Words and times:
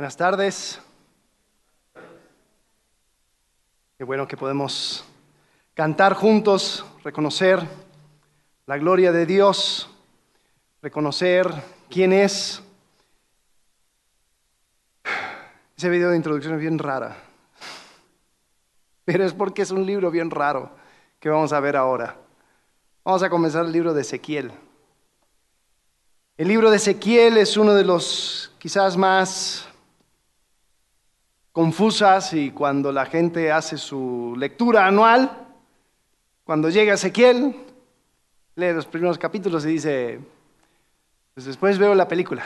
Buenas 0.00 0.16
tardes. 0.16 0.80
Qué 3.98 4.02
bueno 4.02 4.26
que 4.26 4.34
podemos 4.34 5.04
cantar 5.74 6.14
juntos, 6.14 6.86
reconocer 7.04 7.60
la 8.64 8.78
gloria 8.78 9.12
de 9.12 9.26
Dios, 9.26 9.90
reconocer 10.80 11.52
quién 11.90 12.14
es. 12.14 12.62
Ese 15.76 15.90
video 15.90 16.08
de 16.08 16.16
introducción 16.16 16.54
es 16.54 16.60
bien 16.60 16.78
rara, 16.78 17.18
pero 19.04 19.22
es 19.22 19.34
porque 19.34 19.60
es 19.60 19.70
un 19.70 19.84
libro 19.84 20.10
bien 20.10 20.30
raro 20.30 20.70
que 21.20 21.28
vamos 21.28 21.52
a 21.52 21.60
ver 21.60 21.76
ahora. 21.76 22.16
Vamos 23.04 23.22
a 23.22 23.28
comenzar 23.28 23.66
el 23.66 23.72
libro 23.72 23.92
de 23.92 24.00
Ezequiel. 24.00 24.50
El 26.38 26.48
libro 26.48 26.70
de 26.70 26.78
Ezequiel 26.78 27.36
es 27.36 27.58
uno 27.58 27.74
de 27.74 27.84
los 27.84 28.50
quizás 28.58 28.96
más 28.96 29.66
confusas 31.52 32.32
y 32.32 32.50
cuando 32.50 32.92
la 32.92 33.06
gente 33.06 33.50
hace 33.50 33.76
su 33.76 34.34
lectura 34.36 34.86
anual, 34.86 35.48
cuando 36.44 36.68
llega 36.68 36.94
Ezequiel, 36.94 37.56
lee 38.54 38.72
los 38.72 38.86
primeros 38.86 39.18
capítulos 39.18 39.64
y 39.64 39.68
dice, 39.68 40.20
pues 41.34 41.46
después 41.46 41.78
veo 41.78 41.94
la 41.94 42.08
película 42.08 42.44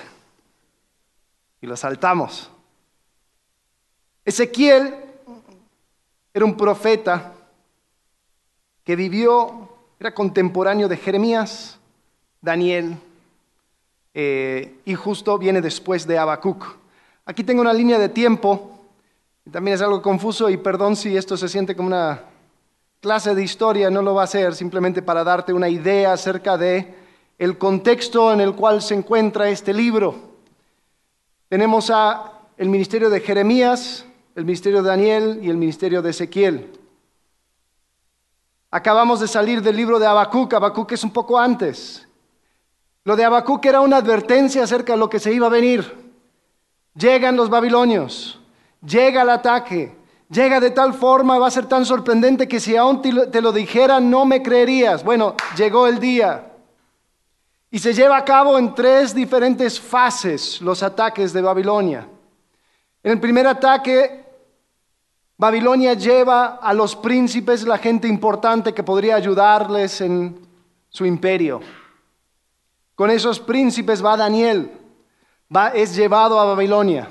y 1.61 1.67
lo 1.67 1.77
saltamos. 1.77 2.51
Ezequiel 4.25 4.95
era 6.33 6.45
un 6.45 6.57
profeta 6.57 7.33
que 8.85 8.97
vivió, 8.97 9.69
era 9.99 10.15
contemporáneo 10.15 10.89
de 10.89 10.97
Jeremías, 10.97 11.79
Daniel, 12.41 12.97
eh, 14.13 14.79
y 14.85 14.95
justo 14.95 15.39
viene 15.39 15.61
después 15.61 16.07
de 16.07 16.19
Habacuc. 16.19 16.65
Aquí 17.27 17.43
tengo 17.43 17.63
una 17.63 17.73
línea 17.73 17.99
de 17.99 18.09
tiempo 18.09 18.74
también 19.51 19.75
es 19.75 19.83
algo 19.83 20.01
confuso 20.01 20.49
y 20.49 20.57
perdón 20.57 20.97
si 20.97 21.17
esto 21.17 21.37
se 21.37 21.49
siente 21.49 21.77
como 21.77 21.89
una 21.89 22.23
clase 23.01 23.35
de 23.35 23.43
historia, 23.45 23.91
no 23.91 24.01
lo 24.01 24.15
va 24.15 24.23
a 24.23 24.27
ser, 24.27 24.55
simplemente 24.55 25.03
para 25.03 25.23
darte 25.23 25.53
una 25.53 25.69
idea 25.69 26.15
acerca 26.15 26.57
de 26.57 26.95
el 27.39 27.59
contexto 27.59 28.33
en 28.33 28.41
el 28.41 28.55
cual 28.55 28.81
se 28.81 28.95
encuentra 28.95 29.51
este 29.51 29.75
libro. 29.75 30.15
Tenemos 31.49 31.91
a 31.91 32.33
el 32.57 32.71
ministerio 32.71 33.11
de 33.11 33.21
Jeremías, 33.21 34.07
el 34.35 34.45
ministerio 34.45 34.83
de 34.83 34.89
Daniel 34.89 35.41
y 35.43 35.51
el 35.51 35.57
ministerio 35.57 36.01
de 36.01 36.11
Ezequiel. 36.11 36.81
Acabamos 38.71 39.21
de 39.21 39.29
salir 39.29 39.61
del 39.61 39.77
libro 39.77 39.99
de 39.99 40.07
Habacuc, 40.07 40.55
Habacuc 40.55 40.93
es 40.93 41.05
un 41.05 41.13
poco 41.13 41.39
antes. 41.39 42.09
Lo 43.05 43.15
de 43.15 43.25
Habacuc 43.25 43.65
era 43.67 43.83
una 43.83 43.99
advertencia 43.99 44.65
acerca 44.65 44.95
de 44.95 44.99
lo 44.99 45.11
que 45.11 45.21
se 45.21 45.33
iba 45.33 45.47
a 45.47 45.51
venir. 45.51 46.13
Llegan 46.95 47.37
los 47.37 47.51
babilonios, 47.51 48.41
llega 48.87 49.23
el 49.23 49.31
ataque, 49.31 49.97
llega 50.29 50.61
de 50.61 50.71
tal 50.71 50.95
forma, 50.95 51.39
va 51.39 51.49
a 51.49 51.51
ser 51.51 51.67
tan 51.67 51.85
sorprendente 51.85 52.49
que 52.49 52.61
si 52.61 52.77
aún 52.77 53.03
te 53.03 53.41
lo 53.41 53.53
dijera 53.53 54.01
no 54.01 54.25
me 54.25 54.43
creerías. 54.43 55.05
Bueno, 55.05 55.35
llegó 55.57 55.87
el 55.87 55.99
día. 55.99 56.51
Y 57.71 57.79
se 57.81 57.93
lleva 57.93 58.17
a 58.17 58.25
cabo 58.25 58.57
en 58.57 58.75
tres 58.75 59.15
diferentes 59.15 59.81
fases 59.81 60.61
los 60.61 60.83
ataques 60.83 61.33
de 61.33 61.43
Babilonia. 61.43 62.07
En 63.03 63.13
el 63.13 63.21
primer 63.21 63.47
ataque, 63.47 64.25
Babilonia 65.37 65.95
lleva 65.95 66.57
a 66.63 66.73
los 66.73 66.95
príncipes, 66.95 67.67
la 67.67 67.79
gente 67.79 68.07
importante 68.07 68.73
que 68.73 68.85
podría 68.85 69.17
ayudarles 69.17 70.01
en 70.01 70.39
su 70.89 71.05
imperio. 71.05 71.61
Con 72.95 73.11
esos 73.11 73.41
príncipes 73.41 74.05
va 74.05 74.17
Daniel, 74.17 74.71
va, 75.55 75.71
es 75.71 75.97
llevado 75.97 76.39
a 76.39 76.45
Babilonia. 76.45 77.09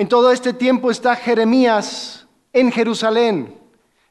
En 0.00 0.08
todo 0.08 0.32
este 0.32 0.54
tiempo 0.54 0.90
está 0.90 1.14
Jeremías 1.14 2.26
en 2.54 2.72
Jerusalén 2.72 3.54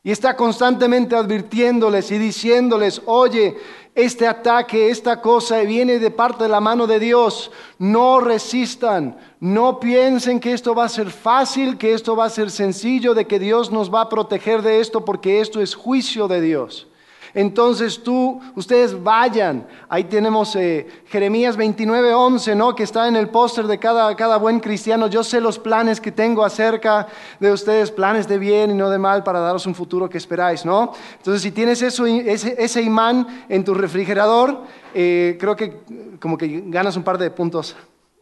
y 0.04 0.12
está 0.12 0.36
constantemente 0.36 1.16
advirtiéndoles 1.16 2.12
y 2.12 2.20
diciéndoles, 2.20 3.02
oye, 3.08 3.58
este 3.95 4.27
ataque, 4.27 4.92
esta 4.92 5.20
cosa 5.20 5.61
viene 5.61 5.98
de 5.98 6.11
parte 6.11 6.44
de 6.44 6.50
la 6.52 6.60
mano 6.60 6.86
de 6.86 7.00
Dios. 7.00 7.50
No 7.80 8.20
resistan, 8.20 9.17
no 9.39 9.80
piensen 9.80 10.39
que 10.39 10.54
esto 10.54 10.76
va 10.76 10.83
a 10.83 10.89
ser 10.89 11.10
fácil, 11.10 11.80
que 11.80 11.95
esto 11.95 12.16
va 12.16 12.26
a 12.26 12.30
ser 12.30 12.52
sencillo, 12.52 13.16
de 13.16 13.26
que 13.26 13.39
Dios 13.39 13.71
nos 13.71 13.92
va 13.92 14.02
a 14.02 14.10
proteger 14.10 14.61
de 14.61 14.82
esto, 14.82 15.04
porque 15.04 15.42
esto 15.42 15.60
es 15.60 15.73
juicio 15.73 16.27
de 16.27 16.39
Dios. 16.39 16.88
Entonces 17.34 18.02
tú, 18.04 18.40
ustedes 18.56 19.02
vayan. 19.02 19.67
Ahí 19.88 20.06
tenemos 20.06 20.56
eh, 20.56 20.88
Jeremías 21.08 21.56
29, 21.56 22.14
11, 22.14 22.56
¿no? 22.56 22.76
Que 22.76 22.84
está 22.84 23.08
en 23.08 23.16
el 23.16 23.30
póster 23.30 23.67
de 23.67 23.78
cada, 23.78 24.16
cada 24.16 24.38
buen 24.38 24.60
cristiano. 24.60 25.08
Yo 25.08 25.23
sé 25.23 25.42
los 25.42 25.60
planes 25.60 26.02
que 26.02 26.12
tengo 26.12 26.44
acerca 26.44 27.08
de 27.39 27.52
ustedes, 27.52 27.92
planes 27.92 28.28
de 28.28 28.38
bien 28.38 28.72
y 28.72 28.73
no 28.73 28.89
de 28.89 28.98
mal 28.98 29.23
para 29.23 29.39
daros 29.39 29.66
un 29.66 29.76
futuro 29.76 30.10
que 30.10 30.18
esperáis, 30.18 30.66
¿no? 30.66 30.94
Entonces 31.18 31.42
si 31.42 31.52
tienes 31.52 31.82
ese, 31.82 32.32
ese 32.58 32.82
imán 32.82 33.45
en 33.50 33.64
tu 33.64 33.73
refrigerador, 33.73 34.64
eh, 34.94 35.38
creo 35.39 35.56
que 35.56 35.82
como 36.20 36.38
que 36.38 36.64
ganas 36.66 36.98
un 36.98 37.04
par 37.04 37.18
de 37.18 37.30
puntos 37.32 37.76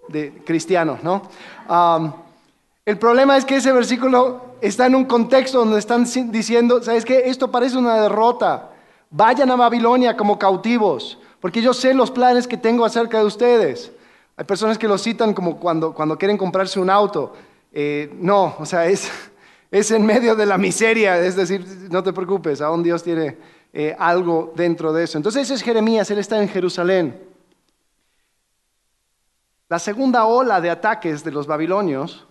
de 0.07 0.41
cristiano, 0.45 0.97
¿no? 1.03 1.23
el 2.85 2.97
problema 2.97 3.35
es 3.35 3.43
que 3.43 3.57
ese 3.57 3.73
versículo 3.73 4.55
está 4.61 4.85
en 4.85 4.95
un 4.95 5.03
contexto 5.03 5.59
donde 5.59 5.77
están 5.77 6.05
diciendo, 6.31 6.81
¿sabes 6.81 7.03
qué? 7.03 7.23
Esto 7.25 7.51
parece 7.51 7.77
una 7.77 8.01
derrota. 8.01 8.71
Vayan 9.09 9.49
a 9.51 9.55
Babilonia 9.55 10.17
como 10.17 10.37
cautivos, 10.37 11.17
porque 11.39 11.61
yo 11.61 11.73
sé 11.73 11.93
los 11.93 12.11
planes 12.11 12.47
que 12.47 12.57
tengo 12.57 12.83
acerca 12.83 13.19
de 13.19 13.25
ustedes. 13.25 13.91
Hay 14.35 14.45
personas 14.45 14.77
que 14.77 14.87
lo 14.87 14.97
citan 14.97 15.33
como 15.33 15.57
cuando, 15.59 15.93
cuando 15.93 16.17
quieren 16.17 16.37
comprarse 16.37 16.79
un 16.79 16.89
auto. 16.89 17.33
Eh, 17.71 18.13
no, 18.19 18.55
o 18.59 18.65
sea, 18.65 18.85
es, 18.85 19.09
es 19.71 19.91
en 19.91 20.05
medio 20.05 20.35
de 20.35 20.45
la 20.45 20.57
miseria, 20.57 21.19
es 21.19 21.35
decir, 21.35 21.65
no 21.89 22.03
te 22.03 22.13
preocupes, 22.13 22.61
aún 22.61 22.83
Dios 22.83 23.03
tiene 23.03 23.37
eh, 23.73 23.95
algo 23.97 24.53
dentro 24.55 24.91
de 24.93 25.03
eso. 25.05 25.17
Entonces 25.17 25.43
ese 25.43 25.53
es 25.55 25.63
Jeremías, 25.63 26.09
él 26.11 26.19
está 26.19 26.41
en 26.41 26.49
Jerusalén. 26.49 27.23
La 29.69 29.79
segunda 29.79 30.25
ola 30.25 30.61
de 30.61 30.69
ataques 30.69 31.23
de 31.23 31.31
los 31.31 31.45
babilonios, 31.47 32.25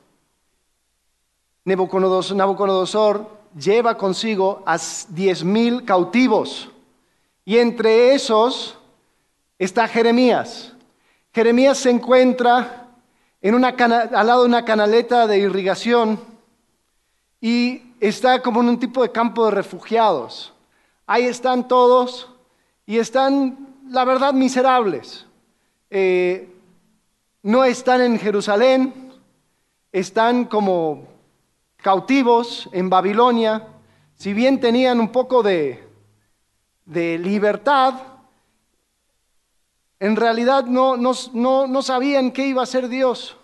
Nabucodonosor 1.65 3.31
lleva 3.59 3.97
consigo 3.97 4.63
a 4.67 4.79
diez 5.09 5.43
mil 5.43 5.85
cautivos. 5.85 6.69
Y 7.45 7.59
entre 7.59 8.15
esos 8.15 8.77
está 9.59 9.89
Jeremías. 9.89 10.73
Jeremías 11.33 11.79
se 11.79 11.91
encuentra 11.91 12.89
al 13.43 14.27
lado 14.27 14.43
de 14.43 14.49
una 14.49 14.65
canaleta 14.65 15.27
de 15.27 15.39
irrigación 15.39 16.19
y 17.41 17.83
está 18.01 18.43
como 18.43 18.61
en 18.61 18.71
un 18.71 18.79
tipo 18.79 19.03
de 19.03 19.13
campo 19.13 19.45
de 19.45 19.53
refugiados. 19.53 20.53
Ahí 21.07 21.25
están 21.25 21.69
todos 21.69 22.29
y 22.85 22.99
están, 22.99 23.75
la 23.89 24.05
verdad, 24.05 24.33
miserables. 24.33 25.27
Eh, 25.91 26.49
no 27.43 27.65
están 27.65 28.01
en 28.01 28.19
Jerusalén, 28.19 29.13
están 29.93 30.47
como 30.47 31.16
cautivos 31.87 32.69
en 32.73 32.91
Babilonia, 32.91 33.65
si 34.17 34.33
bien 34.33 34.59
tenían 34.59 34.99
un 34.99 35.13
poco 35.13 35.41
de, 35.41 35.87
libertad, 36.85 37.95
en 40.01 40.17
realidad 40.17 40.65
no, 40.65 40.97
no, 40.97 41.83
sabían 41.83 42.33
qué 42.33 42.49
iba 42.49 42.65
a 42.65 42.67
ser 42.67 42.89
Dios. 42.89 43.37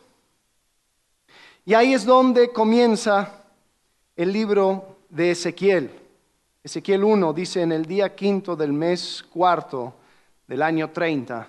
Y 1.64 1.74
ahí 1.74 1.94
es 1.94 2.04
donde 2.04 2.52
comienza 2.52 3.44
el 4.16 4.32
libro 4.32 4.96
de 5.08 5.30
Ezequiel. 5.30 5.92
Ezequiel 6.64 7.04
1 7.04 7.32
dice, 7.32 7.62
en 7.62 7.70
el 7.70 7.86
día 7.86 8.12
quinto 8.16 8.56
del 8.56 8.72
mes 8.72 9.24
cuarto 9.32 9.94
del 10.48 10.62
año 10.62 10.90
30, 10.90 11.48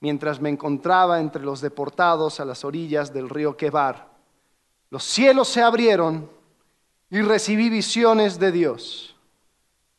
mientras 0.00 0.40
me 0.40 0.48
encontraba 0.48 1.20
entre 1.20 1.42
los 1.42 1.60
deportados 1.60 2.40
a 2.40 2.46
las 2.46 2.64
orillas 2.64 3.12
del 3.12 3.28
río 3.28 3.58
Quebar, 3.58 4.13
los 4.94 5.02
cielos 5.02 5.48
se 5.48 5.60
abrieron 5.60 6.30
y 7.10 7.20
recibí 7.20 7.68
visiones 7.68 8.38
de 8.38 8.52
Dios. 8.52 9.16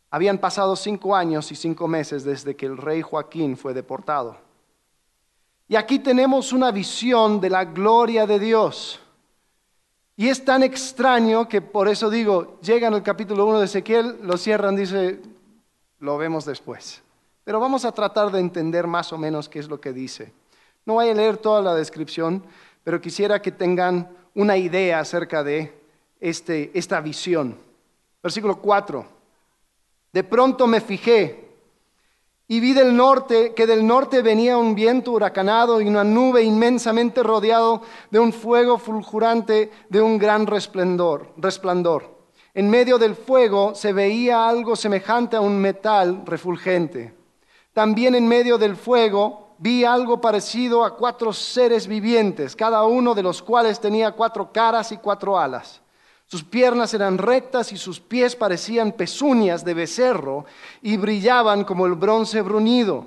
Habían 0.09 0.37
pasado 0.37 0.77
cinco 0.77 1.13
años 1.13 1.51
y 1.51 1.55
cinco 1.57 1.85
meses 1.89 2.23
desde 2.23 2.55
que 2.55 2.65
el 2.65 2.77
rey 2.77 3.01
Joaquín 3.01 3.57
fue 3.57 3.73
deportado. 3.73 4.37
Y 5.67 5.75
aquí 5.75 5.99
tenemos 5.99 6.53
una 6.53 6.71
visión 6.71 7.41
de 7.41 7.49
la 7.49 7.65
gloria 7.65 8.25
de 8.25 8.39
Dios. 8.39 9.01
Y 10.15 10.29
es 10.29 10.45
tan 10.45 10.63
extraño 10.63 11.49
que 11.49 11.61
por 11.61 11.89
eso 11.89 12.09
digo, 12.09 12.57
llegan 12.61 12.93
al 12.93 13.03
capítulo 13.03 13.45
1 13.47 13.59
de 13.59 13.65
Ezequiel, 13.65 14.19
lo 14.21 14.37
cierran, 14.37 14.77
dice, 14.77 15.19
lo 15.99 16.17
vemos 16.17 16.45
después. 16.45 17.03
Pero 17.43 17.59
vamos 17.59 17.83
a 17.83 17.91
tratar 17.91 18.31
de 18.31 18.39
entender 18.39 18.87
más 18.87 19.11
o 19.11 19.17
menos 19.17 19.49
qué 19.49 19.59
es 19.59 19.67
lo 19.67 19.81
que 19.81 19.91
dice. 19.91 20.31
No 20.85 20.93
voy 20.93 21.09
a 21.09 21.13
leer 21.13 21.35
toda 21.35 21.61
la 21.61 21.75
descripción, 21.75 22.45
pero 22.85 23.01
quisiera 23.01 23.41
que 23.41 23.51
tengan 23.51 24.23
una 24.35 24.57
idea 24.57 24.99
acerca 24.99 25.43
de 25.43 25.73
este, 26.19 26.71
esta 26.73 27.01
visión. 27.01 27.57
Versículo 28.21 28.61
4. 28.61 29.05
De 30.11 30.23
pronto 30.23 30.67
me 30.67 30.81
fijé 30.81 31.49
Y 32.47 32.59
vi 32.59 32.73
del 32.73 32.95
norte 32.95 33.53
que 33.53 33.65
del 33.65 33.85
norte 33.85 34.21
venía 34.21 34.57
un 34.57 34.75
viento 34.75 35.11
huracanado 35.11 35.81
y 35.81 35.87
una 35.87 36.03
nube 36.03 36.43
inmensamente 36.43 37.23
rodeado 37.23 37.81
de 38.11 38.19
un 38.19 38.31
fuego 38.31 38.77
fulgurante 38.77 39.71
de 39.89 40.01
un 40.01 40.17
gran 40.17 40.45
resplandor, 40.45 41.33
resplandor. 41.37 42.15
En 42.53 42.69
medio 42.69 42.97
del 42.97 43.15
fuego 43.15 43.73
se 43.75 43.91
veía 43.93 44.47
algo 44.47 44.75
semejante 44.75 45.35
a 45.35 45.41
un 45.41 45.57
metal 45.57 46.23
refulgente. 46.25 47.13
También 47.73 48.15
en 48.15 48.27
medio 48.27 48.57
del 48.57 48.77
fuego 48.77 49.44
vi 49.57 49.85
algo 49.85 50.19
parecido 50.19 50.83
a 50.83 50.95
cuatro 50.95 51.31
seres 51.33 51.87
vivientes, 51.87 52.55
cada 52.55 52.83
uno 52.83 53.13
de 53.13 53.23
los 53.23 53.41
cuales 53.41 53.79
tenía 53.79 54.11
cuatro 54.11 54.51
caras 54.51 54.91
y 54.91 54.97
cuatro 54.97 55.39
alas. 55.39 55.81
Sus 56.27 56.43
piernas 56.43 56.93
eran 56.93 57.17
rectas 57.17 57.71
y 57.71 57.77
sus 57.77 57.99
pies 57.99 58.35
parecían 58.35 58.91
pezuñas 58.91 59.63
de 59.63 59.75
becerro 59.75 60.45
y 60.81 60.97
brillaban 60.97 61.63
como 61.63 61.85
el 61.85 61.93
bronce 61.93 62.41
bruñido. 62.41 63.05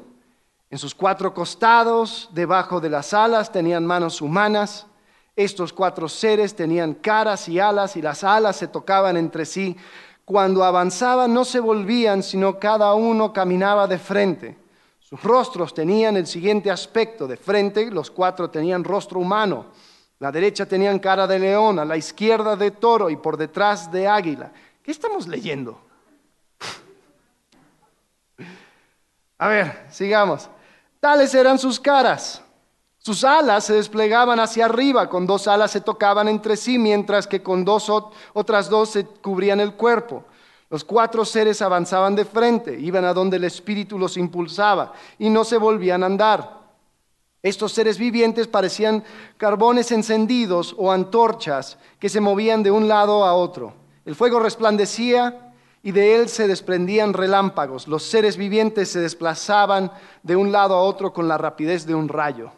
En 0.71 0.79
sus 0.79 0.95
cuatro 0.95 1.35
costados, 1.35 2.29
debajo 2.33 2.81
de 2.81 2.91
las 2.91 3.13
alas, 3.15 3.51
tenían 3.51 3.85
manos 3.85 4.21
humanas. 4.21 4.87
Estos 5.35 5.73
cuatro 5.73 6.09
seres 6.09 6.55
tenían 6.55 6.95
caras 6.95 7.49
y 7.49 7.59
alas 7.59 7.97
y 7.97 8.03
las 8.03 8.23
alas 8.23 8.57
se 8.57 8.69
tocaban 8.69 9.17
entre 9.17 9.47
sí. 9.47 9.77
Cuando 10.25 10.63
avanzaban 10.63 11.33
no 11.33 11.45
se 11.45 11.59
volvían, 11.59 12.23
sino 12.23 12.59
cada 12.59 12.95
uno 12.95 13.33
caminaba 13.33 13.87
de 13.87 13.99
frente. 13.99 14.59
Sus 15.09 15.23
rostros 15.23 15.73
tenían 15.73 16.17
el 16.17 16.27
siguiente 16.27 16.71
aspecto. 16.71 17.27
De 17.27 17.37
frente 17.37 17.91
los 17.91 18.11
cuatro 18.11 18.51
tenían 18.51 18.85
rostro 18.85 19.21
humano 19.21 19.67
la 20.21 20.33
derecha 20.33 20.67
tenían 20.67 20.99
cara 20.99 21.27
de 21.27 21.39
león, 21.39 21.79
a 21.79 21.85
la 21.85 21.97
izquierda 21.97 22.57
de 22.57 22.73
toro 22.73 23.09
y 23.09 23.17
por 23.17 23.37
detrás 23.37 23.91
de 23.93 24.09
águila. 24.09 24.51
¿Qué 24.83 24.91
estamos 24.91 25.29
leyendo? 25.29 25.81
A 29.39 29.47
ver, 29.47 29.87
sigamos. 29.91 30.49
Tales 30.99 31.33
eran 31.35 31.59
sus 31.59 31.79
caras. 31.79 32.43
Sus 32.99 33.23
alas 33.23 33.65
se 33.65 33.75
desplegaban 33.75 34.41
hacia 34.41 34.65
arriba, 34.65 35.09
con 35.09 35.25
dos 35.25 35.47
alas 35.47 35.71
se 35.71 35.81
tocaban 35.81 36.27
entre 36.27 36.57
sí, 36.57 36.79
mientras 36.79 37.29
que 37.29 37.41
con 37.41 37.65
dos 37.65 37.89
otras 38.33 38.69
dos 38.69 38.91
se 38.91 39.07
cubrían 39.07 39.61
el 39.61 39.75
cuerpo. 39.75 40.25
Los 40.71 40.85
cuatro 40.85 41.25
seres 41.25 41.63
avanzaban 41.63 42.15
de 42.15 42.25
frente, 42.25 42.79
iban 42.79 43.05
a 43.05 43.15
donde 43.15 43.39
el 43.39 43.45
espíritu 43.45 43.99
los 43.99 44.17
impulsaba 44.17 44.93
y 45.19 45.31
no 45.31 45.45
se 45.45 45.57
volvían 45.57 46.03
a 46.03 46.07
andar. 46.07 46.59
Estos 47.43 47.73
seres 47.73 47.99
vivientes 47.99 48.49
parecían 48.49 49.05
carbones 49.37 49.93
encendidos 49.93 50.75
o 50.77 50.91
antorchas 50.91 51.79
que 51.99 52.09
se 52.09 52.21
movían 52.21 52.63
de 52.63 52.71
un 52.71 52.89
lado 52.89 53.25
a 53.25 53.33
otro. 53.33 53.73
El 54.05 54.17
fuego 54.17 54.41
resplandecía 54.41 55.53
y 55.83 55.93
de 55.93 56.17
él 56.17 56.29
se 56.29 56.49
desprendían 56.49 57.15
relámpagos. 57.15 57.87
Los 57.87 58.03
seres 58.03 58.37
vivientes 58.37 58.91
se 58.91 59.01
desplazaban 59.01 59.93
de 60.23 60.35
un 60.35 60.51
lado 60.51 60.75
a 60.75 60.83
otro 60.83 61.13
con 61.13 61.29
la 61.29 61.39
rapidez 61.39 61.87
de 61.87 61.95
un 61.95 62.09
rayo. 62.09 62.51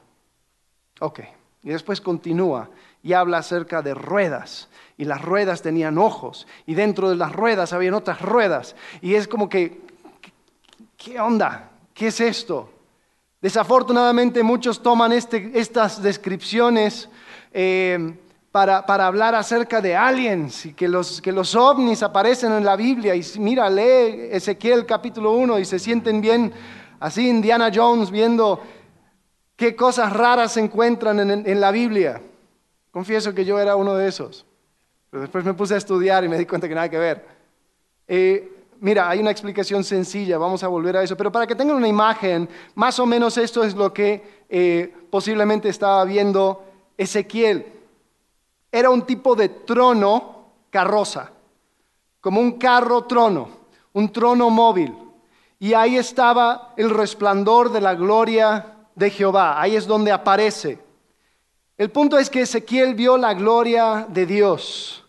Ok, 1.01 1.21
y 1.62 1.69
después 1.69 2.01
continúa 2.01 2.71
y 3.03 3.12
habla 3.12 3.39
acerca 3.39 3.83
de 3.83 3.95
ruedas. 3.95 4.69
Y 5.00 5.06
las 5.06 5.23
ruedas 5.23 5.62
tenían 5.62 5.97
ojos 5.97 6.47
y 6.67 6.75
dentro 6.75 7.08
de 7.08 7.17
las 7.17 7.32
ruedas 7.32 7.73
habían 7.73 7.94
otras 7.94 8.20
ruedas. 8.20 8.76
Y 9.00 9.14
es 9.14 9.26
como 9.26 9.49
que, 9.49 9.81
¿qué 10.99 11.19
onda? 11.19 11.70
¿Qué 11.94 12.08
es 12.08 12.20
esto? 12.20 12.70
Desafortunadamente 13.41 14.43
muchos 14.43 14.82
toman 14.82 15.12
este, 15.12 15.52
estas 15.55 16.02
descripciones 16.02 17.08
eh, 17.55 18.14
para, 18.52 18.85
hablar 19.06 19.35
acerca 19.35 19.81
de 19.81 19.97
aliens 19.97 20.67
y 20.67 20.75
que 20.75 20.87
los, 20.87 21.23
que 21.23 21.32
los 21.32 21.55
ovnis 21.55 22.02
aparecen 22.02 22.52
en 22.52 22.67
la 22.67 22.76
Biblia. 22.76 23.14
Y 23.14 23.25
mira, 23.38 23.70
lee 23.70 24.29
Ezequiel 24.31 24.85
capítulo 24.85 25.32
1 25.32 25.61
y 25.61 25.64
se 25.64 25.79
sienten 25.79 26.20
bien 26.20 26.52
así 26.99 27.26
Indiana 27.26 27.70
Jones 27.75 28.11
viendo 28.11 28.61
qué 29.56 29.75
cosas 29.75 30.12
raras 30.12 30.52
se 30.52 30.61
encuentran 30.61 31.19
en, 31.31 31.58
la 31.58 31.70
Biblia. 31.70 32.20
Confieso 32.91 33.32
que 33.32 33.47
yo 33.47 33.58
era 33.58 33.76
uno 33.76 33.94
de 33.94 34.06
esos. 34.06 34.44
Pero 35.11 35.23
después 35.23 35.45
me 35.45 35.55
puse 35.55 35.75
a 35.75 35.79
estudiar 35.79 36.25
y 36.25 36.29
me 36.29 36.39
di 36.39 36.47
cuenta 36.47 36.69
que 36.69 36.75
nada 36.75 36.89
que 36.89 36.99
ver. 36.99 37.27
Eh, 38.07 38.67
mira, 38.81 39.11
hay 39.11 39.19
una 39.19 39.33
explicación 39.33 39.83
sencilla, 39.83 40.39
vamos 40.39 40.62
a 40.62 40.69
volver 40.69 40.97
a 40.97 41.03
eso, 41.03 41.17
pero 41.17 41.33
para 41.33 41.47
que 41.47 41.57
tengan 41.57 41.77
una 41.77 41.89
imagen, 41.89 42.49
más 42.77 42.99
o 43.01 43.07
menos 43.07 43.37
esto 43.37 43.65
es 43.65 43.75
lo 43.75 43.93
que 43.93 44.45
eh, 44.49 44.95
posiblemente 45.11 45.69
estaba 45.69 46.05
viendo 46.05 46.65
Ezequiel. 46.97 47.67
Era 48.71 48.91
un 48.91 49.03
tipo 49.03 49.35
de 49.35 49.49
trono 49.49 50.47
carroza, 50.71 51.33
como 52.21 52.41
un 52.41 52.53
carro 52.53 53.05
trono, 53.05 53.49
un 53.93 54.12
trono 54.12 54.49
móvil. 54.49 54.95
Y 55.59 55.75
ahí 55.75 55.97
estaba 55.97 56.73
el 56.77 56.89
resplandor 56.89 57.71
de 57.73 57.81
la 57.81 57.95
gloria 57.95 58.77
de 58.95 59.11
Jehová, 59.11 59.61
ahí 59.61 59.75
es 59.75 59.87
donde 59.87 60.12
aparece. 60.12 60.79
El 61.77 61.91
punto 61.91 62.17
es 62.17 62.31
que 62.31 62.43
Ezequiel 62.43 62.95
vio 62.95 63.17
la 63.17 63.35
gloria 63.35 64.07
de 64.09 64.25
Dios 64.25 65.00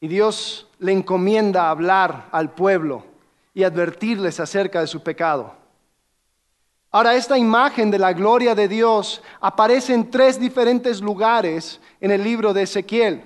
y 0.00 0.08
Dios 0.08 0.66
le 0.78 0.92
encomienda 0.92 1.68
hablar 1.68 2.28
al 2.32 2.52
pueblo 2.52 3.04
y 3.52 3.64
advertirles 3.64 4.40
acerca 4.40 4.80
de 4.80 4.86
su 4.86 5.02
pecado. 5.02 5.54
Ahora, 6.90 7.14
esta 7.14 7.38
imagen 7.38 7.90
de 7.90 7.98
la 7.98 8.12
gloria 8.12 8.54
de 8.54 8.66
Dios 8.66 9.22
aparece 9.40 9.94
en 9.94 10.10
tres 10.10 10.40
diferentes 10.40 11.00
lugares 11.00 11.80
en 12.00 12.10
el 12.10 12.24
libro 12.24 12.52
de 12.52 12.62
Ezequiel. 12.62 13.22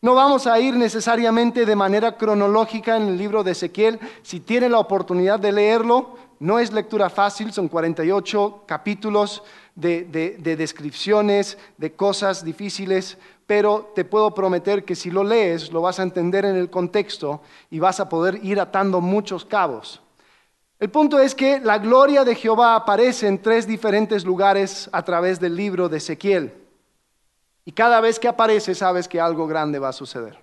No 0.00 0.14
vamos 0.14 0.46
a 0.46 0.58
ir 0.58 0.74
necesariamente 0.74 1.64
de 1.64 1.76
manera 1.76 2.16
cronológica 2.16 2.96
en 2.96 3.08
el 3.08 3.18
libro 3.18 3.44
de 3.44 3.52
Ezequiel. 3.52 4.00
Si 4.22 4.40
tiene 4.40 4.68
la 4.68 4.78
oportunidad 4.78 5.38
de 5.38 5.52
leerlo, 5.52 6.16
no 6.40 6.58
es 6.58 6.72
lectura 6.72 7.08
fácil, 7.08 7.52
son 7.52 7.68
48 7.68 8.64
capítulos 8.66 9.42
de, 9.74 10.04
de 10.04 10.56
descripciones 10.56 11.56
de 11.78 11.92
cosas 11.92 12.44
difíciles, 12.44 13.16
pero 13.46 13.92
te 13.94 14.04
puedo 14.04 14.34
prometer 14.34 14.84
que 14.84 14.94
si 14.94 15.10
lo 15.10 15.22
lees 15.22 15.72
lo 15.72 15.82
vas 15.82 15.98
a 15.98 16.02
entender 16.02 16.44
en 16.44 16.56
el 16.56 16.70
contexto 16.70 17.42
y 17.70 17.78
vas 17.78 18.00
a 18.00 18.08
poder 18.08 18.40
ir 18.42 18.58
atando 18.60 19.00
muchos 19.00 19.44
cabos. 19.44 20.00
El 20.80 20.90
punto 20.90 21.18
es 21.18 21.34
que 21.34 21.60
la 21.60 21.78
gloria 21.78 22.24
de 22.24 22.34
Jehová 22.34 22.74
aparece 22.74 23.26
en 23.26 23.40
tres 23.40 23.66
diferentes 23.66 24.24
lugares 24.24 24.88
a 24.92 25.02
través 25.02 25.38
del 25.40 25.56
libro 25.56 25.88
de 25.88 25.98
Ezequiel. 25.98 26.52
Y 27.64 27.72
cada 27.72 28.00
vez 28.00 28.18
que 28.18 28.28
aparece 28.28 28.74
sabes 28.74 29.08
que 29.08 29.20
algo 29.20 29.46
grande 29.46 29.78
va 29.78 29.88
a 29.88 29.92
suceder. 29.92 30.38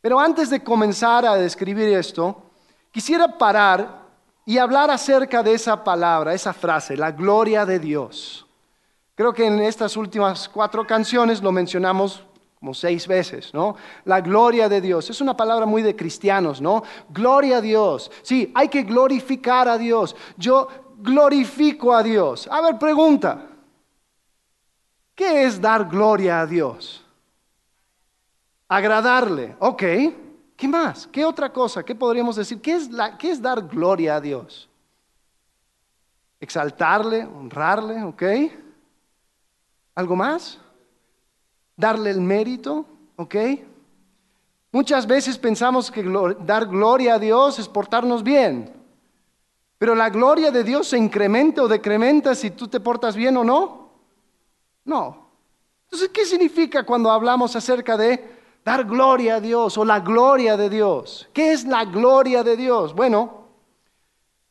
Pero 0.00 0.20
antes 0.20 0.50
de 0.50 0.62
comenzar 0.62 1.26
a 1.26 1.34
describir 1.34 1.88
esto, 1.88 2.42
quisiera 2.92 3.38
parar 3.38 4.00
y 4.46 4.58
hablar 4.58 4.90
acerca 4.90 5.42
de 5.42 5.54
esa 5.54 5.82
palabra, 5.82 6.34
esa 6.34 6.52
frase, 6.52 6.96
la 6.96 7.12
gloria 7.12 7.66
de 7.66 7.78
Dios. 7.78 8.46
Creo 9.20 9.34
que 9.34 9.46
en 9.46 9.60
estas 9.60 9.98
últimas 9.98 10.48
cuatro 10.48 10.86
canciones 10.86 11.42
lo 11.42 11.52
mencionamos 11.52 12.24
como 12.58 12.72
seis 12.72 13.06
veces, 13.06 13.52
¿no? 13.52 13.76
La 14.06 14.22
gloria 14.22 14.66
de 14.66 14.80
Dios. 14.80 15.10
Es 15.10 15.20
una 15.20 15.36
palabra 15.36 15.66
muy 15.66 15.82
de 15.82 15.94
cristianos, 15.94 16.58
¿no? 16.58 16.82
Gloria 17.10 17.58
a 17.58 17.60
Dios. 17.60 18.10
Sí, 18.22 18.50
hay 18.54 18.68
que 18.68 18.82
glorificar 18.82 19.68
a 19.68 19.76
Dios. 19.76 20.16
Yo 20.38 20.68
glorifico 20.96 21.92
a 21.92 22.02
Dios. 22.02 22.48
A 22.50 22.62
ver, 22.62 22.78
pregunta. 22.78 23.46
¿Qué 25.14 25.44
es 25.44 25.60
dar 25.60 25.86
gloria 25.86 26.40
a 26.40 26.46
Dios? 26.46 27.04
Agradarle. 28.68 29.54
Ok. 29.58 29.82
¿Qué 30.56 30.66
más? 30.66 31.06
¿Qué 31.06 31.26
otra 31.26 31.52
cosa? 31.52 31.82
¿Qué 31.82 31.94
podríamos 31.94 32.36
decir? 32.36 32.58
¿Qué 32.62 32.72
es, 32.72 32.90
la, 32.90 33.18
qué 33.18 33.32
es 33.32 33.42
dar 33.42 33.68
gloria 33.68 34.16
a 34.16 34.20
Dios? 34.22 34.66
Exaltarle, 36.40 37.26
honrarle, 37.26 38.02
¿ok? 38.02 38.22
¿Algo 39.94 40.16
más? 40.16 40.58
Darle 41.76 42.10
el 42.10 42.20
mérito, 42.20 42.86
¿ok? 43.16 43.34
Muchas 44.72 45.06
veces 45.06 45.36
pensamos 45.36 45.90
que 45.90 46.02
dar 46.40 46.66
gloria 46.66 47.14
a 47.14 47.18
Dios 47.18 47.58
es 47.58 47.68
portarnos 47.68 48.22
bien, 48.22 48.72
pero 49.78 49.94
la 49.94 50.10
gloria 50.10 50.50
de 50.50 50.62
Dios 50.62 50.88
se 50.88 50.98
incrementa 50.98 51.62
o 51.62 51.68
decrementa 51.68 52.34
si 52.34 52.50
tú 52.50 52.68
te 52.68 52.80
portas 52.80 53.16
bien 53.16 53.36
o 53.36 53.44
no. 53.44 53.90
No. 54.84 55.30
Entonces, 55.84 56.10
¿qué 56.10 56.24
significa 56.24 56.84
cuando 56.84 57.10
hablamos 57.10 57.56
acerca 57.56 57.96
de 57.96 58.38
dar 58.64 58.84
gloria 58.84 59.36
a 59.36 59.40
Dios 59.40 59.76
o 59.76 59.84
la 59.84 60.00
gloria 60.00 60.56
de 60.56 60.70
Dios? 60.70 61.28
¿Qué 61.32 61.52
es 61.52 61.64
la 61.64 61.84
gloria 61.84 62.44
de 62.44 62.56
Dios? 62.56 62.94
Bueno, 62.94 63.39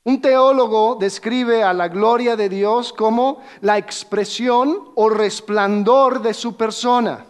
un 0.04 0.22
teólogo 0.22 0.96
describe 0.96 1.64
a 1.64 1.74
la 1.74 1.90
gloria 1.90 2.36
de 2.36 2.50
Dios 2.50 2.94
como 2.94 3.42
la 3.62 3.78
expresión 3.78 4.92
o 4.96 5.10
resplandor 5.10 6.22
de 6.22 6.34
su 6.34 6.56
persona. 6.56 7.26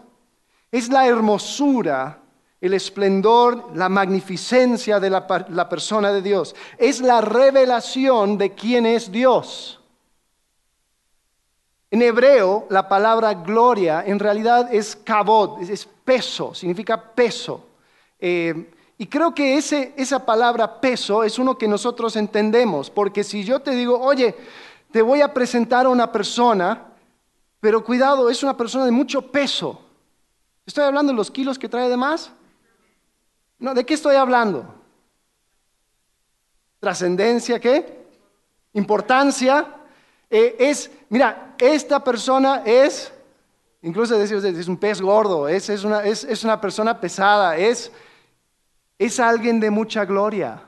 Es 0.72 0.90
la 0.90 1.08
hermosura, 1.08 2.22
el 2.62 2.74
esplendor, 2.74 3.76
la 3.76 3.90
magnificencia 3.90 5.00
de 5.00 5.10
la, 5.10 5.28
persona 5.68 6.12
de 6.12 6.22
Dios. 6.22 6.56
Es 6.78 7.02
la 7.02 7.22
revelación 7.22 8.38
de 8.38 8.54
quién 8.54 8.86
es 8.86 9.12
Dios. 9.12 9.80
En 11.90 12.04
hebreo, 12.04 12.68
la 12.70 12.88
palabra 12.88 13.34
gloria 13.34 14.04
en 14.06 14.20
realidad 14.20 14.72
es 14.72 14.96
kabod, 14.96 15.60
es 15.62 15.88
peso, 16.06 16.54
significa 16.54 17.02
peso. 17.02 17.66
Eh, 18.20 18.72
Y 19.02 19.08
creo 19.08 19.34
que 19.34 19.58
ese, 19.58 19.94
esa 19.96 20.26
palabra 20.26 20.82
peso 20.82 21.24
es 21.24 21.40
uno 21.40 21.58
que 21.58 21.70
nosotros 21.70 22.18
entendemos, 22.18 22.90
porque 22.90 23.24
si 23.24 23.46
yo 23.46 23.62
te 23.62 23.72
digo, 23.72 23.98
oye, 23.98 24.36
te 24.92 25.02
voy 25.02 25.22
a 25.22 25.34
presentar 25.34 25.86
a 25.86 25.90
una 25.90 26.12
persona, 26.12 26.86
pero 27.62 27.82
cuidado, 27.82 28.30
es 28.30 28.44
una 28.44 28.58
persona 28.58 28.84
de 28.84 28.92
mucho 28.92 29.32
peso. 29.32 29.80
¿Estoy 30.66 30.84
hablando 30.84 31.14
de 31.14 31.16
los 31.16 31.32
kilos 31.32 31.58
que 31.58 31.70
trae 31.70 31.88
de 31.88 31.96
más? 31.96 32.30
No, 33.58 33.74
¿de 33.74 33.86
qué 33.86 33.94
estoy 33.94 34.18
hablando? 34.18 34.66
¿Trascendencia 36.82 37.58
qué? 37.58 38.06
Importancia. 38.74 39.66
Eh, 40.30 40.58
es, 40.60 40.92
mira, 41.08 41.56
esta 41.58 42.04
persona 42.04 42.64
es, 42.66 43.14
incluso 43.82 44.18
decimos, 44.18 44.44
es 44.44 44.68
un 44.68 44.76
pez 44.76 45.00
gordo, 45.00 45.48
es, 45.48 45.70
es, 45.70 45.86
una, 45.86 46.04
es, 46.04 46.26
es 46.26 46.44
una 46.44 46.60
persona 46.60 47.00
pesada, 47.00 47.56
es, 47.56 47.94
es 49.00 49.20
alguien 49.20 49.62
de 49.62 49.72
mucha 49.72 50.04
gloria. 50.04 50.62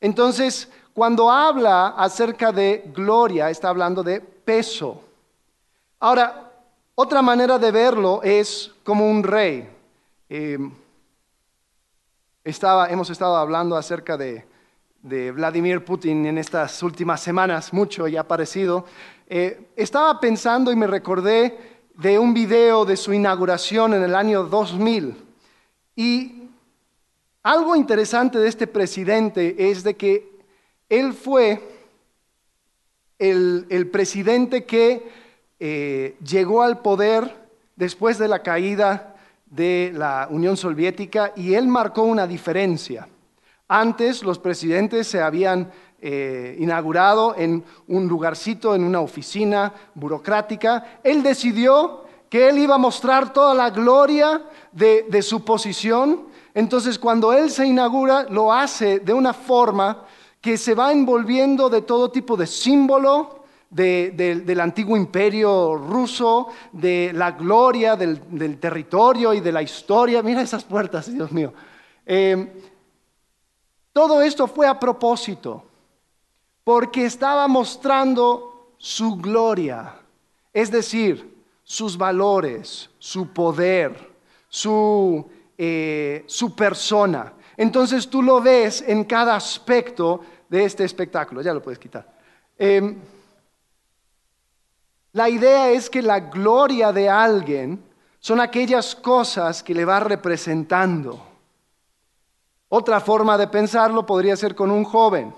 Entonces, 0.00 0.68
cuando 0.94 1.30
habla 1.30 1.88
acerca 1.88 2.50
de 2.50 2.90
gloria, 2.94 3.50
está 3.50 3.68
hablando 3.68 4.02
de 4.02 4.20
peso. 4.20 5.04
Ahora, 6.00 6.50
otra 6.94 7.22
manera 7.22 7.58
de 7.58 7.70
verlo 7.70 8.22
es 8.22 8.72
como 8.82 9.08
un 9.08 9.22
rey. 9.22 9.68
Eh, 10.28 10.58
hemos 12.44 13.10
estado 13.10 13.36
hablando 13.36 13.76
acerca 13.76 14.16
de, 14.16 14.50
Vladimir 15.02 15.84
Putin 15.84 16.26
en 16.26 16.38
estas 16.38 16.80
últimas 16.82 17.20
semanas, 17.20 17.72
mucho 17.72 18.06
y 18.06 18.16
ha 18.16 18.20
aparecido. 18.20 18.86
Eh, 19.26 19.68
estaba 19.74 20.20
pensando 20.20 20.70
y 20.70 20.76
me 20.76 20.86
recordé 20.86 21.80
de 21.94 22.18
un 22.20 22.32
video 22.32 22.84
de 22.84 22.96
su 22.96 23.12
inauguración 23.12 23.94
en 23.94 24.04
el 24.04 24.14
año 24.14 24.44
2000. 24.44 25.16
Y 25.96 26.41
algo 27.42 27.76
interesante 27.76 28.38
de 28.38 28.48
este 28.48 28.66
presidente 28.66 29.70
es 29.70 29.82
de 29.82 29.94
que 29.94 30.30
él 30.88 31.12
fue 31.12 31.60
el 33.18 33.88
presidente 33.92 34.64
que 34.64 35.08
eh, 35.64 36.16
llegó 36.26 36.64
al 36.64 36.80
poder 36.80 37.36
después 37.76 38.18
de 38.18 38.26
la 38.26 38.42
caída 38.42 39.14
de 39.46 39.92
la 39.94 40.26
Unión 40.28 40.56
Soviética 40.56 41.32
y 41.36 41.54
él 41.54 41.68
marcó 41.68 42.02
una 42.02 42.26
diferencia. 42.26 43.06
Antes 43.68 44.24
los 44.24 44.40
presidentes 44.40 45.06
se 45.06 45.20
habían 45.20 45.70
eh, 46.00 46.56
inaugurado 46.58 47.36
en 47.38 47.62
un 47.86 48.08
lugarcito, 48.08 48.74
en 48.74 48.82
una 48.82 49.02
oficina 49.02 49.72
burocrática. 49.94 50.98
Él 51.04 51.22
decidió 51.22 52.06
que 52.28 52.48
él 52.48 52.58
iba 52.58 52.74
a 52.74 52.78
mostrar 52.78 53.32
toda 53.32 53.54
la 53.54 53.70
gloria 53.70 54.42
de, 54.72 55.06
de 55.08 55.22
su 55.22 55.44
posición. 55.44 56.26
Entonces 56.54 56.98
cuando 56.98 57.32
él 57.32 57.50
se 57.50 57.66
inaugura, 57.66 58.24
lo 58.24 58.52
hace 58.52 59.00
de 59.00 59.12
una 59.12 59.32
forma 59.32 60.04
que 60.40 60.58
se 60.58 60.74
va 60.74 60.92
envolviendo 60.92 61.70
de 61.70 61.82
todo 61.82 62.10
tipo 62.10 62.36
de 62.36 62.46
símbolo, 62.46 63.42
del 63.70 64.60
antiguo 64.60 64.98
imperio 64.98 65.76
ruso, 65.76 66.48
de 66.72 67.10
la 67.14 67.30
gloria 67.30 67.96
del, 67.96 68.58
territorio 68.58 69.32
y 69.32 69.40
de 69.40 69.52
la 69.52 69.62
historia. 69.62 70.22
Mira 70.22 70.42
esas 70.42 70.64
puertas, 70.64 71.10
Dios 71.12 71.32
mío. 71.32 71.54
Eh, 72.04 72.52
todo 73.92 74.20
esto 74.20 74.46
fue 74.46 74.66
a 74.66 74.78
propósito, 74.78 75.64
porque 76.64 77.06
estaba 77.06 77.48
mostrando 77.48 78.72
su 78.78 79.16
gloria, 79.16 79.94
es 80.52 80.70
decir, 80.70 81.32
sus 81.62 81.96
valores, 81.96 82.90
su 82.98 83.28
poder, 83.28 84.12
su, 84.48 85.30
eh, 85.64 86.24
su 86.26 86.56
persona. 86.56 87.34
Entonces 87.56 88.10
tú 88.10 88.20
lo 88.20 88.40
ves 88.40 88.82
en 88.84 89.04
cada 89.04 89.36
aspecto 89.36 90.20
de 90.48 90.64
este 90.64 90.82
espectáculo. 90.82 91.40
Ya 91.40 91.54
lo 91.54 91.62
puedes 91.62 91.78
quitar. 91.78 92.12
Eh, 92.58 92.96
la 95.12 95.28
idea 95.28 95.70
es 95.70 95.88
que 95.88 96.02
la 96.02 96.18
gloria 96.18 96.90
de 96.90 97.08
alguien 97.08 97.80
son 98.18 98.40
aquellas 98.40 98.96
cosas 98.96 99.62
que 99.62 99.72
le 99.72 99.84
va 99.84 100.00
representando. 100.00 101.24
Otra 102.68 102.98
forma 102.98 103.38
de 103.38 103.46
pensarlo 103.46 104.04
podría 104.04 104.34
ser 104.34 104.56
con 104.56 104.68
un 104.68 104.82
joven. 104.82 105.32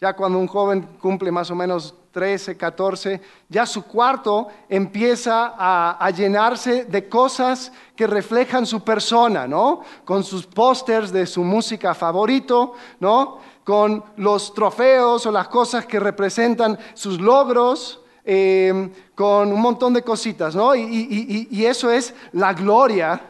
Ya 0.00 0.16
cuando 0.16 0.38
un 0.38 0.46
joven 0.46 0.88
cumple 1.02 1.30
más 1.30 1.50
o 1.50 1.54
menos 1.54 1.94
13, 2.16 2.56
14, 2.56 3.20
ya 3.50 3.66
su 3.66 3.84
cuarto 3.84 4.48
empieza 4.70 5.52
a, 5.54 6.10
llenarse 6.10 6.86
de 6.86 7.10
cosas 7.10 7.70
que 7.94 8.06
reflejan 8.06 8.64
su 8.64 8.82
persona, 8.82 9.46
¿no? 9.46 9.82
Con 10.06 10.24
sus 10.24 10.46
pósters 10.46 11.12
de 11.12 11.26
su 11.26 11.44
música 11.44 11.92
favorito, 11.94 12.72
¿no? 13.00 13.36
Con 13.64 14.02
los 14.16 14.54
trofeos 14.54 15.26
o 15.26 15.30
las 15.30 15.48
cosas 15.48 15.84
que 15.84 16.00
representan 16.00 16.78
sus 16.94 17.20
logros, 17.20 18.00
Em, 18.28 18.90
con 19.14 19.52
un 19.52 19.60
montón 19.60 19.94
de 19.94 20.02
cositas, 20.02 20.56
¿no? 20.56 20.74
Y, 20.74 21.64
eso 21.64 21.92
es 21.92 22.12
la 22.32 22.54
gloria 22.54 23.20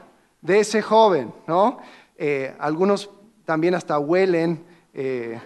de 0.40 0.60
ese 0.60 0.80
joven, 0.80 1.34
¿no? 1.46 1.80
Eh, 2.16 2.54
algunos 2.58 3.10
también 3.44 3.74
hasta 3.74 3.98
huelen 3.98 4.64
eh, 4.94 5.38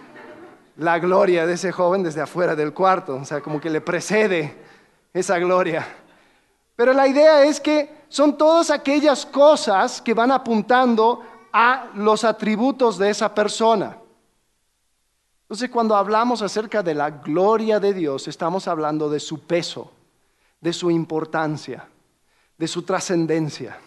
la 0.81 0.97
gloria 0.97 1.45
de 1.45 1.53
ese 1.53 1.71
joven 1.71 2.01
desde 2.01 2.21
afuera 2.21 2.55
del 2.55 2.73
cuarto, 2.73 3.15
o 3.15 3.23
sea, 3.23 3.39
como 3.39 3.61
que 3.61 3.69
le 3.69 3.81
precede 3.81 4.55
esa 5.13 5.37
gloria. 5.37 5.87
Pero 6.75 6.91
la 6.91 7.07
idea 7.07 7.43
es 7.43 7.59
que 7.59 8.01
son 8.09 8.35
todas 8.35 8.71
aquellas 8.71 9.23
cosas 9.27 10.01
que 10.01 10.15
van 10.15 10.31
apuntando 10.31 11.21
a 11.53 11.91
los 11.93 12.23
atributos 12.23 12.97
de 12.97 13.11
esa 13.11 13.33
persona. 13.33 13.95
Entonces, 15.43 15.69
cuando 15.69 15.95
hablamos 15.95 16.41
acerca 16.41 16.81
de 16.81 16.95
la 16.95 17.11
gloria 17.11 17.79
de 17.79 17.93
Dios, 17.93 18.27
estamos 18.27 18.67
hablando 18.67 19.07
de 19.07 19.19
su 19.19 19.41
peso, 19.41 19.91
de 20.59 20.73
su 20.73 20.89
importancia, 20.89 21.87
de 22.57 22.67
su 22.67 22.81
trascendencia. 22.81 23.77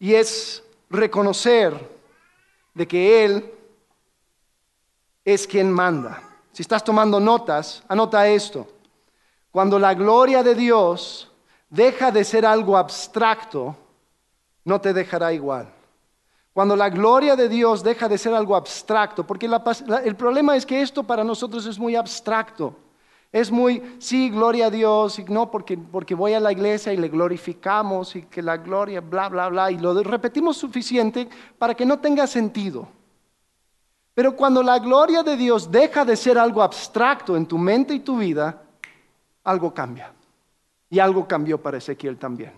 Y 0.00 0.14
es 0.14 0.64
reconocer 0.90 1.88
de 2.74 2.88
que 2.88 3.24
Él 3.24 3.52
es 5.24 5.46
quien 5.46 5.70
manda. 5.70 6.22
Si 6.52 6.62
estás 6.62 6.84
tomando 6.84 7.18
notas, 7.18 7.82
anota 7.88 8.28
esto. 8.28 8.66
Cuando 9.50 9.78
la 9.78 9.94
gloria 9.94 10.42
de 10.42 10.54
Dios 10.54 11.30
deja 11.68 12.10
de 12.10 12.24
ser 12.24 12.44
algo 12.44 12.76
abstracto, 12.76 13.76
no 14.64 14.80
te 14.80 14.92
dejará 14.92 15.32
igual. 15.32 15.72
Cuando 16.52 16.76
la 16.76 16.90
gloria 16.90 17.34
de 17.34 17.48
Dios 17.48 17.82
deja 17.82 18.08
de 18.08 18.18
ser 18.18 18.34
algo 18.34 18.54
abstracto, 18.54 19.26
porque 19.26 19.48
el 20.04 20.16
problema 20.16 20.54
es 20.54 20.66
que 20.66 20.82
esto 20.82 21.02
para 21.02 21.24
nosotros 21.24 21.64
es 21.66 21.78
muy 21.78 21.96
abstracto. 21.96 22.76
Es 23.32 23.50
muy, 23.50 23.96
sí, 23.98 24.28
gloria 24.28 24.66
a 24.66 24.70
Dios, 24.70 25.18
y 25.18 25.24
no, 25.24 25.50
porque, 25.50 25.78
porque 25.78 26.14
voy 26.14 26.34
a 26.34 26.40
la 26.40 26.52
iglesia 26.52 26.92
y 26.92 26.98
le 26.98 27.08
glorificamos 27.08 28.14
y 28.14 28.24
que 28.24 28.42
la 28.42 28.58
gloria, 28.58 29.00
bla, 29.00 29.30
bla, 29.30 29.48
bla, 29.48 29.70
y 29.70 29.78
lo 29.78 29.94
repetimos 30.02 30.58
suficiente 30.58 31.26
para 31.58 31.74
que 31.74 31.86
no 31.86 31.98
tenga 31.98 32.26
sentido. 32.26 32.86
Pero 34.14 34.36
cuando 34.36 34.62
la 34.62 34.78
gloria 34.78 35.22
de 35.22 35.36
Dios 35.36 35.70
deja 35.70 36.04
de 36.04 36.16
ser 36.16 36.38
algo 36.38 36.62
abstracto 36.62 37.36
en 37.36 37.46
tu 37.46 37.56
mente 37.56 37.94
y 37.94 38.00
tu 38.00 38.18
vida, 38.18 38.62
algo 39.44 39.72
cambia. 39.72 40.12
Y 40.90 40.98
algo 40.98 41.26
cambió 41.26 41.60
para 41.60 41.78
Ezequiel 41.78 42.18
también. 42.18 42.52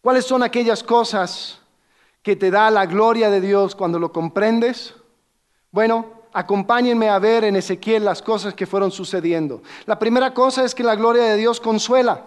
¿Cuáles 0.00 0.24
son 0.24 0.44
aquellas 0.44 0.84
cosas 0.84 1.58
que 2.22 2.36
te 2.36 2.50
da 2.50 2.70
la 2.70 2.86
gloria 2.86 3.28
de 3.28 3.40
Dios 3.40 3.74
cuando 3.74 3.98
lo 3.98 4.12
comprendes? 4.12 4.94
Bueno, 5.72 6.06
acompáñenme 6.32 7.08
a 7.08 7.18
ver 7.18 7.42
en 7.42 7.56
Ezequiel 7.56 8.04
las 8.04 8.22
cosas 8.22 8.54
que 8.54 8.66
fueron 8.66 8.92
sucediendo. 8.92 9.62
La 9.86 9.98
primera 9.98 10.32
cosa 10.32 10.62
es 10.64 10.76
que 10.76 10.84
la 10.84 10.94
gloria 10.94 11.24
de 11.24 11.36
Dios 11.36 11.60
consuela, 11.60 12.24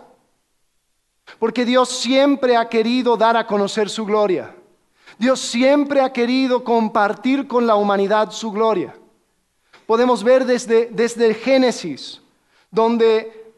porque 1.38 1.64
Dios 1.64 1.90
siempre 1.90 2.58
ha 2.58 2.68
querido 2.68 3.16
dar 3.16 3.38
a 3.38 3.48
conocer 3.48 3.88
su 3.88 4.06
gloria. 4.06 4.54
Dios 5.20 5.42
siempre 5.42 6.00
ha 6.00 6.14
querido 6.14 6.64
compartir 6.64 7.46
con 7.46 7.68
la 7.68 7.76
humanidad 7.76 8.32
su 8.32 8.54
gloria. 8.54 8.96
Podemos 9.86 10.24
ver 10.24 10.46
desde, 10.46 10.86
desde 10.86 11.26
el 11.26 11.36
Génesis, 11.36 12.22
donde 12.72 13.54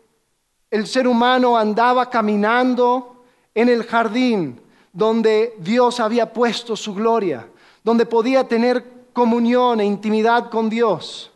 el 0.71 0.87
ser 0.87 1.07
humano 1.07 1.55
andaba 1.55 2.09
caminando 2.09 3.23
en 3.53 3.69
el 3.69 3.83
jardín 3.83 4.59
donde 4.91 5.53
Dios 5.59 5.99
había 5.99 6.33
puesto 6.33 6.75
su 6.75 6.95
gloria, 6.95 7.47
donde 7.83 8.07
podía 8.07 8.47
tener 8.47 8.83
comunión 9.13 9.81
e 9.81 9.85
intimidad 9.85 10.49
con 10.49 10.67
Dios. 10.67 11.31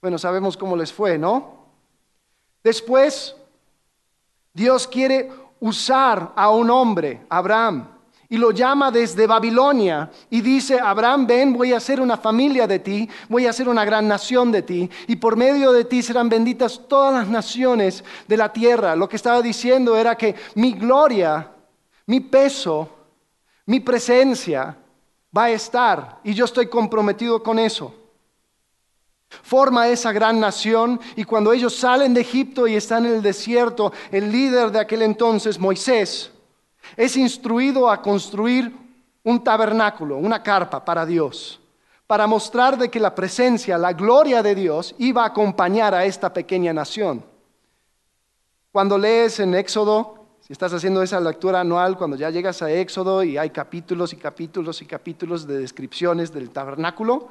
Bueno, 0.00 0.16
sabemos 0.16 0.56
cómo 0.56 0.74
les 0.74 0.90
fue, 0.90 1.18
¿no? 1.18 1.66
Después, 2.62 3.36
Dios 4.54 4.88
quiere 4.88 5.30
usar 5.60 6.32
a 6.34 6.48
un 6.48 6.70
hombre, 6.70 7.26
Abraham, 7.28 7.93
y 8.28 8.36
lo 8.36 8.50
llama 8.50 8.90
desde 8.90 9.26
Babilonia 9.26 10.10
y 10.30 10.40
dice, 10.40 10.80
Abraham, 10.80 11.26
ven, 11.26 11.52
voy 11.52 11.72
a 11.72 11.78
hacer 11.78 12.00
una 12.00 12.16
familia 12.16 12.66
de 12.66 12.78
ti, 12.78 13.08
voy 13.28 13.46
a 13.46 13.50
hacer 13.50 13.68
una 13.68 13.84
gran 13.84 14.08
nación 14.08 14.50
de 14.52 14.62
ti, 14.62 14.90
y 15.06 15.16
por 15.16 15.36
medio 15.36 15.72
de 15.72 15.84
ti 15.84 16.02
serán 16.02 16.28
benditas 16.28 16.80
todas 16.88 17.14
las 17.14 17.28
naciones 17.28 18.04
de 18.26 18.36
la 18.36 18.52
tierra. 18.52 18.96
Lo 18.96 19.08
que 19.08 19.16
estaba 19.16 19.42
diciendo 19.42 19.96
era 19.96 20.16
que 20.16 20.34
mi 20.54 20.72
gloria 20.72 21.50
mi 22.06 22.20
peso 22.20 22.90
Mi 23.66 23.80
presencia 23.80 24.76
va 25.34 25.44
a 25.44 25.50
estar 25.50 26.20
y 26.22 26.34
yo 26.34 26.44
estoy 26.44 26.66
comprometido 26.66 27.42
con 27.42 27.58
eso. 27.58 27.94
Forma 29.42 29.88
esa 29.88 30.12
gran 30.12 30.38
nación 30.38 31.00
y 31.16 31.24
cuando 31.24 31.50
ellos 31.50 31.74
salen 31.74 32.12
de 32.12 32.20
Egipto 32.20 32.66
y 32.66 32.74
están 32.76 33.06
en 33.06 33.14
el 33.14 33.22
desierto, 33.22 33.90
el 34.12 34.30
líder 34.30 34.70
de 34.70 34.80
aquel 34.80 35.00
entonces, 35.00 35.58
Moisés, 35.58 36.30
es 36.96 37.16
instruido 37.16 37.90
a 37.90 38.00
construir 38.00 38.74
un 39.22 39.42
tabernáculo, 39.42 40.16
una 40.18 40.42
carpa 40.42 40.84
para 40.84 41.06
Dios, 41.06 41.60
para 42.06 42.26
mostrar 42.26 42.76
de 42.76 42.90
que 42.90 43.00
la 43.00 43.14
presencia, 43.14 43.78
la 43.78 43.92
gloria 43.92 44.42
de 44.42 44.54
Dios 44.54 44.94
iba 44.98 45.22
a 45.22 45.28
acompañar 45.28 45.94
a 45.94 46.04
esta 46.04 46.32
pequeña 46.32 46.72
nación. 46.72 47.24
Cuando 48.70 48.98
lees 48.98 49.40
en 49.40 49.54
Éxodo, 49.54 50.26
si 50.40 50.52
estás 50.52 50.74
haciendo 50.74 51.02
esa 51.02 51.20
lectura 51.20 51.60
anual, 51.60 51.96
cuando 51.96 52.16
ya 52.16 52.28
llegas 52.28 52.60
a 52.60 52.70
Éxodo 52.70 53.22
y 53.22 53.38
hay 53.38 53.48
capítulos 53.48 54.12
y 54.12 54.16
capítulos 54.16 54.82
y 54.82 54.86
capítulos 54.86 55.46
de 55.46 55.58
descripciones 55.58 56.32
del 56.32 56.50
tabernáculo, 56.50 57.30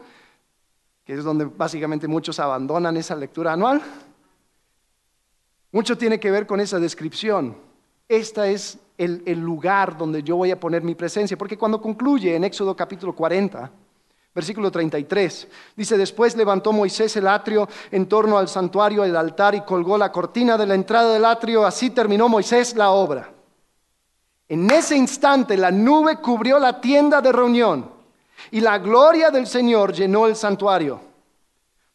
que 1.05 1.13
es 1.13 1.23
donde 1.23 1.45
básicamente 1.45 2.07
muchos 2.07 2.39
abandonan 2.39 2.97
esa 2.97 3.15
lectura 3.15 3.53
anual, 3.53 3.81
mucho 5.71 5.97
tiene 5.97 6.19
que 6.19 6.31
ver 6.31 6.47
con 6.47 6.59
esa 6.59 6.79
descripción. 6.79 7.55
Esta 8.13 8.45
es 8.45 8.77
el, 8.95 9.39
lugar 9.39 9.97
donde 9.97 10.21
yo 10.21 10.35
voy 10.35 10.51
a 10.51 10.59
poner 10.59 10.83
mi 10.83 10.93
presencia. 10.93 11.35
Porque 11.35 11.57
cuando 11.57 11.81
concluye 11.81 12.35
en 12.35 12.43
Éxodo 12.43 12.75
capítulo 12.75 13.15
40, 13.15 13.71
versículo 14.35 14.69
33, 14.69 15.47
dice, 15.75 15.97
después 15.97 16.35
levantó 16.35 16.71
Moisés 16.71 17.15
el 17.15 17.27
atrio 17.27 17.67
en 17.89 18.05
torno 18.05 18.37
al 18.37 18.47
santuario, 18.47 19.03
el 19.03 19.15
altar, 19.15 19.55
y 19.55 19.61
colgó 19.61 19.97
la 19.97 20.11
cortina 20.11 20.59
de 20.59 20.67
la 20.67 20.75
entrada 20.75 21.11
del 21.11 21.25
atrio. 21.25 21.65
Así 21.65 21.89
terminó 21.89 22.29
Moisés 22.29 22.75
la 22.75 22.91
obra. 22.91 23.33
En 24.47 24.69
ese 24.69 24.95
instante 24.95 25.57
la 25.57 25.71
nube 25.71 26.17
cubrió 26.17 26.59
la 26.59 26.79
tienda 26.79 27.19
de 27.19 27.31
reunión 27.31 27.89
y 28.51 28.61
la 28.61 28.77
gloria 28.77 29.31
del 29.31 29.47
Señor 29.47 29.91
llenó 29.91 30.27
el 30.27 30.35
santuario. 30.35 31.01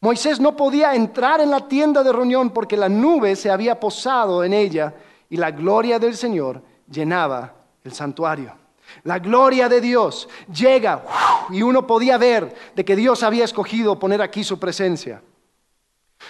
Moisés 0.01 0.41
no 0.41 0.57
podía 0.57 0.93
entrar 0.95 1.39
en 1.39 1.49
la 1.49 1.65
tienda 1.65 2.03
de 2.03 2.11
reunión 2.11 2.49
porque 2.49 2.75
la 2.75 2.89
nube 2.89 3.37
se 3.37 3.49
había 3.49 3.79
posado 3.79 4.43
en 4.43 4.51
ella 4.51 4.93
y 5.29 5.37
la 5.37 5.51
gloria 5.51 5.99
del 5.99 6.15
Señor 6.15 6.61
llenaba 6.89 7.53
el 7.83 7.93
santuario. 7.93 8.53
La 9.03 9.19
gloria 9.19 9.69
de 9.69 9.81
Dios 9.81 10.27
llega 10.51 11.03
y 11.49 11.61
uno 11.61 11.85
podía 11.85 12.17
ver 12.17 12.55
de 12.75 12.83
que 12.83 12.95
Dios 12.95 13.21
había 13.23 13.45
escogido 13.45 13.99
poner 13.99 14.21
aquí 14.21 14.43
su 14.43 14.59
presencia. 14.59 15.21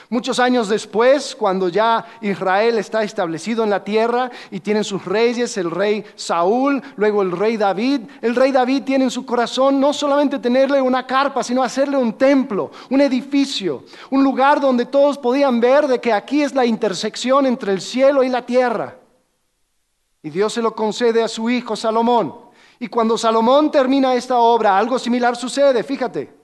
Muchos 0.10 0.40
años 0.40 0.70
después, 0.70 1.36
cuando 1.36 1.70
ya 1.70 2.06
Israel 2.22 2.78
está 2.78 3.04
establecido 3.04 3.64
en 3.64 3.70
la 3.70 3.84
tierra 3.84 4.32
y 4.50 4.60
tienen 4.60 4.84
sus 4.84 5.06
reyes, 5.06 5.58
el 5.58 5.70
rey 5.70 6.04
Saúl, 6.16 6.82
luego 6.96 7.22
el 7.22 7.32
rey 7.32 7.58
David, 7.58 8.02
el 8.22 8.36
rey 8.36 8.52
David 8.52 8.84
tiene 8.84 9.06
en 9.06 9.12
su 9.12 9.26
corazón 9.26 9.80
no 9.80 9.94
solamente 9.94 10.40
tenerle 10.40 10.82
una 10.82 11.06
carpa, 11.06 11.44
sino 11.44 11.64
hacerle 11.64 11.98
un 11.98 12.14
templo, 12.14 12.72
un 12.90 13.02
edificio, 13.02 13.84
un 14.10 14.24
lugar 14.24 14.60
donde 14.60 14.86
todos 14.86 15.18
podían 15.18 15.60
ver 15.60 15.88
de 15.88 16.00
que 16.00 16.14
aquí 16.14 16.42
es 16.42 16.56
la 16.56 16.66
intersección 16.66 17.46
entre 17.46 17.72
el 17.72 17.82
cielo 17.82 18.24
y 18.24 18.30
la 18.30 18.46
tierra. 18.46 18.96
Y 20.24 20.30
Dios 20.30 20.54
se 20.54 20.62
lo 20.62 20.76
concede 20.76 21.24
a 21.24 21.28
su 21.28 21.50
hijo 21.50 21.76
Salomón. 21.76 22.34
Y 22.80 22.88
cuando 22.88 23.18
Salomón 23.18 23.72
termina 23.72 24.16
esta 24.16 24.38
obra, 24.38 24.78
algo 24.78 24.98
similar 24.98 25.36
sucede, 25.36 25.84
fíjate. 25.84 26.39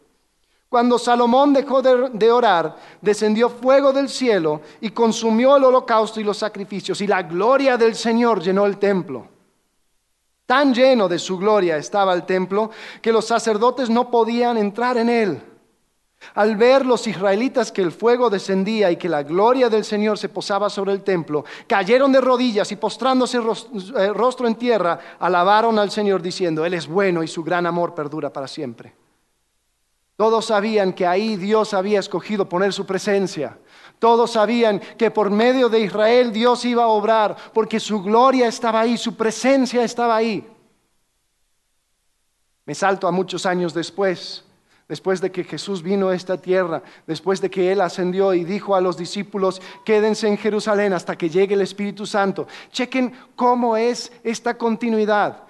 Cuando 0.75 0.99
Salomón 0.99 1.53
dejó 1.53 1.81
de, 1.81 2.31
orar, 2.33 2.75
descendió 2.99 3.47
fuego 3.47 3.93
del 3.93 4.09
cielo 4.09 4.59
y 4.81 4.89
consumió 4.89 5.55
el 5.55 5.63
holocausto 5.63 6.19
y 6.19 6.25
los 6.25 6.35
sacrificios, 6.35 6.99
y 6.99 7.07
la 7.07 7.23
gloria 7.23 7.77
del 7.77 7.95
Señor 7.95 8.41
llenó 8.41 8.65
el 8.65 8.77
templo. 8.77 9.25
Tan 10.45 10.73
lleno 10.73 11.07
de 11.07 11.17
su 11.17 11.37
gloria 11.37 11.77
estaba 11.77 12.13
el 12.13 12.25
templo 12.25 12.71
que 13.01 13.13
los 13.13 13.23
sacerdotes 13.23 13.89
no 13.89 14.11
podían 14.11 14.57
entrar 14.57 14.97
en 14.97 15.07
él. 15.07 15.41
Al 16.33 16.57
ver 16.57 16.85
los 16.85 17.07
israelitas 17.07 17.71
que 17.71 17.81
el 17.81 17.93
fuego 17.93 18.29
descendía 18.29 18.91
y 18.91 18.97
que 18.97 19.07
la 19.07 19.23
gloria 19.23 19.69
del 19.69 19.85
Señor 19.85 20.17
se 20.17 20.27
posaba 20.27 20.69
sobre 20.69 20.91
el 20.91 21.03
templo, 21.03 21.45
cayeron 21.67 22.11
de 22.11 22.19
rodillas 22.19 22.69
y 22.73 22.75
postrándose 22.75 23.37
eh, 23.37 24.11
rostro 24.13 24.45
en 24.45 24.55
tierra, 24.55 24.99
alabaron 25.19 25.79
al 25.79 25.89
Señor 25.89 26.21
diciendo, 26.21 26.65
Él 26.65 26.73
es 26.73 26.85
bueno 26.85 27.23
y 27.23 27.29
su 27.29 27.45
gran 27.45 27.65
amor 27.65 27.95
perdura 27.95 28.29
para 28.29 28.49
siempre. 28.49 29.04
Todos 30.15 30.45
sabían 30.45 30.93
que 30.93 31.05
ahí 31.05 31.35
Dios 31.35 31.73
había 31.73 31.99
escogido 31.99 32.47
poner 32.47 32.71
su 32.71 32.85
presencia. 32.85 33.57
Todos 33.99 34.31
sabían 34.31 34.79
que 34.97 35.11
por 35.11 35.29
medio 35.29 35.67
de 35.67 35.81
Israel 35.81 36.31
Dios 36.31 36.63
iba 36.65 36.83
a 36.83 36.87
obrar 36.87 37.35
porque 37.53 37.79
su 37.79 38.01
gloria 38.01 38.47
estaba 38.47 38.81
ahí, 38.81 38.97
su 38.97 39.15
presencia 39.15 39.83
estaba 39.83 40.15
ahí. 40.15 40.47
Me 42.65 42.73
salto 42.73 43.07
a 43.07 43.11
muchos 43.11 43.45
años 43.45 43.73
después 43.73 44.45
después 44.87 45.19
de 45.19 45.31
que 45.31 45.43
Jesús 45.43 45.81
vino 45.81 46.09
a 46.09 46.15
esta 46.15 46.37
tierra, 46.37 46.83
después 47.07 47.41
de 47.41 47.49
que 47.49 47.71
Él 47.71 47.81
ascendió 47.81 48.33
y 48.33 48.43
dijo 48.43 48.75
a 48.75 48.81
los 48.81 48.97
discípulos, 48.97 49.61
quédense 49.83 50.27
en 50.27 50.37
Jerusalén 50.37 50.93
hasta 50.93 51.17
que 51.17 51.29
llegue 51.29 51.55
el 51.55 51.61
Espíritu 51.61 52.05
Santo. 52.05 52.47
Chequen 52.71 53.13
cómo 53.35 53.77
es 53.77 54.11
esta 54.23 54.57
continuidad. 54.57 55.43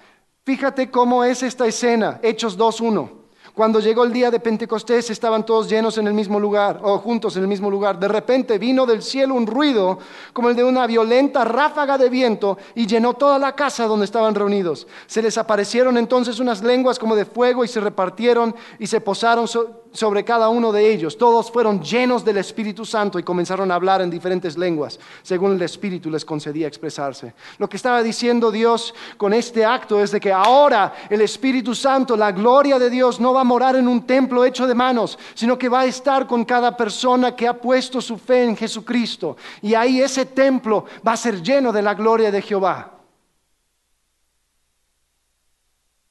Fíjate 0.44 0.90
cómo 0.90 1.24
es 1.24 1.42
esta 1.42 1.66
escena, 1.66 2.18
Hechos 2.22 2.58
2.1. 2.58 3.25
Cuando 3.56 3.80
llegó 3.80 4.04
el 4.04 4.12
día 4.12 4.30
de 4.30 4.38
Pentecostés 4.38 5.08
estaban 5.08 5.46
todos 5.46 5.66
llenos 5.66 5.96
en 5.96 6.06
el 6.06 6.12
mismo 6.12 6.38
lugar, 6.38 6.78
o 6.82 6.98
juntos 6.98 7.36
en 7.36 7.42
el 7.42 7.48
mismo 7.48 7.70
lugar. 7.70 7.98
De 7.98 8.06
repente 8.06 8.58
vino 8.58 8.84
del 8.84 9.02
cielo 9.02 9.34
un 9.34 9.46
ruido 9.46 9.98
como 10.34 10.50
el 10.50 10.56
de 10.56 10.62
una 10.62 10.86
violenta 10.86 11.42
ráfaga 11.42 11.96
de 11.96 12.10
viento 12.10 12.58
y 12.74 12.86
llenó 12.86 13.14
toda 13.14 13.38
la 13.38 13.54
casa 13.54 13.86
donde 13.86 14.04
estaban 14.04 14.34
reunidos. 14.34 14.86
Se 15.06 15.22
les 15.22 15.38
aparecieron 15.38 15.96
entonces 15.96 16.38
unas 16.38 16.62
lenguas 16.62 16.98
como 16.98 17.16
de 17.16 17.24
fuego 17.24 17.64
y 17.64 17.68
se 17.68 17.80
repartieron 17.80 18.54
y 18.78 18.88
se 18.88 19.00
posaron 19.00 19.48
sobre 19.48 20.22
cada 20.22 20.50
uno 20.50 20.70
de 20.70 20.92
ellos. 20.92 21.16
Todos 21.16 21.50
fueron 21.50 21.80
llenos 21.80 22.26
del 22.26 22.36
Espíritu 22.36 22.84
Santo 22.84 23.18
y 23.18 23.22
comenzaron 23.22 23.70
a 23.70 23.76
hablar 23.76 24.02
en 24.02 24.10
diferentes 24.10 24.58
lenguas, 24.58 25.00
según 25.22 25.52
el 25.52 25.62
Espíritu 25.62 26.10
les 26.10 26.26
concedía 26.26 26.68
expresarse. 26.68 27.32
Lo 27.56 27.70
que 27.70 27.78
estaba 27.78 28.02
diciendo 28.02 28.50
Dios 28.50 28.94
con 29.16 29.32
este 29.32 29.64
acto 29.64 29.98
es 29.98 30.10
de 30.10 30.20
que 30.20 30.30
ahora 30.30 30.92
el 31.08 31.22
Espíritu 31.22 31.74
Santo, 31.74 32.18
la 32.18 32.32
gloria 32.32 32.78
de 32.78 32.90
Dios, 32.90 33.18
no 33.18 33.32
va 33.32 33.45
morar 33.46 33.76
en 33.76 33.88
un 33.88 34.06
templo 34.06 34.44
hecho 34.44 34.66
de 34.66 34.74
manos, 34.74 35.18
sino 35.34 35.56
que 35.56 35.70
va 35.70 35.80
a 35.80 35.86
estar 35.86 36.26
con 36.26 36.44
cada 36.44 36.76
persona 36.76 37.34
que 37.34 37.48
ha 37.48 37.58
puesto 37.58 38.00
su 38.02 38.18
fe 38.18 38.44
en 38.44 38.56
Jesucristo. 38.56 39.38
Y 39.62 39.74
ahí 39.74 40.02
ese 40.02 40.26
templo 40.26 40.84
va 41.06 41.12
a 41.12 41.16
ser 41.16 41.42
lleno 41.42 41.72
de 41.72 41.80
la 41.80 41.94
gloria 41.94 42.30
de 42.30 42.42
Jehová. 42.42 42.92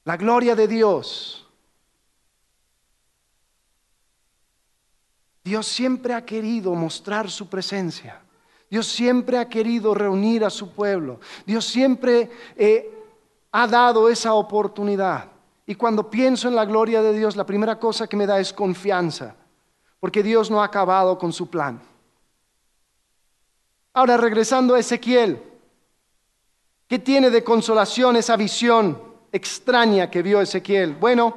La 0.04 0.16
gloria 0.16 0.56
de 0.56 0.66
Dios 0.66 1.46
Dios 5.46 5.68
siempre 5.68 6.12
ha 6.12 6.24
querido 6.24 6.74
mostrar 6.74 7.30
su 7.30 7.46
presencia. 7.48 8.20
Dios 8.68 8.88
siempre 8.88 9.38
ha 9.38 9.48
querido 9.48 9.94
reunir 9.94 10.44
a 10.44 10.50
su 10.50 10.72
pueblo. 10.72 11.20
Dios 11.46 11.64
siempre 11.64 12.28
eh, 12.56 12.92
ha 13.52 13.68
dado 13.68 14.08
esa 14.08 14.34
oportunidad. 14.34 15.30
Y 15.66 15.74
cuando 15.74 16.08
pienso 16.08 16.46
en 16.46 16.54
la 16.54 16.64
gloria 16.64 17.02
de 17.02 17.12
Dios, 17.12 17.34
la 17.34 17.44
primera 17.44 17.78
cosa 17.78 18.06
que 18.06 18.16
me 18.16 18.26
da 18.26 18.38
es 18.38 18.52
confianza, 18.52 19.34
porque 19.98 20.22
Dios 20.22 20.48
no 20.48 20.62
ha 20.62 20.66
acabado 20.66 21.18
con 21.18 21.32
su 21.32 21.50
plan. 21.50 21.80
Ahora, 23.92 24.16
regresando 24.16 24.74
a 24.74 24.78
Ezequiel, 24.78 25.42
¿qué 26.86 27.00
tiene 27.00 27.30
de 27.30 27.42
consolación 27.42 28.14
esa 28.16 28.36
visión 28.36 29.02
extraña 29.32 30.08
que 30.08 30.22
vio 30.22 30.40
Ezequiel? 30.40 30.94
Bueno, 30.94 31.34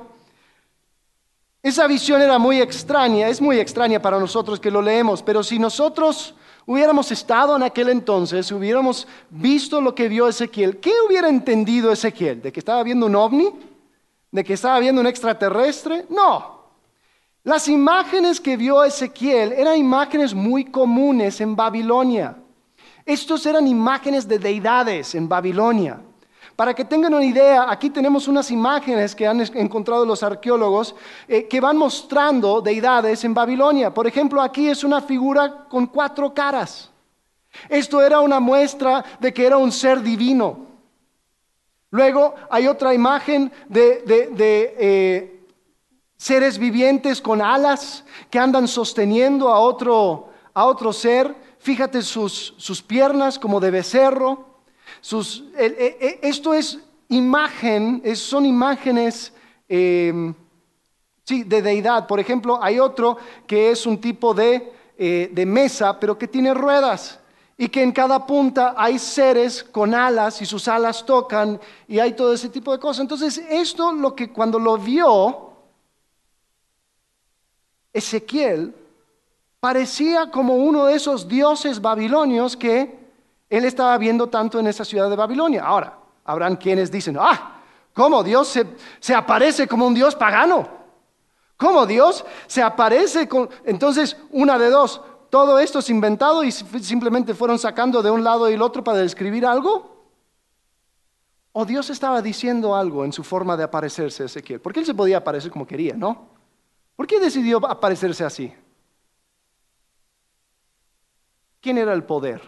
esa 1.63 1.87
visión 1.87 2.21
era 2.21 2.37
muy 2.37 2.61
extraña, 2.61 3.29
es 3.29 3.41
muy 3.41 3.59
extraña 3.59 3.99
para 3.99 4.19
nosotros 4.19 4.59
que 4.59 4.69
lo 4.69 4.81
leemos, 4.81 5.23
pero 5.23 5.41
si 5.41 5.57
nosotros 5.57 6.35
hubiéramos 6.67 7.11
estado 7.11 7.55
en 7.55 7.63
aquel 7.63 7.89
entonces, 7.89 8.51
hubiéramos 8.51 9.07
visto 9.29 9.81
lo 9.81 9.95
que 9.95 10.07
vio 10.07 10.27
Ezequiel, 10.27 10.79
¿qué 10.79 10.91
hubiera 11.07 11.29
entendido 11.29 11.91
Ezequiel? 11.91 12.43
¿De 12.43 12.51
que 12.51 12.59
estaba 12.59 12.83
viendo 12.83 13.07
un 13.07 13.15
ovni? 13.15 13.68
¿De 14.31 14.43
que 14.43 14.53
estaba 14.53 14.79
viendo 14.79 15.01
un 15.01 15.07
extraterrestre? 15.07 16.05
No. 16.09 16.59
Las 17.43 17.67
imágenes 17.67 18.39
que 18.39 18.57
vio 18.57 18.83
Ezequiel 18.83 19.53
eran 19.53 19.77
imágenes 19.77 20.33
muy 20.33 20.65
comunes 20.65 21.41
en 21.41 21.55
Babilonia. 21.55 22.35
Estos 23.05 23.45
eran 23.45 23.67
imágenes 23.67 24.27
de 24.27 24.37
deidades 24.37 25.15
en 25.15 25.27
Babilonia. 25.27 25.99
Para 26.55 26.73
que 26.73 26.83
tengan 26.83 27.13
una 27.13 27.23
idea, 27.23 27.71
aquí 27.71 27.89
tenemos 27.89 28.27
unas 28.27 28.51
imágenes 28.51 29.15
que 29.15 29.25
han 29.25 29.39
encontrado 29.55 30.05
los 30.05 30.21
arqueólogos 30.21 30.93
eh, 31.27 31.47
que 31.47 31.61
van 31.61 31.77
mostrando 31.77 32.59
deidades 32.59 33.23
en 33.23 33.33
Babilonia. 33.33 33.93
Por 33.93 34.05
ejemplo, 34.05 34.41
aquí 34.41 34.67
es 34.67 34.83
una 34.83 35.01
figura 35.01 35.65
con 35.69 35.87
cuatro 35.87 36.33
caras. 36.33 36.91
Esto 37.69 38.01
era 38.01 38.19
una 38.19 38.39
muestra 38.39 39.03
de 39.19 39.33
que 39.33 39.45
era 39.45 39.57
un 39.57 39.71
ser 39.71 40.01
divino. 40.03 40.68
Luego 41.91 42.35
hay 42.49 42.67
otra 42.67 42.93
imagen 42.93 43.51
de, 43.67 44.03
eh, 44.77 45.45
seres 46.17 46.57
vivientes 46.57 47.21
con 47.21 47.41
alas 47.41 48.03
que 48.29 48.37
andan 48.37 48.67
sosteniendo 48.67 49.49
a 49.49 49.59
otro, 49.59 50.29
a 50.53 50.65
otro 50.65 50.93
ser. 50.93 51.35
Fíjate 51.59 52.01
sus, 52.01 52.53
sus 52.57 52.81
piernas 52.81 53.39
como 53.39 53.59
de 53.59 53.71
becerro. 53.71 54.45
E, 55.57 55.97
e, 55.99 56.19
esto 56.21 56.53
es 56.53 56.79
imagen, 57.09 58.03
son 58.15 58.45
imágenes 58.45 59.33
sí, 59.69 61.43
de 61.43 61.61
deidad. 61.61 62.07
Por 62.07 62.19
ejemplo, 62.19 62.59
hay 62.61 62.79
otro 62.79 63.17
que 63.47 63.71
es 63.71 63.85
un 63.85 63.99
tipo 63.99 64.33
de, 64.33 64.73
eh, 64.97 65.29
de 65.31 65.45
mesa, 65.45 65.99
pero 65.99 66.17
que 66.17 66.27
tiene 66.27 66.53
ruedas 66.53 67.18
y 67.61 67.67
que 67.67 67.83
en 67.83 67.91
cada 67.91 68.25
punta 68.25 68.73
hay 68.77 68.97
seres 68.97 69.65
con 69.65 69.93
alas 69.93 70.41
y 70.41 70.45
sus 70.45 70.69
alas 70.69 71.05
tocan 71.05 71.59
y 71.89 71.99
hay 71.99 72.13
todo 72.13 72.33
ese 72.33 72.47
tipo 72.47 72.71
de 72.71 72.79
cosas. 72.79 73.01
Entonces, 73.01 73.37
esto 73.49 73.91
lo 73.91 74.15
que 74.15 74.31
cuando 74.31 74.57
lo 74.57 74.77
vio 74.77 75.51
Ezequiel 77.91 78.73
parecía 79.59 80.31
como 80.31 80.55
uno 80.55 80.85
de 80.85 80.93
esos 80.93 81.27
dioses 81.27 81.81
babilonios 81.81 82.55
que 82.55 82.97
él 83.49 83.65
estaba 83.65 83.97
viendo 83.97 84.27
tanto 84.27 84.57
en 84.57 84.67
esa 84.67 84.85
ciudad 84.85 85.09
de 85.09 85.17
Babilonia. 85.17 85.65
Ahora, 85.65 85.97
habrán 86.23 86.55
quienes 86.55 86.89
dicen, 86.89 87.17
ah, 87.19 87.57
¿cómo 87.93 88.23
Dios 88.23 88.57
se, 89.01 89.13
aparece 89.13 89.67
como 89.67 89.85
un 89.85 89.93
dios 89.93 90.15
pagano? 90.15 90.65
¿Cómo 91.57 91.85
Dios 91.85 92.23
se 92.47 92.61
aparece 92.61 93.27
con... 93.27 93.49
Entonces, 93.65 94.15
una 94.31 94.57
de 94.57 94.69
dos, 94.69 95.01
todo 95.29 95.59
esto 95.59 95.79
es 95.79 95.89
inventado 95.89 96.43
y 96.43 96.51
simplemente 96.51 97.33
fueron 97.33 97.59
sacando 97.59 98.01
de 98.01 98.11
un 98.11 98.23
lado 98.23 98.49
y 98.49 98.53
el 98.53 98.61
otro 98.61 98.83
para 98.83 98.99
describir 98.99 99.45
algo? 99.45 99.99
¿O 101.51 101.65
Dios 101.65 101.89
estaba 101.89 102.21
diciendo 102.21 102.75
algo 102.75 103.05
en 103.05 103.13
su 103.13 103.23
forma 103.23 103.57
de 103.57 103.63
aparecerse 103.63 104.23
a 104.23 104.25
Ezequiel? 104.27 104.61
Porque 104.61 104.79
él 104.79 104.85
se 104.85 104.93
podía 104.93 105.17
aparecer 105.17 105.51
como 105.51 105.67
quería, 105.67 105.95
¿no? 105.95 106.29
¿Por 106.95 107.07
qué 107.07 107.19
decidió 107.19 107.65
aparecerse 107.65 108.23
así? 108.23 108.53
¿Quién 111.61 111.77
era 111.77 111.93
el 111.93 112.03
poder 112.03 112.41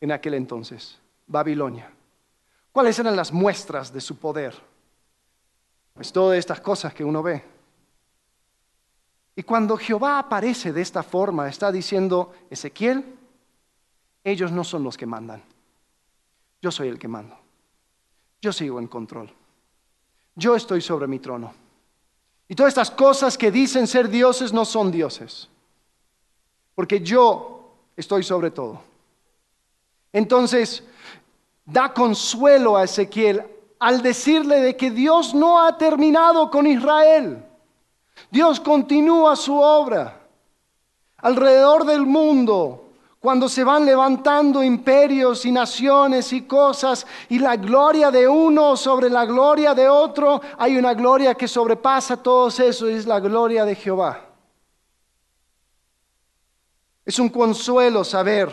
en 0.00 0.12
aquel 0.12 0.34
entonces? 0.34 0.98
Babilonia. 1.26 1.90
¿Cuáles 2.72 2.98
eran 2.98 3.16
las 3.16 3.32
muestras 3.32 3.92
de 3.92 4.00
su 4.00 4.16
poder? 4.18 4.54
Pues 5.94 6.12
todas 6.12 6.38
estas 6.38 6.60
cosas 6.60 6.92
que 6.94 7.04
uno 7.04 7.22
ve. 7.22 7.55
Y 9.36 9.42
cuando 9.42 9.76
Jehová 9.76 10.18
aparece 10.18 10.72
de 10.72 10.80
esta 10.80 11.02
forma, 11.02 11.46
está 11.46 11.70
diciendo, 11.70 12.32
Ezequiel, 12.48 13.04
ellos 14.24 14.50
no 14.50 14.64
son 14.64 14.82
los 14.82 14.96
que 14.96 15.04
mandan. 15.04 15.42
Yo 16.62 16.72
soy 16.72 16.88
el 16.88 16.98
que 16.98 17.06
mando. 17.06 17.36
Yo 18.40 18.50
sigo 18.52 18.80
en 18.80 18.88
control. 18.88 19.30
Yo 20.34 20.56
estoy 20.56 20.80
sobre 20.80 21.06
mi 21.06 21.18
trono. 21.18 21.52
Y 22.48 22.54
todas 22.54 22.70
estas 22.70 22.90
cosas 22.90 23.36
que 23.36 23.50
dicen 23.50 23.86
ser 23.86 24.08
dioses 24.08 24.52
no 24.52 24.64
son 24.64 24.90
dioses. 24.90 25.48
Porque 26.74 27.00
yo 27.00 27.74
estoy 27.94 28.22
sobre 28.22 28.50
todo. 28.50 28.80
Entonces, 30.12 30.82
da 31.64 31.92
consuelo 31.92 32.76
a 32.76 32.84
Ezequiel 32.84 33.44
al 33.78 34.00
decirle 34.00 34.60
de 34.60 34.76
que 34.76 34.90
Dios 34.90 35.34
no 35.34 35.62
ha 35.62 35.76
terminado 35.76 36.50
con 36.50 36.66
Israel. 36.66 37.45
Dios 38.30 38.60
continúa 38.60 39.36
su 39.36 39.56
obra. 39.56 40.20
Alrededor 41.18 41.84
del 41.84 42.06
mundo, 42.06 42.90
cuando 43.18 43.48
se 43.48 43.64
van 43.64 43.84
levantando 43.84 44.62
imperios 44.62 45.44
y 45.44 45.50
naciones 45.50 46.32
y 46.32 46.42
cosas, 46.42 47.06
y 47.28 47.38
la 47.38 47.56
gloria 47.56 48.10
de 48.10 48.28
uno 48.28 48.76
sobre 48.76 49.10
la 49.10 49.24
gloria 49.24 49.74
de 49.74 49.88
otro, 49.88 50.40
hay 50.58 50.76
una 50.76 50.94
gloria 50.94 51.34
que 51.34 51.48
sobrepasa 51.48 52.22
todos 52.22 52.60
eso, 52.60 52.88
y 52.88 52.94
es 52.94 53.06
la 53.06 53.18
gloria 53.18 53.64
de 53.64 53.74
Jehová. 53.74 54.26
Es 57.04 57.18
un 57.18 57.28
consuelo 57.28 58.04
saber 58.04 58.50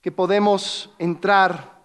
que 0.00 0.10
podemos 0.10 0.90
entrar 0.98 1.77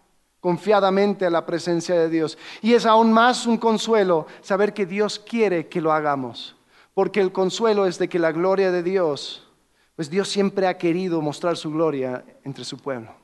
confiadamente 0.43 1.25
a 1.25 1.29
la 1.29 1.45
presencia 1.45 1.95
de 1.95 2.09
Dios. 2.09 2.37
Y 2.61 2.73
es 2.73 2.85
aún 2.85 3.13
más 3.13 3.47
un 3.47 3.57
consuelo 3.57 4.27
saber 4.41 4.73
que 4.73 4.85
Dios 4.85 5.17
quiere 5.17 5.69
que 5.69 5.79
lo 5.79 5.93
hagamos, 5.93 6.57
porque 6.93 7.21
el 7.21 7.31
consuelo 7.31 7.85
es 7.85 7.97
de 7.97 8.09
que 8.09 8.19
la 8.19 8.33
gloria 8.33 8.69
de 8.69 8.83
Dios, 8.83 9.47
pues 9.95 10.09
Dios 10.09 10.27
siempre 10.27 10.67
ha 10.67 10.77
querido 10.77 11.21
mostrar 11.21 11.55
su 11.55 11.71
gloria 11.71 12.25
entre 12.43 12.65
su 12.65 12.77
pueblo. 12.77 13.15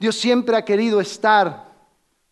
Dios 0.00 0.16
siempre 0.16 0.56
ha 0.56 0.64
querido 0.64 1.02
estar 1.02 1.70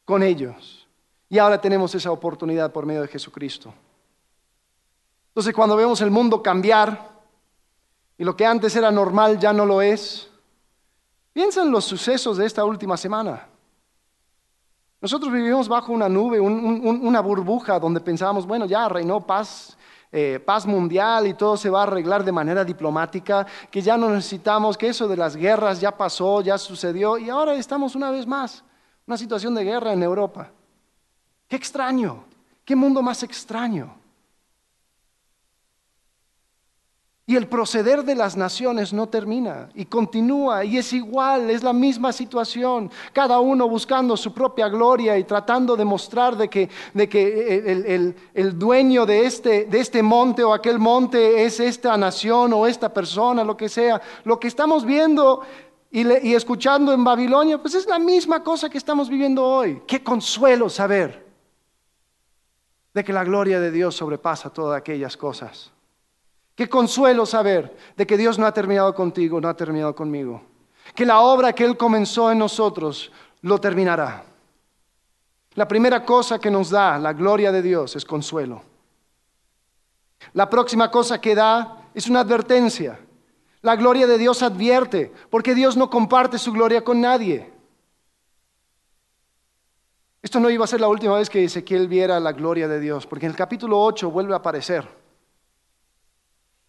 con 0.06 0.22
ellos. 0.22 0.88
Y 1.28 1.36
ahora 1.36 1.60
tenemos 1.60 1.94
esa 1.94 2.10
oportunidad 2.10 2.72
por 2.72 2.86
medio 2.86 3.02
de 3.02 3.08
Jesucristo. 3.08 3.74
Entonces 5.28 5.52
cuando 5.52 5.76
vemos 5.76 6.00
el 6.00 6.10
mundo 6.10 6.42
cambiar 6.42 7.20
y 8.16 8.24
lo 8.24 8.34
que 8.34 8.46
antes 8.46 8.74
era 8.76 8.90
normal 8.90 9.38
ya 9.38 9.52
no 9.52 9.66
lo 9.66 9.82
es, 9.82 10.30
Piensa 11.32 11.62
en 11.62 11.70
los 11.70 11.84
sucesos 11.84 12.36
de 12.36 12.46
esta 12.46 12.64
última 12.64 12.96
semana. 12.96 13.46
Nosotros 15.00 15.32
vivimos 15.32 15.68
bajo 15.68 15.92
una 15.92 16.08
nube, 16.08 16.38
una 16.38 17.20
burbuja 17.20 17.78
donde 17.80 18.00
pensábamos, 18.00 18.46
bueno, 18.46 18.66
ya 18.66 18.88
reinó 18.88 19.20
paz, 19.20 19.76
eh, 20.12 20.38
paz 20.44 20.66
mundial 20.66 21.26
y 21.26 21.34
todo 21.34 21.56
se 21.56 21.70
va 21.70 21.80
a 21.80 21.82
arreglar 21.84 22.22
de 22.22 22.30
manera 22.30 22.64
diplomática, 22.64 23.46
que 23.70 23.80
ya 23.82 23.96
no 23.96 24.10
necesitamos, 24.10 24.76
que 24.76 24.88
eso 24.88 25.08
de 25.08 25.16
las 25.16 25.34
guerras 25.34 25.80
ya 25.80 25.90
pasó, 25.90 26.42
ya 26.42 26.58
sucedió 26.58 27.18
y 27.18 27.30
ahora 27.30 27.54
estamos 27.54 27.96
una 27.96 28.10
vez 28.10 28.26
más, 28.26 28.62
una 29.06 29.16
situación 29.16 29.54
de 29.54 29.64
guerra 29.64 29.92
en 29.92 30.02
Europa. 30.02 30.50
Qué 31.48 31.56
extraño, 31.56 32.24
qué 32.64 32.76
mundo 32.76 33.02
más 33.02 33.22
extraño. 33.22 34.01
Y 37.24 37.36
el 37.36 37.46
proceder 37.46 38.02
de 38.02 38.16
las 38.16 38.36
naciones 38.36 38.92
no 38.92 39.08
termina 39.08 39.68
y 39.74 39.84
continúa 39.84 40.64
y 40.64 40.78
es 40.78 40.92
igual, 40.92 41.50
es 41.50 41.62
la 41.62 41.72
misma 41.72 42.12
situación, 42.12 42.90
cada 43.12 43.38
uno 43.38 43.68
buscando 43.68 44.16
su 44.16 44.34
propia 44.34 44.68
gloria 44.68 45.16
y 45.16 45.22
tratando 45.22 45.76
de 45.76 45.84
mostrar 45.84 46.36
de 46.36 46.50
que, 46.50 46.68
de 46.92 47.08
que 47.08 48.14
el, 48.34 48.58
dueño 48.58 49.06
de 49.06 49.24
este, 49.24 49.66
de 49.66 49.78
este 49.78 50.02
monte 50.02 50.42
o 50.42 50.52
aquel 50.52 50.80
monte 50.80 51.44
es 51.44 51.60
esta 51.60 51.96
nación 51.96 52.52
o 52.54 52.66
esta 52.66 52.92
persona, 52.92 53.44
lo 53.44 53.56
que 53.56 53.68
sea. 53.68 54.02
Lo 54.24 54.40
que 54.40 54.48
estamos 54.48 54.84
viendo 54.84 55.42
y, 55.92 56.00
y 56.26 56.34
escuchando 56.34 56.92
en 56.92 57.04
Babilonia, 57.04 57.58
pues 57.58 57.76
es 57.76 57.86
la 57.86 58.00
misma 58.00 58.42
cosa 58.42 58.68
que 58.68 58.78
estamos 58.78 59.08
viviendo 59.08 59.46
hoy. 59.46 59.80
Qué 59.86 60.02
consuelo 60.02 60.68
saber 60.68 61.24
de 62.92 63.04
que 63.04 63.12
la 63.12 63.22
gloria 63.22 63.60
de 63.60 63.70
Dios 63.70 63.94
sobrepasa 63.94 64.50
todas 64.50 64.76
aquellas 64.76 65.16
cosas. 65.16 65.71
Qué 66.62 66.68
consuelo 66.68 67.26
saber 67.26 67.76
de 67.96 68.06
que 68.06 68.16
Dios 68.16 68.38
no 68.38 68.46
ha 68.46 68.54
terminado 68.54 68.94
contigo, 68.94 69.40
no 69.40 69.48
ha 69.48 69.56
terminado 69.56 69.96
conmigo. 69.96 70.42
Que 70.94 71.04
la 71.04 71.18
obra 71.18 71.52
que 71.52 71.64
Él 71.64 71.76
comenzó 71.76 72.30
en 72.30 72.38
nosotros 72.38 73.10
lo 73.40 73.58
terminará. 73.58 74.24
La 75.54 75.66
primera 75.66 76.04
cosa 76.04 76.38
que 76.38 76.52
nos 76.52 76.70
da 76.70 77.00
la 77.00 77.14
gloria 77.14 77.50
de 77.50 77.62
Dios 77.62 77.96
es 77.96 78.04
consuelo. 78.04 78.62
La 80.34 80.48
próxima 80.48 80.88
cosa 80.88 81.20
que 81.20 81.34
da 81.34 81.88
es 81.94 82.08
una 82.08 82.20
advertencia. 82.20 83.00
La 83.60 83.74
gloria 83.74 84.06
de 84.06 84.16
Dios 84.16 84.40
advierte, 84.40 85.12
porque 85.30 85.56
Dios 85.56 85.76
no 85.76 85.90
comparte 85.90 86.38
su 86.38 86.52
gloria 86.52 86.84
con 86.84 87.00
nadie. 87.00 87.52
Esto 90.22 90.38
no 90.38 90.48
iba 90.48 90.64
a 90.64 90.68
ser 90.68 90.80
la 90.80 90.86
última 90.86 91.16
vez 91.16 91.28
que 91.28 91.42
Ezequiel 91.42 91.88
viera 91.88 92.20
la 92.20 92.30
gloria 92.30 92.68
de 92.68 92.78
Dios, 92.78 93.04
porque 93.04 93.26
en 93.26 93.32
el 93.32 93.36
capítulo 93.36 93.82
8 93.82 94.12
vuelve 94.12 94.34
a 94.34 94.36
aparecer 94.36 95.01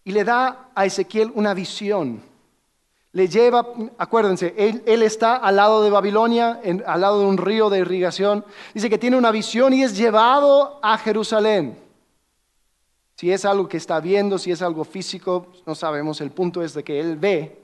y 0.06 0.12
le 0.12 0.24
da 0.24 0.70
a 0.76 0.86
Ezequiel 0.86 1.32
una 1.36 1.54
visión. 1.54 2.22
Le 3.14 3.28
lleva, 3.28 3.68
acuérdense, 3.98 4.56
él, 4.58 5.04
está 5.04 5.36
al 5.36 5.56
lado 5.56 5.84
de 5.84 5.92
Babilonia, 5.92 6.60
al 6.86 7.02
lado 7.02 7.20
de 7.20 7.26
un 7.26 7.38
río 7.38 7.70
de 7.70 7.80
irrigación. 7.80 8.44
Dice 8.74 8.90
que 8.90 8.98
tiene 8.98 9.18
una 9.18 9.32
visión 9.32 9.72
y 9.72 9.84
es 9.84 9.96
llevado 9.96 10.80
a 10.82 10.98
Jerusalén. 10.98 11.78
Si 13.16 13.32
es 13.32 13.46
algo 13.46 13.70
que 13.70 13.78
está 13.78 14.00
viendo, 14.00 14.40
si 14.40 14.52
es 14.52 14.64
algo 14.64 14.84
físico, 14.84 15.48
no 15.68 15.76
sabemos. 15.76 16.22
El 16.22 16.32
punto 16.32 16.64
es 16.64 16.74
de 16.74 16.84
que 16.84 17.00
él 17.00 17.18
ve 17.18 17.62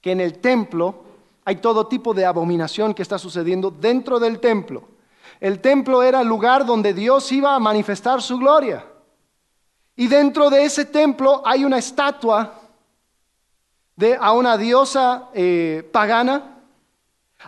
que 0.00 0.12
en 0.12 0.20
el 0.20 0.40
templo 0.40 0.96
hay 1.44 1.56
todo 1.56 1.86
tipo 1.86 2.12
de 2.12 2.26
abominación 2.26 2.92
que 2.92 3.02
está 3.02 3.18
sucediendo 3.18 3.70
dentro 3.70 4.18
del 4.18 4.40
templo. 4.40 4.82
El 5.40 5.60
templo 5.60 6.02
era 6.02 6.20
el 6.20 6.28
lugar 6.28 6.66
donde 6.66 6.92
Dios 6.92 7.30
iba 7.30 7.54
a 7.54 7.60
manifestar 7.60 8.20
su 8.20 8.36
gloria. 8.38 8.84
Y 9.98 10.06
dentro 10.06 10.48
de 10.48 10.64
ese 10.64 10.84
templo 10.84 11.42
hay 11.44 11.64
una 11.64 11.78
estatua 11.78 12.54
de, 13.96 14.14
a 14.14 14.30
una 14.30 14.56
diosa 14.56 15.28
eh, 15.34 15.90
pagana. 15.92 16.60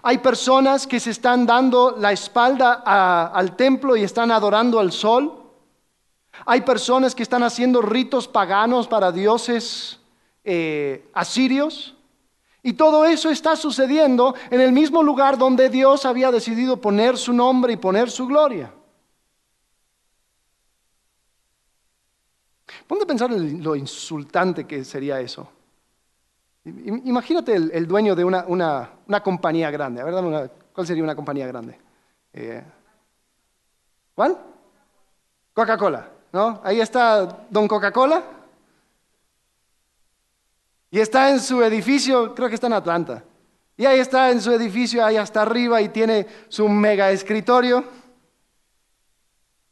Hay 0.03 0.19
personas 0.19 0.85
que 0.85 0.99
se 0.99 1.13
están 1.13 1.47
dando 1.47 1.95
la 1.97 2.11
espalda 2.11 2.83
al 3.33 3.55
templo 3.55 3.95
y 3.95 4.03
están 4.03 4.33
adorando 4.33 4.81
al 4.81 4.91
sol. 4.91 5.45
Hay 6.45 6.63
personas 6.63 7.15
que 7.15 7.23
están 7.23 7.45
haciendo 7.45 7.83
ritos 7.83 8.27
paganos 8.27 8.89
para 8.89 9.13
dioses 9.13 10.01
eh, 10.43 11.09
asirios. 11.15 11.95
Y 12.65 12.73
todo 12.73 13.05
eso 13.05 13.31
está 13.31 13.55
sucediendo 13.55 14.35
en 14.51 14.61
el 14.61 14.73
mismo 14.73 15.05
lugar 15.05 15.39
donde 15.39 15.69
Dios 15.69 16.05
había 16.05 16.33
decidido 16.33 16.81
poner 16.81 17.17
su 17.17 17.33
nombre 17.33 17.75
y 17.75 17.77
poner 17.77 18.11
su 18.11 18.27
gloria. 18.27 18.75
Ponte 22.91 23.05
a 23.05 23.07
pensar 23.07 23.31
en 23.31 23.63
lo 23.63 23.77
insultante 23.77 24.67
que 24.67 24.85
sería 24.85 25.21
eso. 25.21 25.49
Imagínate 26.65 27.55
el, 27.55 27.87
dueño 27.87 28.17
de 28.17 28.25
una, 28.25 28.91
compañía 29.23 29.71
grande. 29.71 30.03
A 30.03 30.51
¿cuál 30.75 30.87
sería 30.89 31.05
una 31.05 31.15
compañía 31.15 31.47
grande? 31.47 31.79
Eh, 32.33 32.65
¿Cuál? 34.13 34.37
Coca-Cola, 35.55 36.11
¿no? 36.33 36.61
Ahí 36.65 36.81
está 36.81 37.47
Don 37.49 37.69
Coca-Cola. 37.69 38.25
Y 40.91 40.99
está 40.99 41.31
en 41.31 41.39
su 41.39 41.63
edificio, 41.63 42.35
creo 42.35 42.49
que 42.49 42.57
está 42.57 42.67
en 42.67 42.73
Atlanta. 42.73 43.23
Y 43.77 43.87
ahí 43.87 44.01
está 44.01 44.33
en 44.33 44.41
su 44.41 44.51
edificio, 44.51 45.07
ahí 45.07 45.17
hasta 45.17 45.43
arriba, 45.43 45.81
y 45.81 45.91
tiene 45.91 46.27
su 46.49 46.69
mega 46.69 47.13
escritorio. 47.13 47.85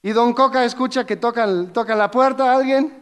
Y 0.03 0.13
Don 0.13 0.33
Coca 0.35 0.65
escucha 0.65 1.05
que 1.05 1.17
tocan, 1.17 1.73
la 1.75 2.11
puerta 2.13 2.53
a 2.53 2.55
alguien. 2.55 2.98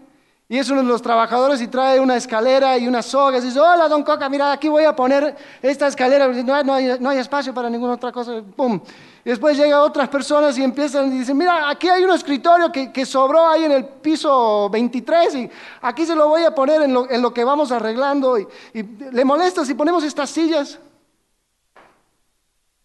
Y 0.48 0.58
es 0.58 0.70
uno 0.70 0.80
de 0.82 0.88
los 0.88 1.02
trabajadores 1.02 1.60
y 1.60 1.66
trae 1.66 1.98
una 1.98 2.16
escalera 2.16 2.78
y 2.78 2.86
una 2.86 3.02
soga. 3.02 3.38
Y 3.38 3.40
dice, 3.40 3.58
hola, 3.58 3.88
don 3.88 4.04
Coca, 4.04 4.28
mira, 4.28 4.52
aquí 4.52 4.68
voy 4.68 4.84
a 4.84 4.94
poner 4.94 5.34
esta 5.60 5.88
escalera. 5.88 6.28
No, 6.28 6.62
no, 6.62 6.74
hay, 6.74 6.96
no 7.00 7.10
hay 7.10 7.18
espacio 7.18 7.52
para 7.52 7.68
ninguna 7.68 7.94
otra 7.94 8.12
cosa. 8.12 8.42
¡Pum! 8.54 8.80
Y 9.24 9.30
después 9.30 9.56
llegan 9.56 9.80
otras 9.80 10.08
personas 10.08 10.56
y 10.56 10.62
empiezan 10.62 11.12
y 11.12 11.18
dicen, 11.18 11.36
mira, 11.36 11.68
aquí 11.68 11.88
hay 11.88 12.04
un 12.04 12.12
escritorio 12.12 12.70
que, 12.70 13.04
sobró 13.04 13.48
ahí 13.48 13.64
en 13.64 13.72
el 13.72 13.84
piso 13.84 14.70
23 14.70 15.34
y 15.34 15.50
aquí 15.82 16.06
se 16.06 16.14
lo 16.14 16.28
voy 16.28 16.44
a 16.44 16.54
poner 16.54 16.82
en 16.82 17.22
lo, 17.22 17.34
que 17.34 17.42
vamos 17.42 17.72
arreglando. 17.72 18.38
Y, 18.38 18.46
y, 18.72 18.82
le 18.84 19.24
molesta 19.24 19.64
si 19.64 19.74
ponemos 19.74 20.04
estas 20.04 20.30
sillas. 20.30 20.78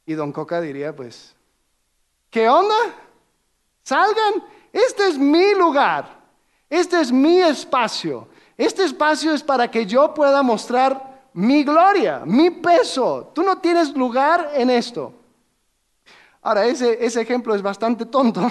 Y 0.08 0.14
don 0.14 0.32
Coca 0.32 0.60
diría, 0.62 0.96
pues, 0.96 1.36
¿qué 2.32 2.50
onda? 2.50 2.76
Salgan, 3.84 4.44
este 4.74 5.10
es 5.10 5.20
mi 5.20 5.54
lugar, 5.54 6.21
este 6.72 7.02
es 7.02 7.12
mi 7.12 7.42
espacio. 7.42 8.30
Este 8.58 8.86
espacio 8.86 9.34
es 9.34 9.44
para 9.44 9.70
que 9.70 9.86
yo 9.86 10.14
pueda 10.14 10.42
mostrar 10.42 11.28
mi 11.34 11.66
gloria, 11.66 12.24
mi 12.26 12.50
peso. 12.50 13.30
Tú 13.36 13.44
no 13.44 13.58
tienes 13.58 13.94
lugar 13.94 14.52
en 14.56 14.70
esto. 14.70 15.12
Ahora, 16.42 16.64
ese, 16.64 17.22
ejemplo 17.22 17.54
es 17.54 17.62
bastante 17.62 18.06
tonto, 18.06 18.50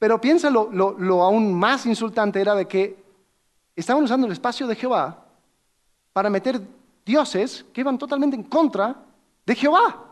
pero 0.00 0.20
piénsalo, 0.20 0.68
lo, 0.72 1.22
aún 1.22 1.54
más 1.54 1.86
insultante 1.86 2.40
era 2.40 2.56
de 2.56 2.66
que 2.66 3.00
estaban 3.76 4.02
usando 4.02 4.26
el 4.26 4.32
espacio 4.32 4.66
de 4.66 4.74
Jehová 4.74 5.24
para 6.12 6.28
meter 6.28 6.60
dioses 7.06 7.64
que 7.72 7.82
iban 7.82 7.96
totalmente 7.96 8.34
en 8.34 8.42
contra 8.42 8.96
de 9.46 9.54
Jehová. 9.54 10.04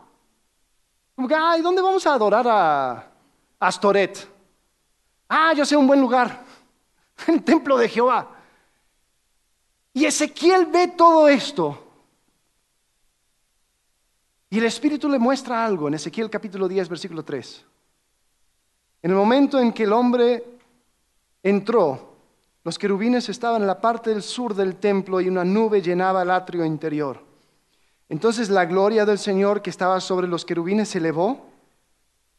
Como 1.17 1.27
que, 1.27 1.35
ay, 1.35 1.61
¿dónde 1.61 1.81
vamos 1.81 2.07
a 2.07 2.13
adorar 2.13 2.47
a 2.47 3.11
Astoret? 3.59 4.36
Ah, 5.27 5.53
yo 5.53 5.65
sé 5.65 5.75
un 5.75 5.87
buen 5.87 5.99
lugar, 5.99 6.43
el 7.27 7.43
templo 7.43 7.77
de 7.77 7.89
Jehová. 7.89 8.29
Y 9.93 10.05
Ezequiel 10.05 10.67
ve 10.67 10.89
todo 10.89 11.27
esto 11.27 11.87
y 14.49 14.59
el 14.59 14.65
Espíritu 14.65 15.09
le 15.09 15.19
muestra 15.19 15.65
algo 15.65 15.87
en 15.87 15.95
Ezequiel 15.95 16.29
capítulo 16.29 16.67
10, 16.67 16.87
versículo 16.87 17.23
3. 17.23 17.65
En 19.03 19.11
el 19.11 19.17
momento 19.17 19.59
en 19.59 19.73
que 19.73 19.83
el 19.83 19.93
hombre 19.93 20.43
entró, 21.43 22.15
los 22.63 22.79
querubines 22.79 23.27
estaban 23.29 23.61
en 23.61 23.67
la 23.67 23.81
parte 23.81 24.09
del 24.09 24.23
sur 24.23 24.55
del 24.55 24.77
templo 24.77 25.19
y 25.19 25.27
una 25.27 25.43
nube 25.43 25.81
llenaba 25.81 26.21
el 26.21 26.31
atrio 26.31 26.63
interior. 26.63 27.21
Entonces 28.09 28.49
la 28.49 28.65
gloria 28.65 29.05
del 29.05 29.19
Señor 29.19 29.61
que 29.61 29.69
estaba 29.69 29.99
sobre 29.99 30.27
los 30.27 30.45
querubines 30.45 30.89
se 30.89 30.99
elevó 30.99 31.46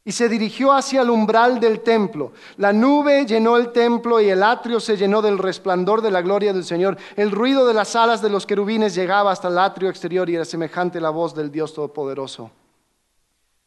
y 0.08 0.12
se 0.12 0.26
dirigió 0.26 0.72
hacia 0.72 1.02
el 1.02 1.10
umbral 1.10 1.60
del 1.60 1.80
templo. 1.80 2.32
La 2.56 2.72
nube 2.72 3.26
llenó 3.26 3.58
el 3.58 3.72
templo 3.72 4.22
y 4.22 4.30
el 4.30 4.42
atrio 4.42 4.80
se 4.80 4.96
llenó 4.96 5.20
del 5.20 5.36
resplandor 5.36 6.00
de 6.00 6.10
la 6.10 6.22
gloria 6.22 6.54
del 6.54 6.64
Señor. 6.64 6.96
El 7.14 7.30
ruido 7.30 7.66
de 7.66 7.74
las 7.74 7.94
alas 7.94 8.22
de 8.22 8.30
los 8.30 8.46
querubines 8.46 8.94
llegaba 8.94 9.30
hasta 9.30 9.48
el 9.48 9.58
atrio 9.58 9.90
exterior 9.90 10.30
y 10.30 10.36
era 10.36 10.46
semejante 10.46 10.98
la 10.98 11.10
voz 11.10 11.34
del 11.34 11.50
Dios 11.50 11.74
Todopoderoso. 11.74 12.50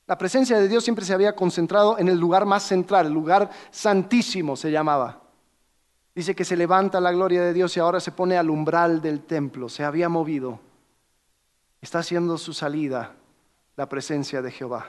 La 0.07 0.17
presencia 0.17 0.57
de 0.57 0.67
Dios 0.67 0.83
siempre 0.83 1.05
se 1.05 1.13
había 1.13 1.35
concentrado 1.35 1.99
en 1.99 2.07
el 2.07 2.17
lugar 2.17 2.47
más 2.47 2.63
central, 2.63 3.05
el 3.05 3.13
lugar 3.13 3.51
santísimo 3.69 4.55
se 4.55 4.71
llamaba. 4.71 5.21
Dice 6.15 6.33
que 6.33 6.43
se 6.43 6.57
levanta 6.57 6.99
la 6.99 7.11
gloria 7.11 7.43
de 7.43 7.53
Dios 7.53 7.77
y 7.77 7.81
ahora 7.81 7.99
se 7.99 8.13
pone 8.13 8.35
al 8.35 8.49
umbral 8.49 8.99
del 8.99 9.21
templo, 9.21 9.69
se 9.69 9.83
había 9.83 10.09
movido. 10.09 10.59
Está 11.81 11.99
haciendo 11.99 12.39
su 12.39 12.51
salida 12.51 13.13
la 13.77 13.87
presencia 13.87 14.41
de 14.41 14.49
Jehová. 14.49 14.87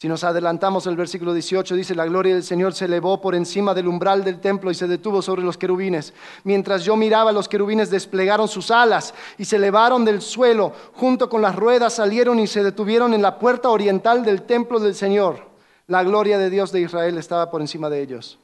Si 0.00 0.06
nos 0.06 0.22
adelantamos 0.22 0.86
el 0.86 0.94
versículo 0.94 1.34
18, 1.34 1.74
dice, 1.74 1.92
la 1.96 2.06
gloria 2.06 2.32
del 2.32 2.44
Señor 2.44 2.72
se 2.72 2.84
elevó 2.84 3.20
por 3.20 3.34
encima 3.34 3.74
del 3.74 3.88
umbral 3.88 4.22
del 4.22 4.40
templo 4.40 4.70
y 4.70 4.74
se 4.74 4.86
detuvo 4.86 5.22
sobre 5.22 5.42
los 5.42 5.58
querubines. 5.58 6.14
Mientras 6.44 6.84
yo 6.84 6.94
miraba, 6.94 7.32
los 7.32 7.48
querubines 7.48 7.90
desplegaron 7.90 8.46
sus 8.46 8.70
alas 8.70 9.12
y 9.38 9.44
se 9.44 9.56
elevaron 9.56 10.04
del 10.04 10.22
suelo, 10.22 10.72
junto 10.94 11.28
con 11.28 11.42
las 11.42 11.56
ruedas 11.56 11.94
salieron 11.94 12.38
y 12.38 12.46
se 12.46 12.62
detuvieron 12.62 13.12
en 13.12 13.22
la 13.22 13.40
puerta 13.40 13.70
oriental 13.70 14.24
del 14.24 14.42
templo 14.42 14.78
del 14.78 14.94
Señor. 14.94 15.48
La 15.88 16.04
gloria 16.04 16.38
de 16.38 16.48
Dios 16.48 16.70
de 16.70 16.82
Israel 16.82 17.18
estaba 17.18 17.50
por 17.50 17.60
encima 17.60 17.90
de 17.90 18.00
ellos. 18.00 18.38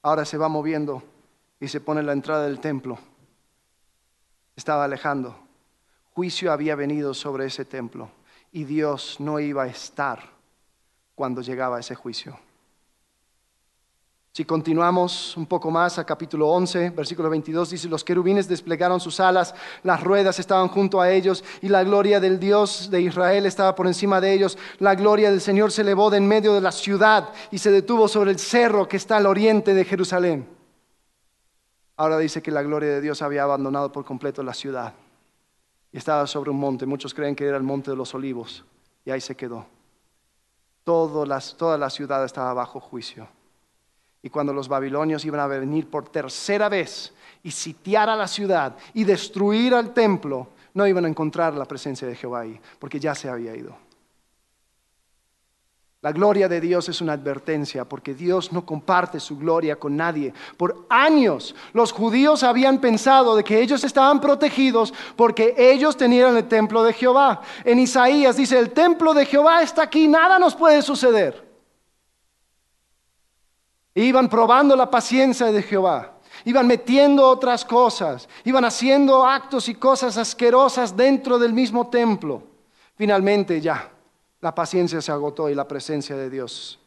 Ahora 0.00 0.24
se 0.24 0.38
va 0.38 0.48
moviendo 0.48 1.02
y 1.60 1.68
se 1.68 1.82
pone 1.82 2.00
en 2.00 2.06
la 2.06 2.12
entrada 2.14 2.46
del 2.46 2.58
templo. 2.58 2.98
Estaba 4.56 4.84
alejando. 4.84 5.36
Juicio 6.14 6.52
había 6.52 6.74
venido 6.74 7.12
sobre 7.12 7.44
ese 7.44 7.66
templo 7.66 8.08
y 8.54 8.62
Dios 8.62 9.16
no 9.18 9.40
iba 9.40 9.64
a 9.64 9.66
estar 9.66 10.20
cuando 11.16 11.42
llegaba 11.42 11.80
ese 11.80 11.96
juicio. 11.96 12.38
Si 14.30 14.44
continuamos 14.44 15.36
un 15.36 15.46
poco 15.46 15.72
más 15.72 15.98
a 15.98 16.06
capítulo 16.06 16.48
11, 16.50 16.90
versículo 16.90 17.28
22, 17.30 17.70
dice, 17.70 17.88
los 17.88 18.04
querubines 18.04 18.46
desplegaron 18.46 19.00
sus 19.00 19.18
alas, 19.18 19.56
las 19.82 20.00
ruedas 20.00 20.38
estaban 20.38 20.68
junto 20.68 21.00
a 21.00 21.10
ellos 21.10 21.42
y 21.62 21.68
la 21.68 21.82
gloria 21.82 22.20
del 22.20 22.38
Dios 22.38 22.90
de 22.92 23.00
Israel 23.00 23.44
estaba 23.46 23.74
por 23.74 23.88
encima 23.88 24.20
de 24.20 24.32
ellos. 24.32 24.56
La 24.78 24.94
gloria 24.94 25.32
del 25.32 25.40
Señor 25.40 25.72
se 25.72 25.82
elevó 25.82 26.10
de 26.10 26.18
en 26.18 26.28
medio 26.28 26.54
de 26.54 26.60
la 26.60 26.72
ciudad 26.72 27.30
y 27.50 27.58
se 27.58 27.72
detuvo 27.72 28.06
sobre 28.06 28.30
el 28.30 28.38
cerro 28.38 28.86
que 28.86 28.98
está 28.98 29.16
al 29.16 29.26
oriente 29.26 29.74
de 29.74 29.84
Jerusalén. 29.84 30.48
Ahora 31.96 32.18
dice 32.18 32.40
que 32.40 32.52
la 32.52 32.62
gloria 32.62 32.90
de 32.90 33.00
Dios 33.00 33.20
había 33.20 33.42
abandonado 33.42 33.90
por 33.90 34.04
completo 34.04 34.44
la 34.44 34.54
ciudad 34.54 34.94
y 35.94 35.98
estaba 35.98 36.26
sobre 36.26 36.50
un 36.50 36.58
monte. 36.58 36.86
Muchos 36.86 37.14
creen 37.14 37.36
que 37.36 37.46
era 37.46 37.56
el 37.56 37.62
monte 37.62 37.92
de 37.92 37.96
los 37.96 38.12
olivos 38.16 38.64
y 39.04 39.12
ahí 39.12 39.20
se 39.20 39.36
quedó. 39.36 39.64
toda 40.82 41.78
la 41.78 41.88
ciudad 41.88 42.24
estaba 42.24 42.52
bajo 42.52 42.80
juicio. 42.80 43.28
Y 44.20 44.28
cuando 44.28 44.52
los 44.52 44.66
babilonios 44.66 45.24
iban 45.24 45.38
a 45.38 45.46
venir 45.46 45.88
por 45.88 46.08
tercera 46.08 46.68
vez 46.68 47.14
y 47.44 47.52
sitiar 47.52 48.10
a 48.10 48.16
la 48.16 48.26
ciudad 48.26 48.76
y 48.92 49.04
destruir 49.04 49.72
al 49.72 49.94
templo, 49.94 50.48
no 50.74 50.84
iban 50.84 51.04
a 51.04 51.08
encontrar 51.08 51.54
la 51.54 51.64
presencia 51.64 52.08
de 52.08 52.16
Jehová 52.16 52.40
ahí, 52.40 52.60
porque 52.80 52.98
ya 52.98 53.14
se 53.14 53.28
había 53.28 53.54
ido. 53.54 53.76
La 56.04 56.12
gloria 56.12 56.50
de 56.50 56.60
Dios 56.60 56.86
es 56.90 57.00
una 57.00 57.14
advertencia 57.14 57.86
porque 57.86 58.12
Dios 58.12 58.52
no 58.52 58.66
comparte 58.66 59.18
su 59.18 59.38
gloria 59.38 59.76
con 59.76 59.96
nadie. 59.96 60.34
Por 60.58 60.84
años 60.90 61.54
los 61.72 61.92
judíos 61.92 62.42
habían 62.42 62.78
pensado 62.78 63.34
de 63.34 63.42
que 63.42 63.58
ellos 63.58 63.82
estaban 63.84 64.20
protegidos 64.20 64.92
porque 65.16 65.54
ellos 65.56 65.96
tenían 65.96 66.36
el 66.36 66.46
templo 66.46 66.82
de 66.84 66.92
Jehová. 66.92 67.40
En 67.64 67.78
Isaías 67.78 68.36
dice, 68.36 68.58
el 68.58 68.72
templo 68.72 69.14
de 69.14 69.24
Jehová 69.24 69.62
está 69.62 69.84
aquí, 69.84 70.06
nada 70.06 70.38
nos 70.38 70.54
puede 70.54 70.82
suceder. 70.82 71.42
Iban 73.94 74.28
probando 74.28 74.76
la 74.76 74.90
paciencia 74.90 75.46
de 75.46 75.62
Jehová. 75.62 76.18
Iban 76.44 76.66
metiendo 76.66 77.26
otras 77.26 77.64
cosas. 77.64 78.28
Iban 78.44 78.66
haciendo 78.66 79.24
actos 79.24 79.70
y 79.70 79.74
cosas 79.74 80.18
asquerosas 80.18 80.94
dentro 80.94 81.38
del 81.38 81.54
mismo 81.54 81.88
templo. 81.88 82.42
Finalmente 82.94 83.58
ya 83.58 83.93
la 84.44 84.54
paciencia 84.54 85.00
se 85.00 85.10
agotó 85.10 85.48
y 85.48 85.54
la 85.54 85.66
presencia 85.66 86.14
de 86.14 86.28
Dios 86.28 86.78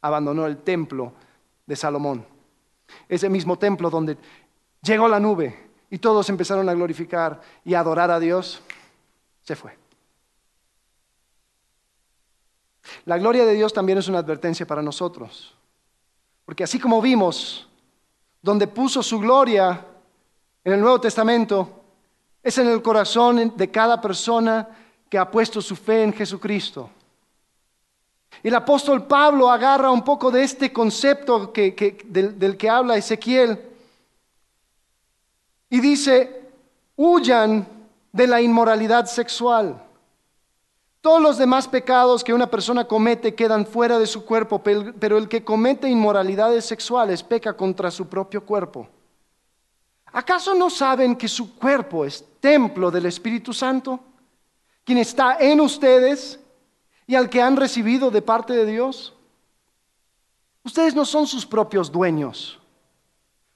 abandonó 0.00 0.46
el 0.46 0.58
templo 0.58 1.12
de 1.64 1.76
Salomón. 1.76 2.26
Ese 3.08 3.28
mismo 3.28 3.56
templo 3.56 3.88
donde 3.88 4.18
llegó 4.82 5.06
la 5.06 5.20
nube 5.20 5.70
y 5.90 5.98
todos 5.98 6.28
empezaron 6.28 6.68
a 6.68 6.74
glorificar 6.74 7.40
y 7.64 7.74
adorar 7.74 8.10
a 8.10 8.18
Dios, 8.18 8.60
se 9.42 9.54
fue. 9.54 9.78
La 13.04 13.16
gloria 13.16 13.46
de 13.46 13.54
Dios 13.54 13.72
también 13.72 13.98
es 13.98 14.08
una 14.08 14.18
advertencia 14.18 14.66
para 14.66 14.82
nosotros. 14.82 15.54
Porque 16.44 16.64
así 16.64 16.80
como 16.80 17.00
vimos, 17.00 17.68
donde 18.42 18.66
puso 18.66 19.04
su 19.04 19.20
gloria 19.20 19.86
en 20.64 20.72
el 20.72 20.80
Nuevo 20.80 21.00
Testamento, 21.00 21.80
es 22.42 22.58
en 22.58 22.66
el 22.66 22.82
corazón 22.82 23.56
de 23.56 23.70
cada 23.70 24.00
persona 24.00 24.68
que 25.08 25.18
ha 25.18 25.30
puesto 25.30 25.60
su 25.60 25.76
fe 25.76 26.02
en 26.02 26.12
Jesucristo. 26.12 26.90
El 28.42 28.54
apóstol 28.54 29.06
Pablo 29.06 29.50
agarra 29.50 29.90
un 29.90 30.04
poco 30.04 30.30
de 30.30 30.44
este 30.44 30.72
concepto 30.72 31.52
del, 31.54 32.38
del 32.38 32.56
que 32.56 32.70
habla 32.70 32.96
Ezequiel 32.96 33.58
y 35.70 35.80
dice, 35.80 36.42
huyan 36.96 37.66
de 38.12 38.26
la 38.26 38.40
inmoralidad 38.40 39.06
sexual. 39.06 39.82
Todos 41.00 41.22
los 41.22 41.38
demás 41.38 41.68
pecados 41.68 42.24
que 42.24 42.34
una 42.34 42.50
persona 42.50 42.84
comete 42.84 43.34
quedan 43.34 43.66
fuera 43.66 43.98
de 43.98 44.06
su 44.06 44.24
cuerpo, 44.24 44.62
pero 44.62 45.18
el 45.18 45.28
que 45.28 45.44
comete 45.44 45.88
inmoralidades 45.88 46.64
sexuales 46.64 47.22
peca 47.22 47.56
contra 47.56 47.90
su 47.90 48.08
propio 48.08 48.44
cuerpo. 48.44 48.88
¿Acaso 50.12 50.54
no 50.54 50.70
saben 50.70 51.16
que 51.16 51.28
su 51.28 51.56
cuerpo 51.56 52.04
es 52.04 52.24
templo 52.40 52.90
del 52.90 53.06
Espíritu 53.06 53.52
Santo? 53.52 54.00
Quien 54.88 54.96
está 54.96 55.36
en 55.38 55.60
ustedes 55.60 56.40
y 57.06 57.14
al 57.14 57.28
que 57.28 57.42
han 57.42 57.58
recibido 57.58 58.10
de 58.10 58.22
parte 58.22 58.54
de 58.54 58.64
Dios. 58.64 59.12
Ustedes 60.64 60.94
no 60.94 61.04
son 61.04 61.26
sus 61.26 61.44
propios 61.44 61.92
dueños. 61.92 62.58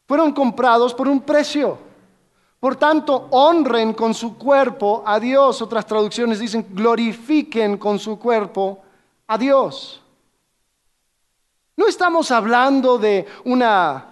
Fueron 0.06 0.34
comprados 0.34 0.92
por 0.92 1.08
un 1.08 1.22
precio. 1.22 1.78
Por 2.60 2.76
tanto, 2.76 3.28
honren 3.30 3.94
con 3.94 4.12
su 4.12 4.36
cuerpo 4.36 5.02
a 5.06 5.18
Dios. 5.18 5.62
Otras 5.62 5.86
traducciones 5.86 6.38
dicen, 6.38 6.66
glorifiquen 6.68 7.78
con 7.78 7.98
su 7.98 8.18
cuerpo 8.18 8.82
a 9.26 9.38
Dios. 9.38 10.02
No 11.78 11.88
estamos 11.88 12.30
hablando 12.30 12.98
de 12.98 13.26
una, 13.46 14.12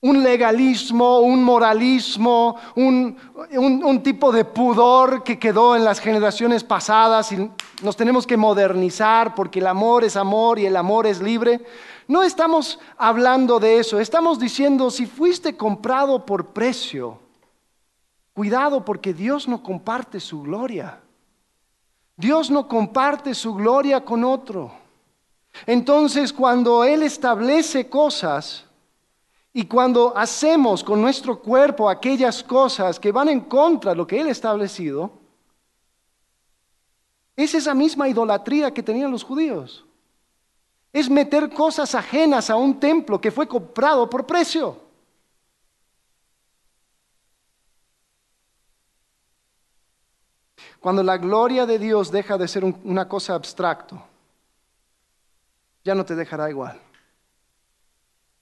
un 0.00 0.22
legalismo, 0.22 1.20
un 1.20 1.42
moralismo, 1.42 2.56
un, 2.76 3.16
un, 3.56 4.02
tipo 4.02 4.30
de 4.30 4.44
pudor 4.44 5.24
que 5.24 5.38
quedó 5.38 5.74
en 5.74 5.84
las 5.84 5.98
generaciones 5.98 6.62
pasadas 6.62 7.32
y 7.32 7.50
nos 7.82 7.96
tenemos 7.96 8.24
que 8.24 8.36
modernizar 8.36 9.34
porque 9.34 9.58
el 9.58 9.66
amor 9.66 10.04
es 10.04 10.16
amor 10.16 10.60
y 10.60 10.66
el 10.66 10.76
amor 10.76 11.06
es 11.06 11.20
libre. 11.20 11.64
No 12.06 12.22
estamos 12.22 12.78
hablando 12.96 13.58
de 13.58 13.80
eso, 13.80 13.98
estamos 13.98 14.38
diciendo, 14.38 14.90
si 14.90 15.04
fuiste 15.04 15.56
comprado 15.56 16.24
por 16.24 16.46
precio, 16.46 17.18
cuidado 18.34 18.84
porque 18.84 19.12
Dios 19.12 19.48
no 19.48 19.64
comparte 19.64 20.20
su 20.20 20.42
gloria. 20.42 21.00
Dios 22.16 22.50
no 22.50 22.68
comparte 22.68 23.34
su 23.34 23.54
gloria 23.54 24.04
con 24.04 24.22
otro. 24.22 24.72
Entonces, 25.66 26.32
cuando 26.32 26.84
Él 26.84 27.02
establece 27.02 27.88
cosas 27.88 28.67
y 29.58 29.66
cuando 29.66 30.16
hacemos 30.16 30.84
con 30.84 31.02
nuestro 31.02 31.40
cuerpo 31.42 31.90
aquellas 31.90 32.44
cosas 32.44 33.00
que 33.00 33.10
van 33.10 33.28
en 33.28 33.40
contra 33.40 33.90
de 33.90 33.96
lo 33.96 34.06
que 34.06 34.20
Él 34.20 34.28
ha 34.28 34.30
establecido, 34.30 35.10
es 37.34 37.52
esa 37.56 37.74
misma 37.74 38.08
idolatría 38.08 38.72
que 38.72 38.84
tenían 38.84 39.10
los 39.10 39.24
judíos. 39.24 39.84
Es 40.92 41.10
meter 41.10 41.50
cosas 41.50 41.92
ajenas 41.96 42.50
a 42.50 42.54
un 42.54 42.78
templo 42.78 43.20
que 43.20 43.32
fue 43.32 43.48
comprado 43.48 44.08
por 44.08 44.24
precio. 44.24 44.80
Cuando 50.78 51.02
la 51.02 51.18
gloria 51.18 51.66
de 51.66 51.80
Dios 51.80 52.12
deja 52.12 52.38
de 52.38 52.46
ser 52.46 52.62
una 52.62 53.08
cosa 53.08 53.34
abstracto, 53.34 54.00
ya 55.82 55.96
no 55.96 56.04
te 56.04 56.14
dejará 56.14 56.48
igual. 56.48 56.80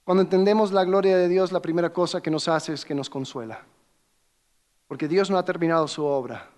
Cuando 0.07 0.23
entendemos 0.23 0.71
la 0.71 0.85
gloria 0.85 1.17
de 1.17 1.27
Dios, 1.27 1.51
la 1.51 1.61
primera 1.61 1.91
cosa 1.91 2.21
que 2.21 2.31
nos 2.31 2.47
hace 2.47 2.71
es 2.71 2.85
que 2.85 2.95
nos 2.95 3.09
consuela. 3.09 3.65
Porque 4.87 5.05
Dios 5.05 5.29
no 5.29 5.37
ha 5.37 5.43
terminado 5.43 5.85
su 5.85 6.05
obra. 6.05 6.49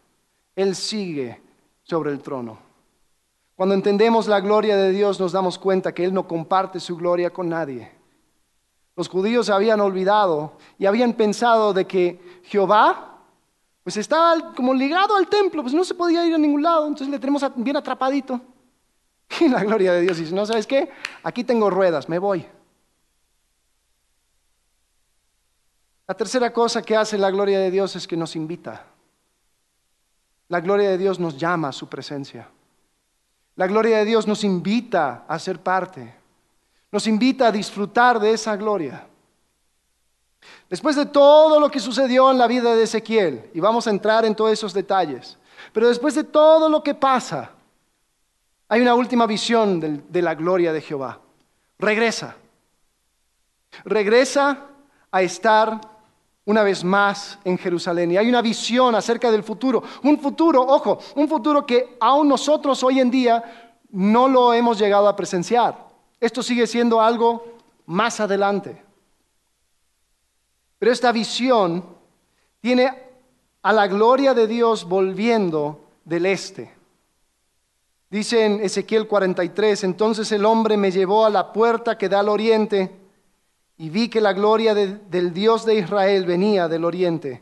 Él 0.55 0.75
sigue 0.75 1.41
sobre 1.81 2.11
el 2.11 2.19
trono. 2.19 2.59
Cuando 3.55 3.73
entendemos 3.73 4.27
la 4.27 4.39
gloria 4.39 4.77
de 4.77 4.91
Dios 4.91 5.19
nos 5.19 5.31
damos 5.31 5.57
cuenta 5.57 5.95
que 5.95 6.05
Él 6.05 6.13
no 6.13 6.27
comparte 6.27 6.79
su 6.79 6.95
gloria 6.95 7.31
con 7.31 7.49
nadie. 7.49 7.91
Los 8.95 9.09
judíos 9.09 9.49
habían 9.49 9.81
olvidado 9.81 10.53
y 10.77 10.85
habían 10.85 11.13
pensado 11.13 11.73
de 11.73 11.87
que 11.87 12.41
Jehová 12.43 13.17
pues 13.81 13.97
estaba 13.97 14.53
como 14.53 14.75
ligado 14.75 15.15
al 15.15 15.27
templo, 15.27 15.63
pues 15.63 15.73
no 15.73 15.83
se 15.83 15.95
podía 15.95 16.23
ir 16.23 16.35
a 16.35 16.37
ningún 16.37 16.61
lado, 16.61 16.85
entonces 16.85 17.09
le 17.09 17.17
tenemos 17.17 17.43
bien 17.55 17.77
atrapadito. 17.77 18.39
Y 19.39 19.49
la 19.49 19.63
gloria 19.63 19.93
de 19.93 20.01
Dios 20.01 20.17
dice, 20.19 20.35
no, 20.35 20.45
¿sabes 20.45 20.67
qué? 20.67 20.91
Aquí 21.23 21.43
tengo 21.43 21.71
ruedas, 21.71 22.07
me 22.09 22.19
voy. 22.19 22.45
La 26.09 26.15
tercera 26.15 26.51
cosa 26.51 26.81
que 26.81 26.97
hace 26.97 27.19
la 27.19 27.29
gloria 27.29 27.59
de 27.59 27.69
Dios 27.69 27.95
es 27.95 28.07
que 28.07 28.17
nos 28.17 28.35
invita. 28.35 28.83
La 30.47 30.59
gloria 30.59 30.89
de 30.89 30.97
Dios 30.97 31.19
nos 31.19 31.37
llama 31.37 31.67
a 31.67 31.71
su 31.71 31.87
presencia. 31.87 32.49
La 33.55 33.67
gloria 33.67 33.99
de 33.99 34.05
Dios 34.05 34.25
nos 34.25 34.43
invita 34.43 35.25
a 35.27 35.37
ser 35.37 35.59
parte, 35.59 36.15
nos 36.91 37.05
invita 37.05 37.45
a 37.45 37.51
disfrutar 37.51 38.19
de 38.19 38.33
esa 38.33 38.55
gloria. 38.55 39.05
Después 40.67 40.95
de 40.95 41.05
todo 41.05 41.59
lo 41.59 41.69
que 41.69 41.79
sucedió 41.79 42.31
en 42.31 42.39
la 42.39 42.47
vida 42.47 42.73
de 42.73 42.81
Ezequiel, 42.81 43.51
y 43.53 43.59
vamos 43.59 43.85
a 43.85 43.91
entrar 43.91 44.25
en 44.25 44.33
todos 44.33 44.51
esos 44.51 44.73
detalles, 44.73 45.37
pero 45.71 45.89
después 45.89 46.15
de 46.15 46.23
todo 46.23 46.69
lo 46.69 46.81
que 46.81 46.95
pasa, 46.95 47.51
hay 48.67 48.81
una 48.81 48.95
última 48.95 49.27
visión 49.27 49.79
de, 49.79 50.21
la 50.23 50.33
gloria 50.33 50.73
de 50.73 50.81
Jehová. 50.81 51.19
Regresa. 51.77 52.35
Regresa 53.85 54.65
a 55.11 55.21
estar 55.21 55.88
una 56.49 56.63
vez 56.63 56.83
más 56.83 57.37
en 57.43 57.59
Jerusalén. 57.59 58.11
Y 58.11 58.17
hay 58.17 58.27
una 58.27 58.41
visión 58.41 58.95
acerca 58.95 59.29
del 59.29 59.43
futuro. 59.43 59.83
Un 60.01 60.17
futuro, 60.19 60.63
ojo, 60.63 60.97
un 61.15 61.29
futuro 61.29 61.63
que 61.63 61.95
aún 61.99 62.27
nosotros 62.27 62.83
hoy 62.83 62.99
en 62.99 63.11
día 63.11 63.77
no 63.91 64.27
lo 64.27 64.51
hemos 64.51 64.79
llegado 64.79 65.07
a 65.07 65.15
presenciar. 65.15 65.87
Esto 66.19 66.41
sigue 66.41 66.65
siendo 66.65 66.99
algo 66.99 67.45
más 67.85 68.19
adelante. 68.19 68.81
Pero 70.79 70.91
esta 70.91 71.11
visión 71.11 71.85
tiene 72.61 72.97
a 73.61 73.71
la 73.71 73.85
gloria 73.85 74.33
de 74.33 74.47
Dios 74.47 74.85
volviendo 74.85 75.85
del 76.03 76.25
este. 76.25 76.73
Dice 78.09 78.43
en 78.43 78.61
Ezequiel 78.61 79.07
43, 79.07 79.83
entonces 79.83 80.31
el 80.31 80.43
hombre 80.45 80.77
me 80.77 80.89
llevó 80.89 81.27
a 81.27 81.29
la 81.29 81.53
puerta 81.53 81.95
que 81.95 82.09
da 82.09 82.21
al 82.21 82.29
oriente 82.29 82.98
y 83.79 83.89
vi 83.89 84.09
que 84.09 84.19
la 84.19 84.33
gloria 84.33 84.75
del 84.75 85.33
Dios 85.33 85.65
de 85.65 85.75
Israel 85.75 86.25
venía 86.25 86.67
del 86.67 86.83
oriente, 86.83 87.41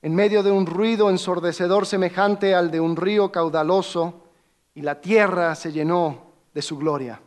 en 0.00 0.14
medio 0.14 0.42
de 0.42 0.50
un 0.50 0.64
ruido 0.64 1.10
ensordecedor 1.10 1.84
semejante 1.84 2.54
al 2.54 2.70
de 2.70 2.80
un 2.80 2.96
río 2.96 3.30
caudaloso, 3.30 4.22
y 4.74 4.80
la 4.80 4.98
tierra 4.98 5.54
se 5.54 5.72
llenó 5.72 6.22
de 6.54 6.62
su 6.62 6.78
gloria. 6.78 7.20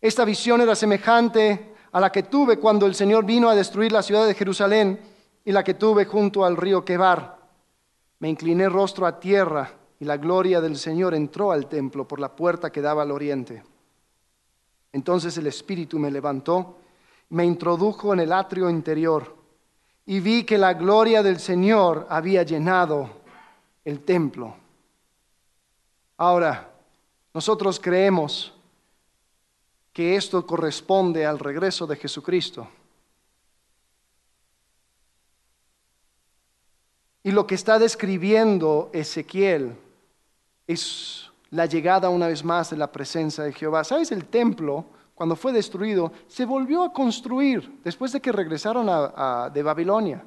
Esta 0.00 0.24
visión 0.24 0.60
era 0.60 0.74
semejante 0.74 1.74
a 1.92 2.00
la 2.00 2.10
que 2.10 2.24
tuve 2.24 2.58
cuando 2.58 2.86
el 2.86 2.96
Señor 2.96 3.24
vino 3.24 3.48
a 3.48 3.54
destruir 3.54 3.92
la 3.92 4.02
ciudad 4.02 4.26
de 4.26 4.34
Jerusalén 4.34 4.98
y 5.44 5.52
la 5.52 5.62
que 5.62 5.74
tuve 5.74 6.06
junto 6.06 6.44
al 6.44 6.56
río 6.56 6.84
Quebar. 6.84 7.38
Me 8.18 8.28
incliné 8.28 8.68
rostro 8.68 9.06
a 9.06 9.20
tierra 9.20 9.70
y 10.00 10.04
la 10.04 10.16
gloria 10.16 10.60
del 10.60 10.76
Señor 10.76 11.14
entró 11.14 11.52
al 11.52 11.68
templo 11.68 12.08
por 12.08 12.18
la 12.18 12.34
puerta 12.34 12.70
que 12.70 12.82
daba 12.82 13.02
al 13.02 13.12
oriente. 13.12 13.62
Entonces 14.92 15.38
el 15.38 15.46
Espíritu 15.46 16.00
me 16.00 16.10
levantó 16.10 16.79
me 17.30 17.44
introdujo 17.44 18.12
en 18.12 18.20
el 18.20 18.32
atrio 18.32 18.68
interior 18.68 19.36
y 20.06 20.20
vi 20.20 20.44
que 20.44 20.58
la 20.58 20.74
gloria 20.74 21.22
del 21.22 21.38
Señor 21.38 22.06
había 22.10 22.42
llenado 22.42 23.08
el 23.84 24.00
templo. 24.00 24.56
Ahora, 26.16 26.70
nosotros 27.32 27.78
creemos 27.80 28.52
que 29.92 30.16
esto 30.16 30.44
corresponde 30.46 31.24
al 31.24 31.38
regreso 31.38 31.86
de 31.86 31.96
Jesucristo. 31.96 32.68
Y 37.22 37.30
lo 37.30 37.46
que 37.46 37.54
está 37.54 37.78
describiendo 37.78 38.90
Ezequiel 38.92 39.76
es 40.66 41.30
la 41.50 41.66
llegada 41.66 42.08
una 42.08 42.28
vez 42.28 42.44
más 42.44 42.70
de 42.70 42.76
la 42.76 42.90
presencia 42.90 43.44
de 43.44 43.52
Jehová. 43.52 43.84
¿Sabes? 43.84 44.10
El 44.10 44.24
templo 44.24 44.86
cuando 45.20 45.36
fue 45.36 45.52
destruido, 45.52 46.12
se 46.28 46.46
volvió 46.46 46.82
a 46.82 46.94
construir 46.94 47.82
después 47.84 48.10
de 48.10 48.22
que 48.22 48.32
regresaron 48.32 48.86
de 49.52 49.62
Babilonia. 49.62 50.24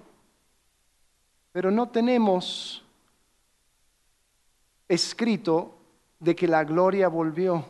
Pero 1.52 1.72
no 1.72 1.90
tenemos 1.90 2.86
escrito 4.88 5.74
de 6.20 6.36
que 6.36 6.48
la 6.48 6.64
gloria 6.64 7.08
volvió 7.08 7.66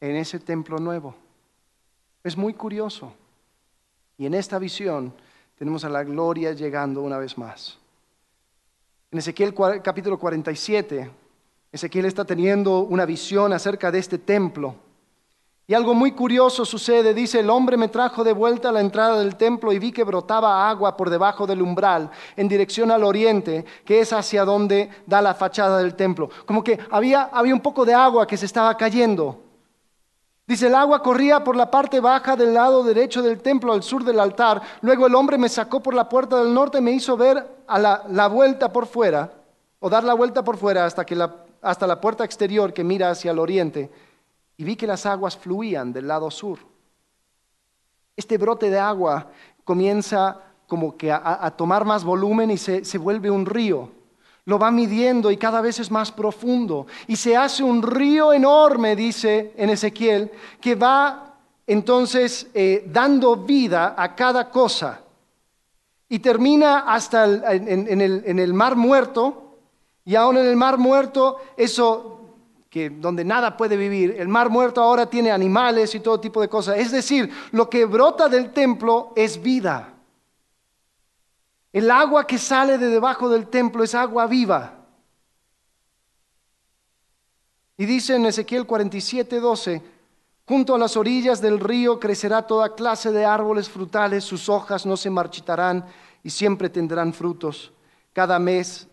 en 0.00 0.14
ese 0.14 0.38
templo 0.38 0.78
nuevo. 0.78 1.16
Es 2.22 2.36
muy 2.36 2.54
curioso. 2.54 3.12
Y 4.16 4.26
en 4.26 4.34
esta 4.34 4.60
visión 4.60 5.12
tenemos 5.58 5.84
a 5.84 5.88
la 5.88 6.04
gloria 6.04 6.52
llegando 6.52 7.02
una 7.02 7.18
vez 7.18 7.36
más. 7.36 7.76
En 9.10 9.18
Ezequiel 9.18 9.52
capítulo 9.82 10.16
47, 10.16 11.10
Ezequiel 11.72 12.04
está 12.04 12.24
teniendo 12.24 12.82
una 12.82 13.04
visión 13.04 13.52
acerca 13.52 13.90
de 13.90 13.98
este 13.98 14.18
templo 14.18 14.85
y 15.68 15.74
algo 15.74 15.94
muy 15.94 16.12
curioso 16.12 16.64
sucede, 16.64 17.12
dice, 17.12 17.40
el 17.40 17.50
hombre 17.50 17.76
me 17.76 17.88
trajo 17.88 18.22
de 18.22 18.32
vuelta 18.32 18.68
a 18.68 18.72
la 18.72 18.80
entrada 18.80 19.18
del 19.18 19.34
templo 19.34 19.72
y 19.72 19.80
vi 19.80 19.90
que 19.90 20.04
brotaba 20.04 20.70
agua 20.70 20.96
por 20.96 21.10
debajo 21.10 21.44
del 21.44 21.60
umbral 21.60 22.08
en 22.36 22.46
dirección 22.46 22.92
al 22.92 23.02
oriente, 23.02 23.64
que 23.84 23.98
es 23.98 24.12
hacia 24.12 24.44
donde 24.44 24.88
da 25.06 25.20
la 25.20 25.34
fachada 25.34 25.78
del 25.78 25.96
templo. 25.96 26.30
Como 26.46 26.62
que 26.62 26.78
había, 26.88 27.30
había 27.32 27.52
un 27.52 27.60
poco 27.60 27.84
de 27.84 27.94
agua 27.94 28.28
que 28.28 28.36
se 28.36 28.46
estaba 28.46 28.76
cayendo. 28.76 29.40
Dice, 30.46 30.68
el 30.68 30.74
agua 30.76 31.02
corría 31.02 31.42
por 31.42 31.56
la 31.56 31.68
parte 31.68 31.98
baja 31.98 32.36
del 32.36 32.54
lado 32.54 32.84
derecho 32.84 33.20
del 33.20 33.42
templo 33.42 33.72
al 33.72 33.82
sur 33.82 34.04
del 34.04 34.20
altar. 34.20 34.62
Luego 34.82 35.08
el 35.08 35.16
hombre 35.16 35.36
me 35.36 35.48
sacó 35.48 35.82
por 35.82 35.94
la 35.94 36.08
puerta 36.08 36.36
del 36.36 36.54
norte 36.54 36.78
y 36.78 36.82
me 36.82 36.92
hizo 36.92 37.16
ver 37.16 37.44
a 37.66 37.78
la, 37.80 38.04
la 38.08 38.28
vuelta 38.28 38.72
por 38.72 38.86
fuera, 38.86 39.32
o 39.80 39.90
dar 39.90 40.04
la 40.04 40.14
vuelta 40.14 40.44
por 40.44 40.56
fuera 40.58 40.84
hasta, 40.84 41.04
que 41.04 41.16
la, 41.16 41.34
hasta 41.60 41.88
la 41.88 42.00
puerta 42.00 42.24
exterior 42.24 42.72
que 42.72 42.84
mira 42.84 43.10
hacia 43.10 43.32
el 43.32 43.40
oriente 43.40 43.90
y 44.56 44.64
vi 44.64 44.76
que 44.76 44.86
las 44.86 45.06
aguas 45.06 45.36
fluían 45.36 45.92
del 45.92 46.08
lado 46.08 46.30
sur. 46.30 46.58
Este 48.16 48.38
brote 48.38 48.70
de 48.70 48.78
agua 48.78 49.30
comienza 49.64 50.40
como 50.66 50.96
que 50.96 51.12
a, 51.12 51.50
tomar 51.56 51.84
más 51.84 52.02
volumen 52.02 52.50
y 52.50 52.56
se, 52.56 52.84
se 52.84 52.98
vuelve 52.98 53.30
un 53.30 53.46
río. 53.46 53.90
lo 54.46 54.58
va 54.58 54.70
midiendo 54.70 55.30
y 55.30 55.36
cada 55.36 55.60
vez 55.60 55.80
es 55.80 55.90
más 55.90 56.12
profundo. 56.12 56.86
Y 57.08 57.16
se 57.16 57.36
hace 57.36 57.64
un 57.64 57.82
río 57.82 58.32
enorme, 58.32 58.94
dice 58.94 59.52
en 59.56 59.70
Ezequiel, 59.70 60.30
que 60.60 60.76
va 60.76 61.26
entonces 61.66 62.46
eh, 62.54 62.84
dando 62.86 63.36
vida 63.36 63.94
a 63.96 64.14
cada 64.14 64.50
cosa. 64.50 65.00
Y 66.08 66.20
termina 66.20 66.80
hasta 66.80 67.24
en, 67.52 68.00
el, 68.00 68.22
en, 68.24 68.38
el, 68.38 68.54
mar 68.54 68.76
muerto, 68.76 69.58
y 70.04 70.14
aún 70.14 70.36
en 70.36 70.46
el 70.46 70.54
mar 70.54 70.78
muerto, 70.78 71.38
eso 71.56 72.15
donde 72.84 73.24
nada 73.24 73.56
puede 73.56 73.76
vivir, 73.76 74.16
el 74.18 74.28
mar 74.28 74.50
muerto 74.50 74.82
ahora 74.82 75.06
tiene 75.06 75.30
animales 75.30 75.94
y 75.94 76.00
todo 76.00 76.20
tipo 76.20 76.40
de 76.40 76.48
cosas. 76.48 76.78
Es 76.78 76.90
decir, 76.90 77.30
lo 77.52 77.68
que 77.68 77.84
brota 77.84 78.28
del 78.28 78.52
templo 78.52 79.12
es 79.16 79.40
vida. 79.40 79.94
El 81.72 81.90
agua 81.90 82.26
que 82.26 82.38
sale 82.38 82.78
de 82.78 82.88
debajo 82.88 83.28
del 83.28 83.48
templo 83.48 83.84
es 83.84 83.94
agua 83.94 84.26
viva. 84.26 84.74
Y 87.76 87.84
dice 87.84 88.16
en 88.16 88.26
Ezequiel 88.26 88.66
47, 88.66 89.38
12, 89.40 89.82
junto 90.46 90.74
a 90.74 90.78
las 90.78 90.96
orillas 90.96 91.40
del 91.40 91.60
río 91.60 92.00
crecerá 92.00 92.46
toda 92.46 92.74
clase 92.74 93.12
de 93.12 93.24
árboles 93.26 93.68
frutales, 93.68 94.24
sus 94.24 94.48
hojas 94.48 94.86
no 94.86 94.96
se 94.96 95.10
marchitarán 95.10 95.84
y 96.22 96.30
siempre 96.30 96.70
tendrán 96.70 97.12
frutos. 97.12 97.72
Cada 98.12 98.38
mes 98.38 98.88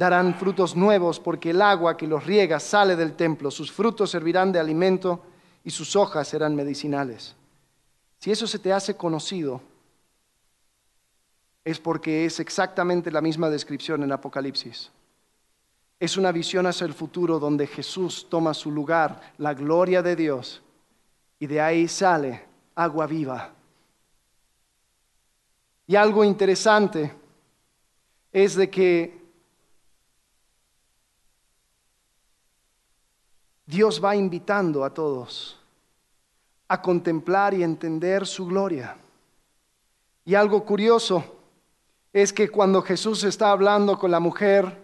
darán 0.00 0.34
frutos 0.34 0.74
nuevos 0.74 1.20
porque 1.20 1.50
el 1.50 1.60
agua 1.60 1.94
que 1.94 2.06
los 2.06 2.24
riega 2.24 2.58
sale 2.58 2.96
del 2.96 3.16
templo, 3.16 3.50
sus 3.50 3.70
frutos 3.70 4.10
servirán 4.10 4.50
de 4.50 4.58
alimento 4.58 5.22
y 5.62 5.68
sus 5.68 5.94
hojas 5.94 6.26
serán 6.26 6.56
medicinales. 6.56 7.36
Si 8.18 8.30
eso 8.30 8.46
se 8.46 8.58
te 8.58 8.72
hace 8.72 8.96
conocido, 8.96 9.60
es 11.62 11.78
porque 11.78 12.24
es 12.24 12.40
exactamente 12.40 13.10
la 13.10 13.20
misma 13.20 13.50
descripción 13.50 14.02
en 14.02 14.10
Apocalipsis. 14.10 14.90
Es 15.98 16.16
una 16.16 16.32
visión 16.32 16.66
hacia 16.66 16.86
el 16.86 16.94
futuro 16.94 17.38
donde 17.38 17.66
Jesús 17.66 18.26
toma 18.30 18.54
su 18.54 18.70
lugar, 18.70 19.34
la 19.36 19.52
gloria 19.52 20.00
de 20.00 20.16
Dios, 20.16 20.62
y 21.38 21.46
de 21.46 21.60
ahí 21.60 21.86
sale 21.88 22.42
agua 22.74 23.06
viva. 23.06 23.52
Y 25.86 25.94
algo 25.94 26.24
interesante 26.24 27.14
es 28.32 28.54
de 28.54 28.70
que 28.70 29.19
Dios 33.70 34.04
va 34.04 34.16
invitando 34.16 34.84
a 34.84 34.92
todos 34.92 35.56
a 36.66 36.82
contemplar 36.82 37.54
y 37.54 37.62
entender 37.62 38.26
su 38.26 38.46
gloria. 38.46 38.96
Y 40.24 40.34
algo 40.34 40.64
curioso 40.64 41.24
es 42.12 42.32
que 42.32 42.48
cuando 42.48 42.82
Jesús 42.82 43.22
está 43.24 43.50
hablando 43.52 43.96
con 43.96 44.10
la 44.10 44.18
mujer 44.20 44.76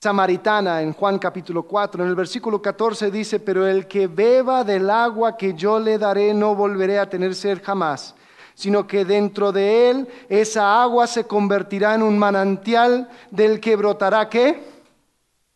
samaritana 0.00 0.82
en 0.82 0.92
Juan 0.92 1.18
capítulo 1.18 1.62
4, 1.62 2.02
en 2.02 2.08
el 2.08 2.16
versículo 2.16 2.60
14 2.60 3.10
dice, 3.10 3.38
pero 3.38 3.66
el 3.66 3.86
que 3.86 4.08
beba 4.08 4.64
del 4.64 4.90
agua 4.90 5.36
que 5.36 5.54
yo 5.54 5.78
le 5.78 5.96
daré 5.96 6.34
no 6.34 6.54
volveré 6.56 6.98
a 6.98 7.08
tener 7.08 7.36
sed 7.36 7.60
jamás, 7.62 8.16
sino 8.54 8.86
que 8.86 9.04
dentro 9.04 9.52
de 9.52 9.90
él 9.90 10.08
esa 10.28 10.82
agua 10.82 11.06
se 11.06 11.24
convertirá 11.24 11.94
en 11.94 12.02
un 12.02 12.18
manantial 12.18 13.08
del 13.30 13.60
que 13.60 13.76
brotará 13.76 14.28
qué? 14.28 14.64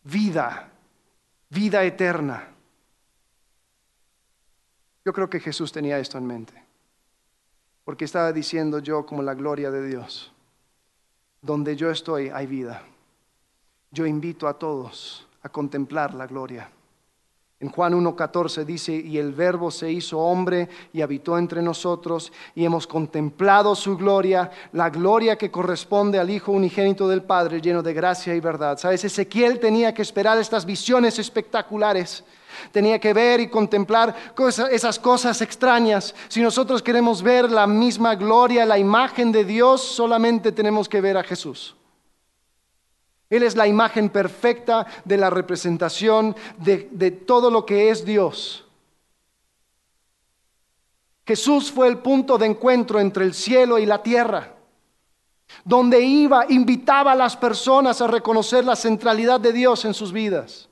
Vida, 0.03 0.71
vida 1.55 1.83
eterna. 1.83 2.49
Yo 5.05 5.13
creo 5.13 5.29
que 5.29 5.39
Jesús 5.39 5.71
tenía 5.71 5.97
esto 5.97 6.17
en 6.17 6.27
mente 6.27 6.65
porque 7.85 8.03
estaba 8.03 8.33
diciendo 8.33 8.79
yo 8.79 9.05
como 9.05 9.21
la 9.21 9.35
gloria 9.35 9.71
de 9.71 9.87
Dios. 9.87 10.33
Donde 11.41 11.75
yo 11.75 11.91
estoy 11.91 12.29
hay 12.29 12.47
vida. 12.47 12.83
Yo 13.91 14.07
invito 14.07 14.47
a 14.47 14.57
todos 14.57 15.27
a 15.43 15.49
contemplar 15.49 16.15
la 16.15 16.25
gloria. 16.25 16.69
En 17.65 17.71
Juan 17.71 17.93
1.14 17.93 18.63
dice, 18.63 18.93
y 18.93 19.17
el 19.17 19.33
verbo 19.33 19.71
se 19.71 19.91
hizo 19.91 20.19
hombre 20.19 20.69
y 20.93 21.01
habitó 21.01 21.35
entre 21.35 21.63
nosotros 21.63 22.31
y 22.53 22.63
hemos 22.63 22.85
contemplado 22.85 23.73
su 23.73 23.97
gloria, 23.97 24.51
la 24.73 24.91
gloria 24.91 25.35
que 25.35 25.49
corresponde 25.49 26.19
al 26.19 26.29
Hijo 26.29 26.51
unigénito 26.51 27.07
del 27.07 27.23
Padre, 27.23 27.61
lleno 27.61 27.81
de 27.81 27.95
gracia 27.95 28.35
y 28.35 28.39
verdad. 28.39 28.77
¿Sabes? 28.77 29.03
Ezequiel 29.03 29.59
tenía 29.59 29.95
que 29.95 30.03
esperar 30.03 30.37
estas 30.37 30.63
visiones 30.63 31.17
espectaculares 31.17 32.23
Tenía 32.71 32.99
que 32.99 33.13
ver 33.13 33.41
y 33.41 33.49
contemplar 33.49 34.15
esas 34.71 34.97
cosas 34.97 35.41
extrañas. 35.41 36.15
Si 36.29 36.41
nosotros 36.41 36.81
queremos 36.81 37.21
ver 37.21 37.51
la 37.51 37.67
misma 37.67 38.15
gloria, 38.15 38.65
la 38.65 38.77
imagen 38.77 39.33
de 39.33 39.43
Dios, 39.43 39.81
solamente 39.81 40.53
tenemos 40.53 40.87
que 40.87 41.01
ver 41.01 41.17
a 41.17 41.23
Jesús. 41.23 41.75
Él 43.29 43.43
es 43.43 43.55
la 43.55 43.67
imagen 43.67 44.09
perfecta 44.09 44.85
de 45.03 45.17
la 45.17 45.29
representación 45.29 46.35
de, 46.57 47.11
todo 47.11 47.49
lo 47.49 47.65
que 47.65 47.89
es 47.89 48.05
Dios. 48.05 48.65
Jesús 51.25 51.71
fue 51.71 51.87
el 51.87 51.97
punto 51.99 52.37
de 52.37 52.45
encuentro 52.45 52.99
entre 52.99 53.25
el 53.25 53.33
cielo 53.33 53.79
y 53.79 53.85
la 53.85 54.03
tierra 54.03 54.51
donde 55.63 56.01
iba, 56.01 56.45
invitaba 56.49 57.13
a 57.13 57.15
las 57.15 57.37
personas 57.37 58.01
a 58.01 58.07
reconocer 58.07 58.65
la 58.65 58.75
centralidad 58.75 59.39
de 59.39 59.53
Dios 59.53 59.85
en 59.85 59.93
sus 59.93 60.11
vidas. 60.11 60.69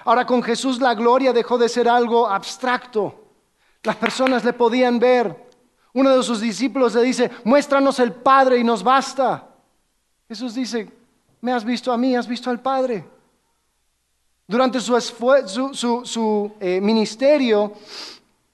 Ahora 0.00 0.26
con 0.26 0.42
Jesús 0.42 0.80
la 0.80 0.94
gloria 0.94 1.32
dejó 1.32 1.58
de 1.58 1.68
ser 1.68 1.88
algo 1.88 2.28
abstracto. 2.28 3.14
Las 3.82 3.96
personas 3.96 4.44
le 4.44 4.52
podían 4.52 4.98
ver. 4.98 5.48
Uno 5.92 6.16
de 6.16 6.22
sus 6.22 6.40
discípulos 6.40 6.94
le 6.94 7.02
dice, 7.02 7.30
muéstranos 7.44 7.98
el 8.00 8.12
Padre 8.12 8.58
y 8.58 8.64
nos 8.64 8.82
basta. 8.82 9.48
Jesús 10.28 10.54
dice, 10.54 10.90
me 11.40 11.52
has 11.52 11.64
visto 11.64 11.92
a 11.92 11.96
mí, 11.96 12.16
has 12.16 12.26
visto 12.26 12.50
al 12.50 12.60
Padre. 12.60 13.04
Durante 14.46 14.80
su, 14.80 14.98
su, 16.04 16.52
eh, 16.58 16.80
ministerio, 16.80 17.72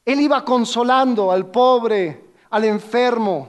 Él 0.05 0.20
iba 0.20 0.45
consolando 0.45 1.30
al 1.30 1.47
pobre, 1.47 2.32
al 2.51 2.64
enfermo. 2.64 3.49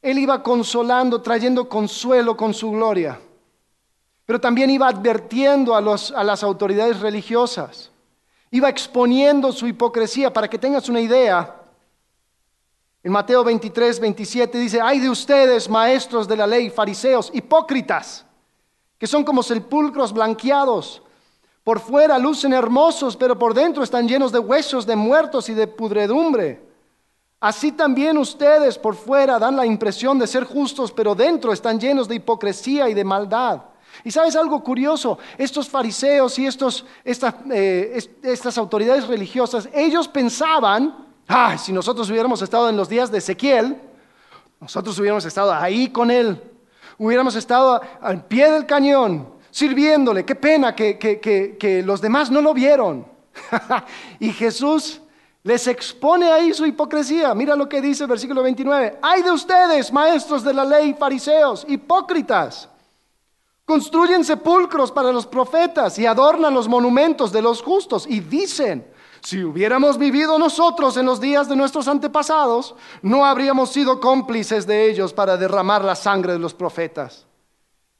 Él 0.00 0.18
iba 0.18 0.42
consolando, 0.42 1.20
trayendo 1.20 1.68
consuelo 1.68 2.36
con 2.36 2.54
su 2.54 2.70
gloria 2.70 3.18
pero 4.30 4.40
también 4.40 4.70
iba 4.70 4.86
advirtiendo 4.86 5.74
a, 5.74 5.80
las 5.80 6.42
autoridades 6.44 7.00
religiosas, 7.00 7.90
iba 8.52 8.68
exponiendo 8.68 9.50
su 9.50 9.66
hipocresía 9.66 10.32
para 10.32 10.46
que 10.46 10.56
tengas 10.56 10.88
una 10.88 11.00
idea. 11.00 11.56
En 13.02 13.10
Mateo 13.10 13.42
23, 13.42 13.98
27 13.98 14.56
dice, 14.56 14.80
ay 14.80 15.00
de 15.00 15.10
ustedes, 15.10 15.68
maestros 15.68 16.28
de 16.28 16.36
la 16.36 16.46
ley, 16.46 16.70
fariseos, 16.70 17.32
hipócritas, 17.34 18.24
que 19.00 19.06
son 19.06 19.24
como 19.24 19.42
sepulcros 19.42 20.12
blanqueados. 20.12 21.02
Por 21.64 21.80
fuera 21.80 22.18
lucen 22.18 22.52
hermosos, 22.52 23.16
pero 23.16 23.38
por 23.38 23.54
dentro 23.54 23.82
están 23.82 24.06
llenos 24.06 24.30
de 24.30 24.38
huesos 24.38 24.84
de 24.84 24.94
muertos 24.94 25.48
y 25.48 25.54
de 25.54 25.66
pudredumbre. 25.66 26.68
Así 27.40 27.72
también 27.72 28.18
ustedes 28.18 28.76
por 28.76 28.94
fuera 28.94 29.38
dan 29.38 29.56
la 29.56 29.64
impresión 29.64 30.18
de 30.18 30.26
ser 30.26 30.44
justos, 30.44 30.92
pero 30.92 31.14
dentro 31.14 31.50
están 31.54 31.80
llenos 31.80 32.08
de 32.08 32.16
hipocresía 32.16 32.90
y 32.90 32.94
de 32.94 33.02
maldad. 33.02 33.62
Y 34.04 34.10
sabes 34.10 34.36
algo 34.36 34.62
curioso, 34.62 35.18
estos 35.38 35.66
fariseos 35.66 36.38
y 36.38 36.46
estos, 36.46 36.84
eh, 37.04 37.98
estas, 38.22 38.58
autoridades 38.58 39.08
religiosas, 39.08 39.66
ellos 39.72 40.08
pensaban, 40.08 41.06
ah, 41.26 41.56
si 41.56 41.72
nosotros 41.72 42.10
hubiéramos 42.10 42.42
estado 42.42 42.68
en 42.68 42.76
los 42.76 42.90
días 42.90 43.10
de 43.10 43.18
Ezequiel, 43.18 43.80
nosotros 44.60 44.98
hubiéramos 44.98 45.24
estado 45.24 45.54
ahí 45.54 45.88
con 45.88 46.10
él, 46.10 46.49
hubiéramos 47.04 47.34
estado 47.34 47.80
al 48.00 48.24
pie 48.26 48.50
del 48.50 48.66
cañón, 48.66 49.34
sirviéndole, 49.50 50.24
qué 50.24 50.34
pena 50.34 50.74
que, 50.74 50.98
que 50.98 51.82
los 51.84 52.00
demás 52.00 52.30
no 52.30 52.40
lo 52.40 52.54
vieron. 52.54 53.06
y 54.20 54.30
Jesús 54.30 55.00
les 55.42 55.66
expone 55.66 56.30
ahí 56.30 56.54
su 56.54 56.66
hipocresía. 56.66 57.34
Mira 57.34 57.56
lo 57.56 57.68
que 57.68 57.80
dice 57.80 58.04
el 58.04 58.10
versículo 58.10 58.42
29. 58.42 58.98
Hay 59.02 59.22
de 59.22 59.32
ustedes, 59.32 59.92
maestros 59.92 60.44
de 60.44 60.54
la 60.54 60.64
ley, 60.64 60.94
fariseos, 60.98 61.64
hipócritas 61.68 62.68
Construyen 63.70 64.24
sepulcros 64.24 64.90
para 64.90 65.12
los 65.12 65.26
profetas 65.26 65.96
y 65.96 66.04
adornan 66.04 66.52
los 66.52 66.66
monumentos 66.66 67.30
de 67.30 67.40
los 67.40 67.62
justos 67.62 68.04
y 68.04 68.18
dicen, 68.18 68.84
si 69.22 69.44
hubiéramos 69.44 69.98
vivido 69.98 70.38
nosotros 70.38 70.96
en 70.96 71.06
los 71.06 71.20
días 71.20 71.48
de 71.48 71.56
nuestros 71.56 71.88
antepasados, 71.88 72.74
no 73.02 73.24
habríamos 73.24 73.70
sido 73.70 74.00
cómplices 74.00 74.66
de 74.66 74.90
ellos 74.90 75.12
para 75.12 75.36
derramar 75.36 75.84
la 75.84 75.94
sangre 75.94 76.32
de 76.32 76.38
los 76.38 76.54
profetas. 76.54 77.26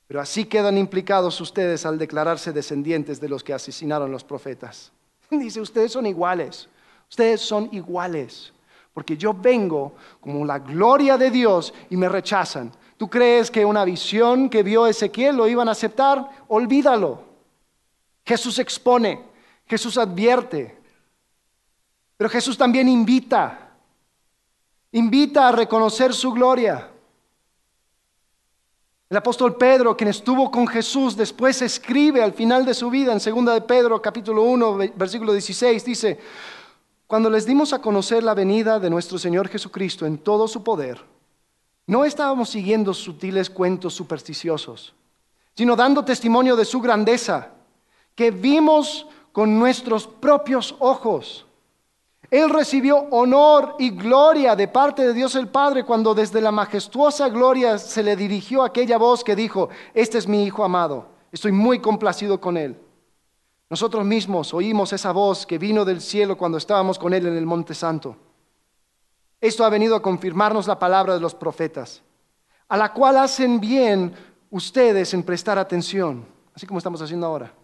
Pero 0.07 0.21
así 0.21 0.47
quedan 0.47 0.79
implicados 0.79 1.41
ustedes 1.41 1.87
al 1.87 1.99
declararse 1.99 2.53
descendientes 2.53 3.21
de 3.21 3.29
los 3.29 3.45
que 3.45 3.53
asesinaron 3.53 4.11
los 4.11 4.25
profetas. 4.25 4.93
Dice, 5.31 5.61
ustedes 5.61 5.93
son 5.93 6.07
iguales, 6.07 6.68
ustedes 7.09 7.41
son 7.41 7.68
iguales, 7.73 8.53
porque 8.95 9.16
yo 9.16 9.35
vengo 9.35 9.93
como 10.21 10.45
la 10.45 10.59
gloria 10.59 11.16
de 11.18 11.31
Dios 11.31 11.73
y 11.91 11.97
me 11.97 12.09
rechazan. 12.09 12.73
¿Tú 12.97 13.09
crees 13.09 13.51
que 13.51 13.64
una 13.64 13.85
visión 13.85 14.49
que 14.49 14.62
vio 14.62 14.87
Ezequiel 14.87 15.37
lo 15.37 15.47
iban 15.47 15.68
a 15.68 15.73
aceptar? 15.73 16.29
Olvídalo. 16.49 17.23
Jesús 18.25 18.59
expone, 18.59 19.21
Jesús 19.66 19.97
advierte, 19.97 20.80
pero 22.21 22.29
Jesús 22.29 22.59
también 22.59 22.87
invita, 22.87 23.71
invita 24.93 25.49
a 25.49 25.53
reconocer 25.53 26.12
su 26.12 26.33
gloria. 26.33 26.91
El 29.09 29.16
apóstol 29.16 29.57
Pedro, 29.57 29.97
quien 29.97 30.11
estuvo 30.11 30.51
con 30.51 30.66
Jesús, 30.66 31.16
después 31.16 31.62
escribe 31.62 32.23
al 32.23 32.35
final 32.35 32.66
de 32.66 32.75
su 32.75 32.91
vida 32.91 33.14
en 33.14 33.21
2 33.21 33.55
de 33.55 33.62
Pedro 33.62 34.03
capítulo 34.03 34.43
1, 34.43 34.77
versículo 34.97 35.33
16, 35.33 35.83
dice, 35.83 36.21
cuando 37.07 37.31
les 37.31 37.47
dimos 37.47 37.73
a 37.73 37.81
conocer 37.81 38.23
la 38.23 38.35
venida 38.35 38.79
de 38.79 38.91
nuestro 38.91 39.16
Señor 39.16 39.49
Jesucristo 39.49 40.05
en 40.05 40.18
todo 40.18 40.47
su 40.47 40.62
poder, 40.62 41.03
no 41.87 42.05
estábamos 42.05 42.51
siguiendo 42.51 42.93
sutiles 42.93 43.49
cuentos 43.49 43.95
supersticiosos, 43.95 44.93
sino 45.55 45.75
dando 45.75 46.05
testimonio 46.05 46.55
de 46.55 46.66
su 46.66 46.83
grandeza, 46.83 47.53
que 48.14 48.31
vimos 48.31 49.07
con 49.33 49.59
nuestros 49.59 50.07
propios 50.07 50.75
ojos. 50.81 51.47
Él 52.31 52.49
recibió 52.49 53.09
honor 53.11 53.74
y 53.78 53.91
gloria 53.91 54.55
de 54.55 54.68
parte 54.68 55.07
de 55.07 55.12
Dios 55.12 55.35
el 55.35 55.49
Padre 55.49 55.85
cuando 55.85 56.14
desde 56.14 56.41
la 56.41 56.53
majestuosa 56.53 57.28
gloria 57.28 57.76
se 57.78 58.03
le 58.03 58.14
dirigió 58.14 58.62
aquella 58.62 58.99
voz 58.99 59.24
que 59.24 59.35
dijo, 59.35 59.68
este 59.95 60.18
es 60.18 60.28
mi 60.28 60.45
Hijo 60.45 60.62
amado, 60.62 61.09
estoy 61.33 61.51
muy 61.51 61.81
complacido 61.81 62.41
con 62.41 62.57
él. 62.57 62.76
Nosotros 63.70 64.05
mismos 64.05 64.53
oímos 64.53 64.93
esa 64.93 65.12
voz 65.12 65.47
que 65.47 65.57
vino 65.57 65.85
del 65.85 66.01
cielo 66.01 66.37
cuando 66.37 66.59
estábamos 66.59 66.99
con 66.99 67.14
Él 67.14 67.26
en 67.26 67.37
el 67.37 67.47
Monte 67.47 67.72
Santo. 67.72 68.16
Esto 69.41 69.64
ha 69.64 69.70
venido 69.70 69.95
a 69.95 70.03
confirmarnos 70.03 70.66
la 70.66 70.78
palabra 70.78 71.14
de 71.14 71.20
los 71.20 71.37
profetas, 71.37 72.03
a 72.68 72.76
la 72.76 72.93
cual 72.93 73.16
hacen 73.16 73.61
bien 73.61 74.12
ustedes 74.51 75.14
en 75.14 75.22
prestar 75.22 75.57
atención, 75.57 76.26
así 76.53 76.66
como 76.66 76.78
estamos 76.78 77.01
haciendo 77.01 77.28
ahora, 77.28 77.55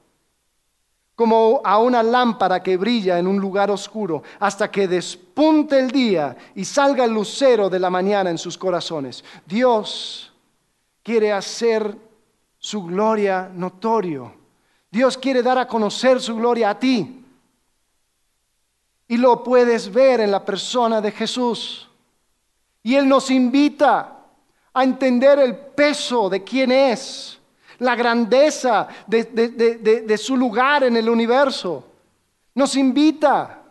como 1.16 1.60
a 1.64 1.78
una 1.78 2.04
lámpara 2.04 2.62
que 2.62 2.76
brilla 2.76 3.18
en 3.18 3.26
un 3.26 3.40
lugar 3.40 3.70
oscuro 3.70 4.22
hasta 4.38 4.70
que 4.70 4.86
despunte 4.86 5.80
el 5.80 5.90
día 5.90 6.36
y 6.54 6.64
salga 6.64 7.04
el 7.04 7.12
lucero 7.12 7.68
de 7.68 7.80
la 7.80 7.90
mañana 7.90 8.30
en 8.30 8.38
sus 8.38 8.56
corazones. 8.56 9.24
Dios 9.44 10.32
quiere 11.02 11.32
hacer 11.32 11.96
su 12.58 12.84
gloria 12.84 13.50
notorio 13.52 14.46
Dios 14.96 15.18
quiere 15.18 15.42
dar 15.42 15.58
a 15.58 15.68
conocer 15.68 16.22
su 16.22 16.36
gloria 16.36 16.70
a 16.70 16.78
ti. 16.78 17.22
Y 19.08 19.18
lo 19.18 19.42
puedes 19.42 19.92
ver 19.92 20.20
en 20.20 20.30
la 20.30 20.42
persona 20.42 21.02
de 21.02 21.12
Jesús. 21.12 21.86
Y 22.82 22.94
Él 22.94 23.06
nos 23.06 23.30
invita 23.30 24.24
a 24.72 24.84
entender 24.84 25.38
el 25.38 25.54
peso 25.54 26.30
de 26.30 26.42
quién 26.42 26.72
es, 26.72 27.38
la 27.78 27.94
grandeza 27.94 28.88
de, 29.06 30.18
su 30.18 30.36
lugar 30.36 30.84
en 30.84 30.96
el 30.96 31.08
universo. 31.08 31.84
Nos 32.54 32.76
invita. 32.76 33.62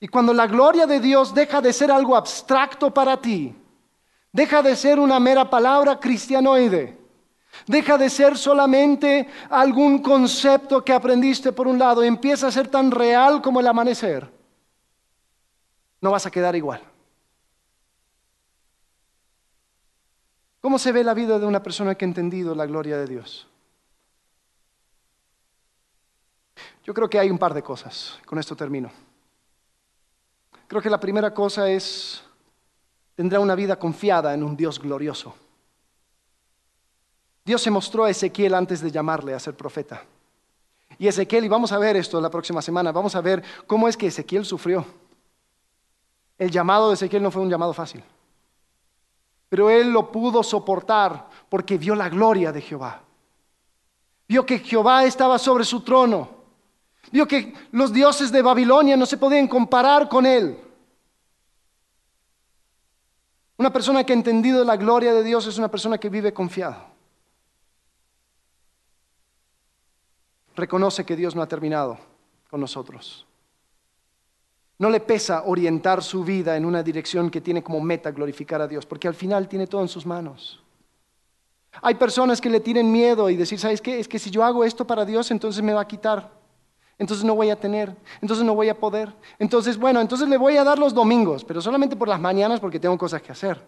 Y 0.00 0.08
cuando 0.08 0.32
la 0.32 0.46
gloria 0.46 0.86
de 0.86 1.00
Dios 1.00 1.34
deja 1.34 1.60
de 1.60 1.72
ser 1.72 1.90
algo 1.90 2.16
abstracto 2.16 2.92
para 2.92 3.20
ti, 3.20 3.54
deja 4.32 4.62
de 4.62 4.74
ser 4.74 4.98
una 4.98 5.20
mera 5.20 5.48
palabra 5.48 6.00
cristianoide 6.00 7.02
Deja 7.66 7.98
de 7.98 8.10
ser 8.10 8.36
solamente 8.36 9.28
algún 9.50 10.00
concepto 10.00 10.84
que 10.84 10.92
aprendiste 10.92 11.52
por 11.52 11.68
un 11.68 11.78
lado 11.78 12.02
empieza 12.02 12.48
a 12.48 12.52
ser 12.52 12.68
tan 12.68 12.90
real 12.90 13.40
como 13.40 13.60
el 13.60 13.66
amanecer. 13.66 14.30
No 16.00 16.10
vas 16.10 16.26
a 16.26 16.30
quedar 16.30 16.56
igual. 16.56 16.80
¿Cómo 20.62 20.78
se 20.78 20.92
ve 20.92 21.02
la 21.02 21.12
vida 21.12 21.40
de 21.40 21.44
una 21.44 21.62
persona 21.62 21.96
que 21.96 22.04
ha 22.04 22.08
entendido 22.08 22.54
la 22.54 22.66
gloria 22.66 22.96
de 22.96 23.06
Dios? 23.06 23.48
Yo 26.84 26.94
creo 26.94 27.10
que 27.10 27.18
hay 27.18 27.30
un 27.30 27.38
par 27.38 27.52
de 27.52 27.62
cosas. 27.62 28.20
Con 28.24 28.38
esto 28.38 28.54
termino. 28.54 28.90
Creo 30.68 30.80
que 30.80 30.88
la 30.88 31.00
primera 31.00 31.34
cosa 31.34 31.68
es, 31.68 32.22
tendrá 33.16 33.40
una 33.40 33.56
vida 33.56 33.76
confiada 33.76 34.32
en 34.34 34.44
un 34.44 34.56
Dios 34.56 34.78
glorioso. 34.78 35.34
Dios 37.44 37.60
se 37.60 37.70
mostró 37.70 38.04
a 38.04 38.10
Ezequiel 38.10 38.54
antes 38.54 38.80
de 38.80 38.92
llamarle 38.92 39.34
a 39.34 39.40
ser 39.40 39.56
profeta. 39.56 40.04
Y 40.96 41.08
Ezequiel, 41.08 41.44
y 41.44 41.48
vamos 41.48 41.72
a 41.72 41.78
ver 41.78 41.96
esto 41.96 42.20
la 42.20 42.30
próxima 42.30 42.62
semana, 42.62 42.92
vamos 42.92 43.16
a 43.16 43.20
ver 43.20 43.42
cómo 43.66 43.88
es 43.88 43.96
que 43.96 44.06
Ezequiel 44.06 44.44
sufrió. 44.44 44.86
El 46.38 46.52
llamado 46.52 46.88
de 46.88 46.94
Ezequiel 46.94 47.22
no 47.22 47.32
fue 47.32 47.42
un 47.42 47.50
llamado 47.50 47.72
fácil, 47.72 48.04
pero 49.52 49.68
él 49.68 49.90
lo 49.90 50.10
pudo 50.10 50.42
soportar 50.42 51.28
porque 51.50 51.76
vio 51.76 51.94
la 51.94 52.08
gloria 52.08 52.50
de 52.52 52.62
Jehová. 52.62 53.02
Vio 54.26 54.46
que 54.46 54.60
Jehová 54.60 55.04
estaba 55.04 55.38
sobre 55.38 55.62
su 55.62 55.82
trono. 55.82 56.26
Vio 57.10 57.28
que 57.28 57.52
los 57.72 57.92
dioses 57.92 58.32
de 58.32 58.40
Babilonia 58.40 58.96
no 58.96 59.04
se 59.04 59.18
podían 59.18 59.46
comparar 59.46 60.08
con 60.08 60.24
él. 60.24 60.58
Una 63.58 63.70
persona 63.70 64.04
que 64.04 64.14
ha 64.14 64.16
entendido 64.16 64.64
la 64.64 64.78
gloria 64.78 65.12
de 65.12 65.22
Dios 65.22 65.46
es 65.46 65.58
una 65.58 65.70
persona 65.70 65.98
que 65.98 66.08
vive 66.08 66.32
confiado. 66.32 66.86
reconoce 70.56 71.04
que 71.04 71.14
Dios 71.14 71.36
no 71.36 71.42
ha 71.42 71.46
terminado 71.46 71.98
con 72.48 72.58
nosotros. 72.58 73.26
No 74.82 74.90
le 74.90 74.98
pesa 74.98 75.44
orientar 75.46 76.02
su 76.02 76.24
vida 76.24 76.56
en 76.56 76.64
una 76.64 76.82
dirección 76.82 77.30
que 77.30 77.40
tiene 77.40 77.62
como 77.62 77.80
meta 77.80 78.10
glorificar 78.10 78.60
a 78.60 78.66
Dios, 78.66 78.84
porque 78.84 79.06
al 79.06 79.14
final 79.14 79.46
tiene 79.46 79.68
todo 79.68 79.80
en 79.80 79.86
sus 79.86 80.04
manos. 80.04 80.60
Hay 81.82 81.94
personas 81.94 82.40
que 82.40 82.50
le 82.50 82.58
tienen 82.58 82.90
miedo 82.90 83.30
y 83.30 83.36
decir, 83.36 83.60
¿sabes 83.60 83.80
qué? 83.80 84.00
Es 84.00 84.08
que 84.08 84.18
si 84.18 84.28
yo 84.28 84.42
hago 84.42 84.64
esto 84.64 84.84
para 84.84 85.04
Dios, 85.04 85.30
entonces 85.30 85.62
me 85.62 85.72
va 85.72 85.82
a 85.82 85.86
quitar. 85.86 86.32
Entonces 86.98 87.24
no 87.24 87.36
voy 87.36 87.50
a 87.50 87.60
tener, 87.60 87.94
entonces 88.20 88.44
no 88.44 88.56
voy 88.56 88.70
a 88.70 88.80
poder. 88.80 89.14
Entonces, 89.38 89.78
bueno, 89.78 90.00
entonces 90.00 90.28
le 90.28 90.36
voy 90.36 90.56
a 90.56 90.64
dar 90.64 90.80
los 90.80 90.92
domingos, 90.92 91.44
pero 91.44 91.60
solamente 91.60 91.94
por 91.94 92.08
las 92.08 92.20
mañanas 92.20 92.58
porque 92.58 92.80
tengo 92.80 92.98
cosas 92.98 93.22
que 93.22 93.30
hacer. 93.30 93.62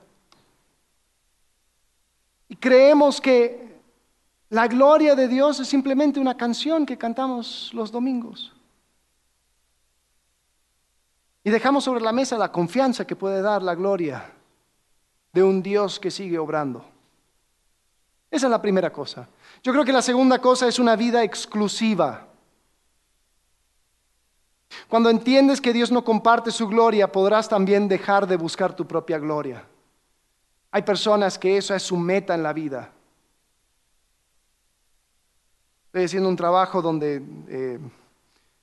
Y 2.48 2.56
creemos 2.56 3.20
que 3.20 3.78
la 4.48 4.66
gloria 4.66 5.14
de 5.14 5.28
Dios 5.28 5.60
es 5.60 5.68
simplemente 5.68 6.18
una 6.18 6.36
canción 6.36 6.84
que 6.84 6.98
cantamos 6.98 7.70
los 7.72 7.92
domingos. 7.92 8.53
Y 11.44 11.50
dejamos 11.50 11.84
sobre 11.84 12.00
la 12.00 12.12
mesa 12.12 12.38
la 12.38 12.50
confianza 12.50 13.06
que 13.06 13.14
puede 13.14 13.42
dar 13.42 13.62
la 13.62 13.74
gloria 13.74 14.32
de 15.30 15.42
un 15.42 15.62
Dios 15.62 16.00
que 16.00 16.10
sigue 16.10 16.38
obrando. 16.38 16.82
Esa 18.30 18.46
es 18.46 18.50
la 18.50 18.62
primera 18.62 18.90
cosa. 18.90 19.28
Yo 19.62 19.72
creo 19.72 19.84
que 19.84 19.92
la 19.92 20.00
segunda 20.00 20.40
cosa 20.40 20.66
es 20.66 20.78
una 20.78 20.96
vida 20.96 21.22
exclusiva. 21.22 22.26
Cuando 24.88 25.10
entiendes 25.10 25.60
que 25.60 25.74
Dios 25.74 25.92
no 25.92 26.02
comparte 26.02 26.50
su 26.50 26.66
gloria, 26.66 27.12
podrás 27.12 27.48
también 27.48 27.88
dejar 27.88 28.26
de 28.26 28.36
buscar 28.36 28.74
tu 28.74 28.86
propia 28.86 29.18
gloria. 29.18 29.64
Hay 30.70 30.82
personas 30.82 31.38
que 31.38 31.58
eso 31.58 31.74
es 31.74 31.82
su 31.82 31.96
meta 31.96 32.34
en 32.34 32.42
la 32.42 32.52
vida. 32.52 32.90
Estoy 35.86 36.04
haciendo 36.04 36.28
un 36.28 36.36
trabajo 36.36 36.82
donde 36.82 37.22
eh, 37.48 37.78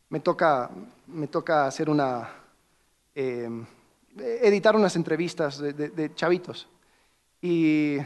me, 0.09 0.19
toca, 0.19 0.69
me 1.07 1.27
toca 1.27 1.67
hacer 1.67 1.89
una, 1.89 2.40
eh, 3.15 3.49
editar 4.17 4.75
unas 4.75 4.95
entrevistas 4.95 5.59
de, 5.59 6.11
chavitos. 6.15 6.67
Y 7.41 7.97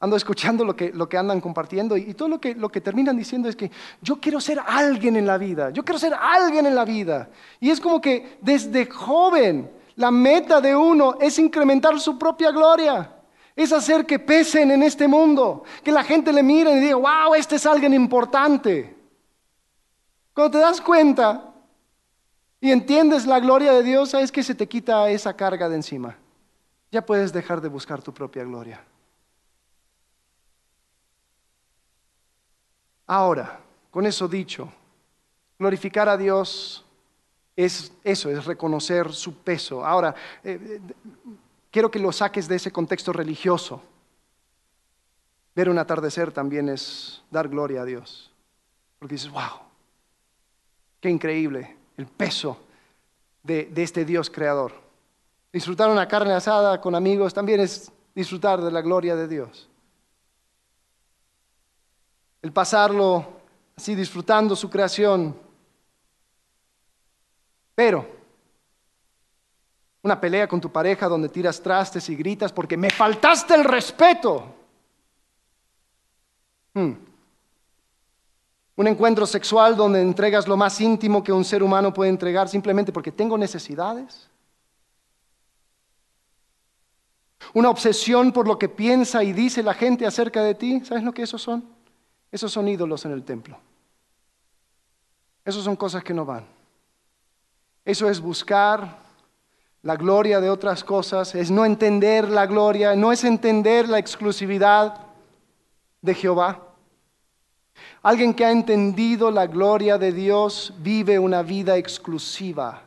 ando 0.00 0.16
escuchando 0.16 0.64
lo 0.64 0.76
que, 0.76 0.90
lo 0.92 1.08
que 1.08 1.16
andan 1.16 1.40
compartiendo 1.40 1.96
y, 1.96 2.14
todo 2.14 2.28
lo 2.28 2.40
que, 2.40 2.54
lo 2.54 2.68
que 2.68 2.80
terminan 2.80 3.16
diciendo 3.16 3.48
es 3.48 3.56
que 3.56 3.70
yo 4.00 4.20
quiero 4.20 4.40
ser 4.40 4.60
alguien 4.64 5.16
en 5.16 5.26
la 5.26 5.38
vida, 5.38 5.70
yo 5.70 5.84
quiero 5.84 5.98
ser 5.98 6.14
alguien 6.14 6.66
en 6.66 6.74
la 6.74 6.84
vida. 6.84 7.30
Y 7.60 7.70
es 7.70 7.80
como 7.80 8.00
que 8.00 8.38
desde 8.40 8.86
joven 8.86 9.70
la 9.96 10.10
meta 10.10 10.60
de 10.60 10.76
uno 10.76 11.16
es 11.20 11.38
incrementar 11.38 11.98
su 11.98 12.18
propia 12.18 12.50
gloria 12.50 13.12
es 13.56 13.72
hacer 13.72 14.04
que 14.04 14.18
pesen 14.18 14.70
en 14.70 14.82
este 14.82 15.08
mundo, 15.08 15.64
que 15.82 15.90
la 15.90 16.04
gente 16.04 16.30
le 16.30 16.42
mire 16.42 16.72
y 16.72 16.80
diga, 16.80 16.96
wow, 16.96 17.34
este 17.34 17.56
es 17.56 17.64
alguien 17.64 17.94
importante. 17.94 18.94
Cuando 20.34 20.58
te 20.58 20.62
das 20.62 20.78
cuenta 20.82 21.54
y 22.66 22.72
entiendes 22.72 23.26
la 23.26 23.38
gloria 23.38 23.72
de 23.72 23.84
Dios, 23.84 24.10
sabes 24.10 24.32
que 24.32 24.42
se 24.42 24.52
te 24.52 24.66
quita 24.66 25.08
esa 25.08 25.36
carga 25.36 25.68
de 25.68 25.76
encima. 25.76 26.16
Ya 26.90 27.06
puedes 27.06 27.32
dejar 27.32 27.60
de 27.60 27.68
buscar 27.68 28.02
tu 28.02 28.12
propia 28.12 28.42
gloria. 28.42 28.82
Ahora, 33.06 33.60
con 33.92 34.04
eso 34.04 34.26
dicho, 34.26 34.68
glorificar 35.60 36.08
a 36.08 36.16
Dios 36.16 36.84
es 37.54 37.92
eso, 38.02 38.30
es 38.30 38.44
reconocer 38.44 39.12
su 39.12 39.36
peso. 39.36 39.86
Ahora, 39.86 40.12
eh, 40.42 40.80
quiero 41.70 41.88
que 41.88 42.00
lo 42.00 42.10
saques 42.10 42.48
de 42.48 42.56
ese 42.56 42.72
contexto 42.72 43.12
religioso. 43.12 43.80
Ver 45.54 45.70
un 45.70 45.78
atardecer 45.78 46.32
también 46.32 46.68
es 46.68 47.22
dar 47.30 47.46
gloria 47.46 47.82
a 47.82 47.84
Dios. 47.84 48.32
Porque 48.98 49.14
dices, 49.14 49.30
wow, 49.30 49.60
qué 51.00 51.08
increíble 51.08 51.76
el 51.96 52.06
peso 52.06 52.58
de, 53.42 53.70
este 53.76 54.04
Dios 54.04 54.30
creador. 54.30 54.72
Disfrutar 55.52 55.88
una 55.90 56.06
carne 56.06 56.32
asada 56.32 56.80
con 56.80 56.94
amigos 56.94 57.32
también 57.32 57.60
es 57.60 57.90
disfrutar 58.14 58.60
de 58.60 58.70
la 58.70 58.82
gloria 58.82 59.16
de 59.16 59.28
Dios. 59.28 59.68
El 62.42 62.52
pasarlo 62.52 63.26
así 63.76 63.94
disfrutando 63.94 64.54
su 64.54 64.68
creación. 64.70 65.36
Pero 67.74 68.14
Una 70.02 70.20
pelea 70.20 70.46
con 70.46 70.60
tu 70.60 70.70
pareja 70.70 71.08
donde 71.08 71.28
tiras 71.28 71.60
trastes 71.60 72.08
y 72.08 72.14
gritas 72.14 72.52
porque 72.52 72.76
me 72.76 72.90
faltaste 72.90 73.54
el 73.56 73.64
respeto. 73.64 74.54
Hmm. 76.74 76.92
Un 78.76 78.86
encuentro 78.86 79.26
sexual 79.26 79.74
donde 79.74 80.02
entregas 80.02 80.46
lo 80.46 80.56
más 80.56 80.80
íntimo 80.80 81.24
que 81.24 81.32
un 81.32 81.44
ser 81.44 81.62
humano 81.62 81.92
puede 81.92 82.10
entregar 82.10 82.48
simplemente 82.48 82.92
porque 82.92 83.10
tengo 83.10 83.38
necesidades. 83.38 84.28
Una 87.54 87.70
obsesión 87.70 88.32
por 88.32 88.46
lo 88.46 88.58
que 88.58 88.68
piensa 88.68 89.24
y 89.24 89.32
dice 89.32 89.62
la 89.62 89.74
gente 89.74 90.06
acerca 90.06 90.42
de 90.42 90.54
ti. 90.54 90.80
¿Sabes 90.84 91.04
lo 91.04 91.12
que 91.12 91.22
esos 91.22 91.40
son? 91.40 91.64
Esos 92.30 92.52
son 92.52 92.68
ídolos 92.68 93.04
en 93.06 93.12
el 93.12 93.22
templo. 93.24 93.58
Esos 95.44 95.64
son 95.64 95.76
cosas 95.76 96.04
que 96.04 96.12
no 96.12 96.26
van. 96.26 96.44
Eso 97.84 98.10
es 98.10 98.20
buscar 98.20 98.98
la 99.82 99.94
gloria 99.94 100.40
de 100.40 100.50
otras 100.50 100.82
cosas, 100.82 101.36
es 101.36 101.50
no 101.52 101.64
entender 101.64 102.28
la 102.28 102.46
gloria, 102.46 102.96
no 102.96 103.12
es 103.12 103.22
entender 103.22 103.88
la 103.88 104.00
exclusividad 104.00 105.00
de 106.02 106.14
Jehová. 106.14 106.65
Alguien 108.06 108.34
que 108.34 108.44
ha 108.44 108.52
entendido 108.52 109.32
la 109.32 109.48
gloria 109.48 109.98
de 109.98 110.12
Dios 110.12 110.72
vive 110.78 111.18
una 111.18 111.42
vida 111.42 111.76
exclusiva. 111.76 112.84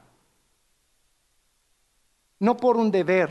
No 2.40 2.56
por 2.56 2.78
un 2.78 2.90
deber, 2.90 3.30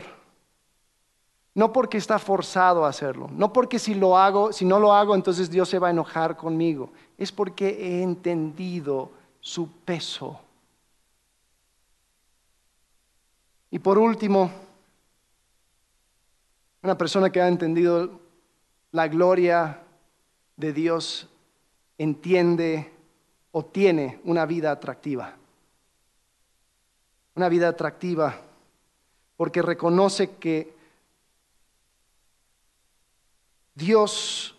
no 1.55 1.73
porque 1.73 1.97
está 1.97 2.19
forzado 2.19 2.85
a 2.85 2.89
hacerlo, 2.89 3.27
no 3.31 3.51
porque 3.51 3.79
si 3.79 3.95
lo 3.95 4.15
hago, 4.15 4.53
si 4.53 4.65
no 4.65 4.79
lo 4.79 4.93
hago, 4.93 5.15
entonces 5.15 5.49
Dios 5.49 5.67
se 5.67 5.79
va 5.79 5.87
a 5.87 5.89
enojar 5.89 6.37
conmigo. 6.37 6.91
Es 7.17 7.31
porque 7.31 7.69
he 7.69 8.03
entendido 8.03 9.09
su 9.39 9.67
peso. 9.67 10.39
Y 13.71 13.79
por 13.79 13.97
último, 13.97 14.51
una 16.83 16.95
persona 16.95 17.31
que 17.31 17.41
ha 17.41 17.47
entendido 17.47 18.11
la 18.91 19.07
gloria 19.07 19.81
de 20.55 20.71
Dios 20.71 21.27
entiende 21.99 22.91
o 23.51 23.63
tiene 23.65 24.19
una 24.23 24.47
vida 24.47 24.71
atractiva. 24.71 25.35
Una 27.35 27.49
vida 27.49 27.67
atractiva 27.67 28.41
porque 29.37 29.61
reconoce 29.61 30.31
que 30.37 30.73
Dios 33.75 34.55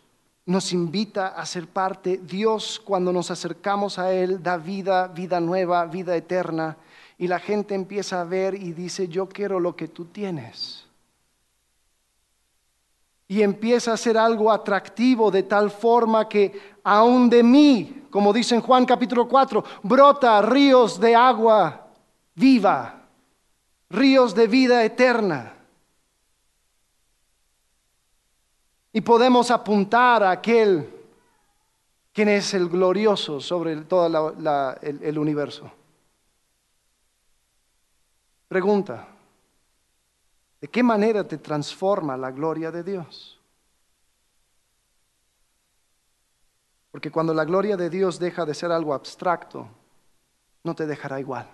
nos 0.46 0.72
invita 0.72 1.28
a 1.28 1.44
ser 1.46 1.66
parte. 1.66 2.18
Dios 2.18 2.80
cuando 2.84 3.12
nos 3.12 3.30
acercamos 3.30 3.98
a 3.98 4.12
Él 4.12 4.42
da 4.42 4.56
vida, 4.56 5.08
vida 5.08 5.40
nueva, 5.40 5.84
vida 5.86 6.16
eterna. 6.16 6.76
Y 7.18 7.26
la 7.28 7.38
gente 7.38 7.74
empieza 7.74 8.20
a 8.20 8.24
ver 8.24 8.54
y 8.54 8.72
dice, 8.72 9.08
yo 9.08 9.28
quiero 9.28 9.60
lo 9.60 9.76
que 9.76 9.88
tú 9.88 10.06
tienes 10.06 10.89
y 13.30 13.44
empieza 13.44 13.92
a 13.92 13.96
ser 13.96 14.18
algo 14.18 14.50
atractivo 14.50 15.30
de 15.30 15.44
tal 15.44 15.70
forma 15.70 16.28
que 16.28 16.78
aún 16.82 17.30
de 17.30 17.44
mí, 17.44 18.06
como 18.10 18.32
dice 18.32 18.56
en 18.56 18.60
Juan 18.60 18.84
capítulo 18.84 19.28
4, 19.28 19.62
brota 19.84 20.42
ríos 20.42 20.98
de 20.98 21.14
agua 21.14 21.86
viva, 22.34 23.06
ríos 23.88 24.34
de 24.34 24.48
vida 24.48 24.84
eterna. 24.84 25.54
Y 28.92 29.00
podemos 29.00 29.52
apuntar 29.52 30.24
a 30.24 30.32
aquel 30.32 30.92
quien 32.12 32.30
es 32.30 32.52
el 32.52 32.68
glorioso 32.68 33.40
sobre 33.40 33.76
todo 33.82 34.34
el, 34.82 35.02
el 35.04 35.18
universo. 35.20 35.70
Pregunta, 38.48 39.06
¿De 40.60 40.68
qué 40.68 40.82
manera 40.82 41.26
te 41.26 41.38
transforma 41.38 42.16
la 42.16 42.30
gloria 42.30 42.70
de 42.70 42.82
Dios? 42.82 43.40
Porque 46.90 47.10
cuando 47.10 47.32
la 47.32 47.44
gloria 47.44 47.76
de 47.76 47.88
Dios 47.88 48.18
deja 48.18 48.44
de 48.44 48.54
ser 48.54 48.70
algo 48.70 48.92
abstracto, 48.92 49.68
no 50.62 50.74
te 50.74 50.86
dejará 50.86 51.18
igual. 51.18 51.48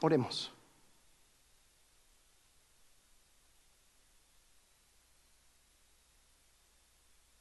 Oremos. 0.00 0.52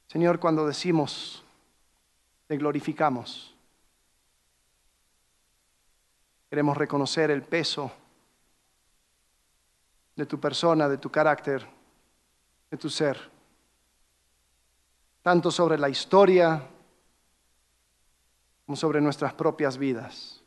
Señor, 0.08 0.42
cuando 0.42 0.68
decimos, 0.68 1.42
te 2.48 2.58
glorificamos, 2.58 3.56
queremos 6.50 6.76
reconocer 6.76 7.32
el 7.32 7.44
peso 7.44 7.94
de 10.16 10.26
tu 10.26 10.40
persona, 10.40 10.90
de 10.90 10.98
tu 10.98 11.10
carácter, 11.10 11.68
de 12.70 12.78
tu 12.78 12.90
ser. 12.90 13.18
Tanto 15.22 15.52
sobre 15.52 15.78
la 15.78 15.90
historia 15.90 16.62
como 18.66 18.76
sobre 18.76 19.02
nuestras 19.02 19.34
propias 19.34 19.78
vidas. 19.78 20.42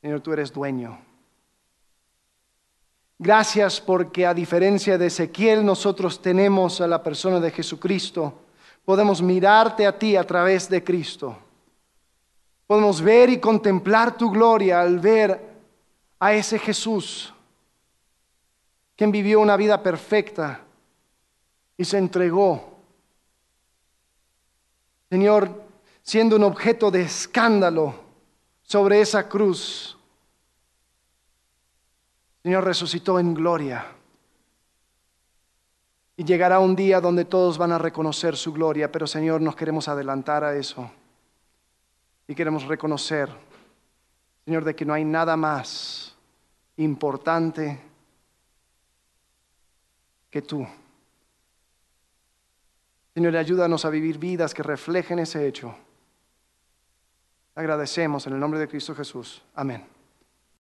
Señor, 0.00 0.20
tú 0.20 0.32
eres 0.32 0.52
dueño. 0.52 0.98
Gracias 3.18 3.80
porque 3.80 4.26
a 4.26 4.34
diferencia 4.34 4.98
de 4.98 5.06
Ezequiel 5.06 5.64
nosotros 5.64 6.20
tenemos 6.20 6.80
a 6.80 6.86
la 6.86 7.02
persona 7.02 7.40
de 7.40 7.50
Jesucristo. 7.50 8.34
Podemos 8.84 9.22
mirarte 9.22 9.86
a 9.86 9.98
ti 9.98 10.16
a 10.16 10.24
través 10.24 10.68
de 10.68 10.82
Cristo. 10.82 11.38
Podemos 12.66 13.00
ver 13.00 13.30
y 13.30 13.40
contemplar 13.40 14.16
tu 14.16 14.30
gloria 14.30 14.80
al 14.80 14.98
ver 14.98 15.40
a 16.18 16.32
ese 16.34 16.58
Jesús 16.58 17.33
quien 18.96 19.10
vivió 19.10 19.40
una 19.40 19.56
vida 19.56 19.82
perfecta 19.82 20.60
y 21.76 21.84
se 21.84 21.98
entregó. 21.98 22.78
Señor, 25.10 25.62
siendo 26.02 26.36
un 26.36 26.44
objeto 26.44 26.90
de 26.90 27.02
escándalo 27.02 27.94
sobre 28.62 29.00
esa 29.00 29.28
cruz, 29.28 29.96
Señor 32.42 32.64
resucitó 32.64 33.18
en 33.18 33.34
gloria. 33.34 33.86
Y 36.16 36.24
llegará 36.24 36.60
un 36.60 36.76
día 36.76 37.00
donde 37.00 37.24
todos 37.24 37.58
van 37.58 37.72
a 37.72 37.78
reconocer 37.78 38.36
su 38.36 38.52
gloria, 38.52 38.92
pero 38.92 39.06
Señor, 39.06 39.40
nos 39.40 39.56
queremos 39.56 39.88
adelantar 39.88 40.44
a 40.44 40.54
eso. 40.54 40.90
Y 42.28 42.34
queremos 42.34 42.64
reconocer, 42.64 43.28
Señor, 44.44 44.64
de 44.64 44.76
que 44.76 44.84
no 44.84 44.94
hay 44.94 45.04
nada 45.04 45.36
más 45.36 46.14
importante 46.76 47.80
que 50.34 50.42
tú. 50.42 50.66
Señor, 53.14 53.36
ayúdanos 53.36 53.84
a 53.84 53.88
vivir 53.88 54.18
vidas 54.18 54.52
que 54.52 54.64
reflejen 54.64 55.20
ese 55.20 55.46
hecho. 55.46 55.76
Agradecemos 57.54 58.26
en 58.26 58.32
el 58.32 58.40
nombre 58.40 58.58
de 58.58 58.66
Cristo 58.66 58.96
Jesús. 58.96 59.44
Amén. 59.54 59.93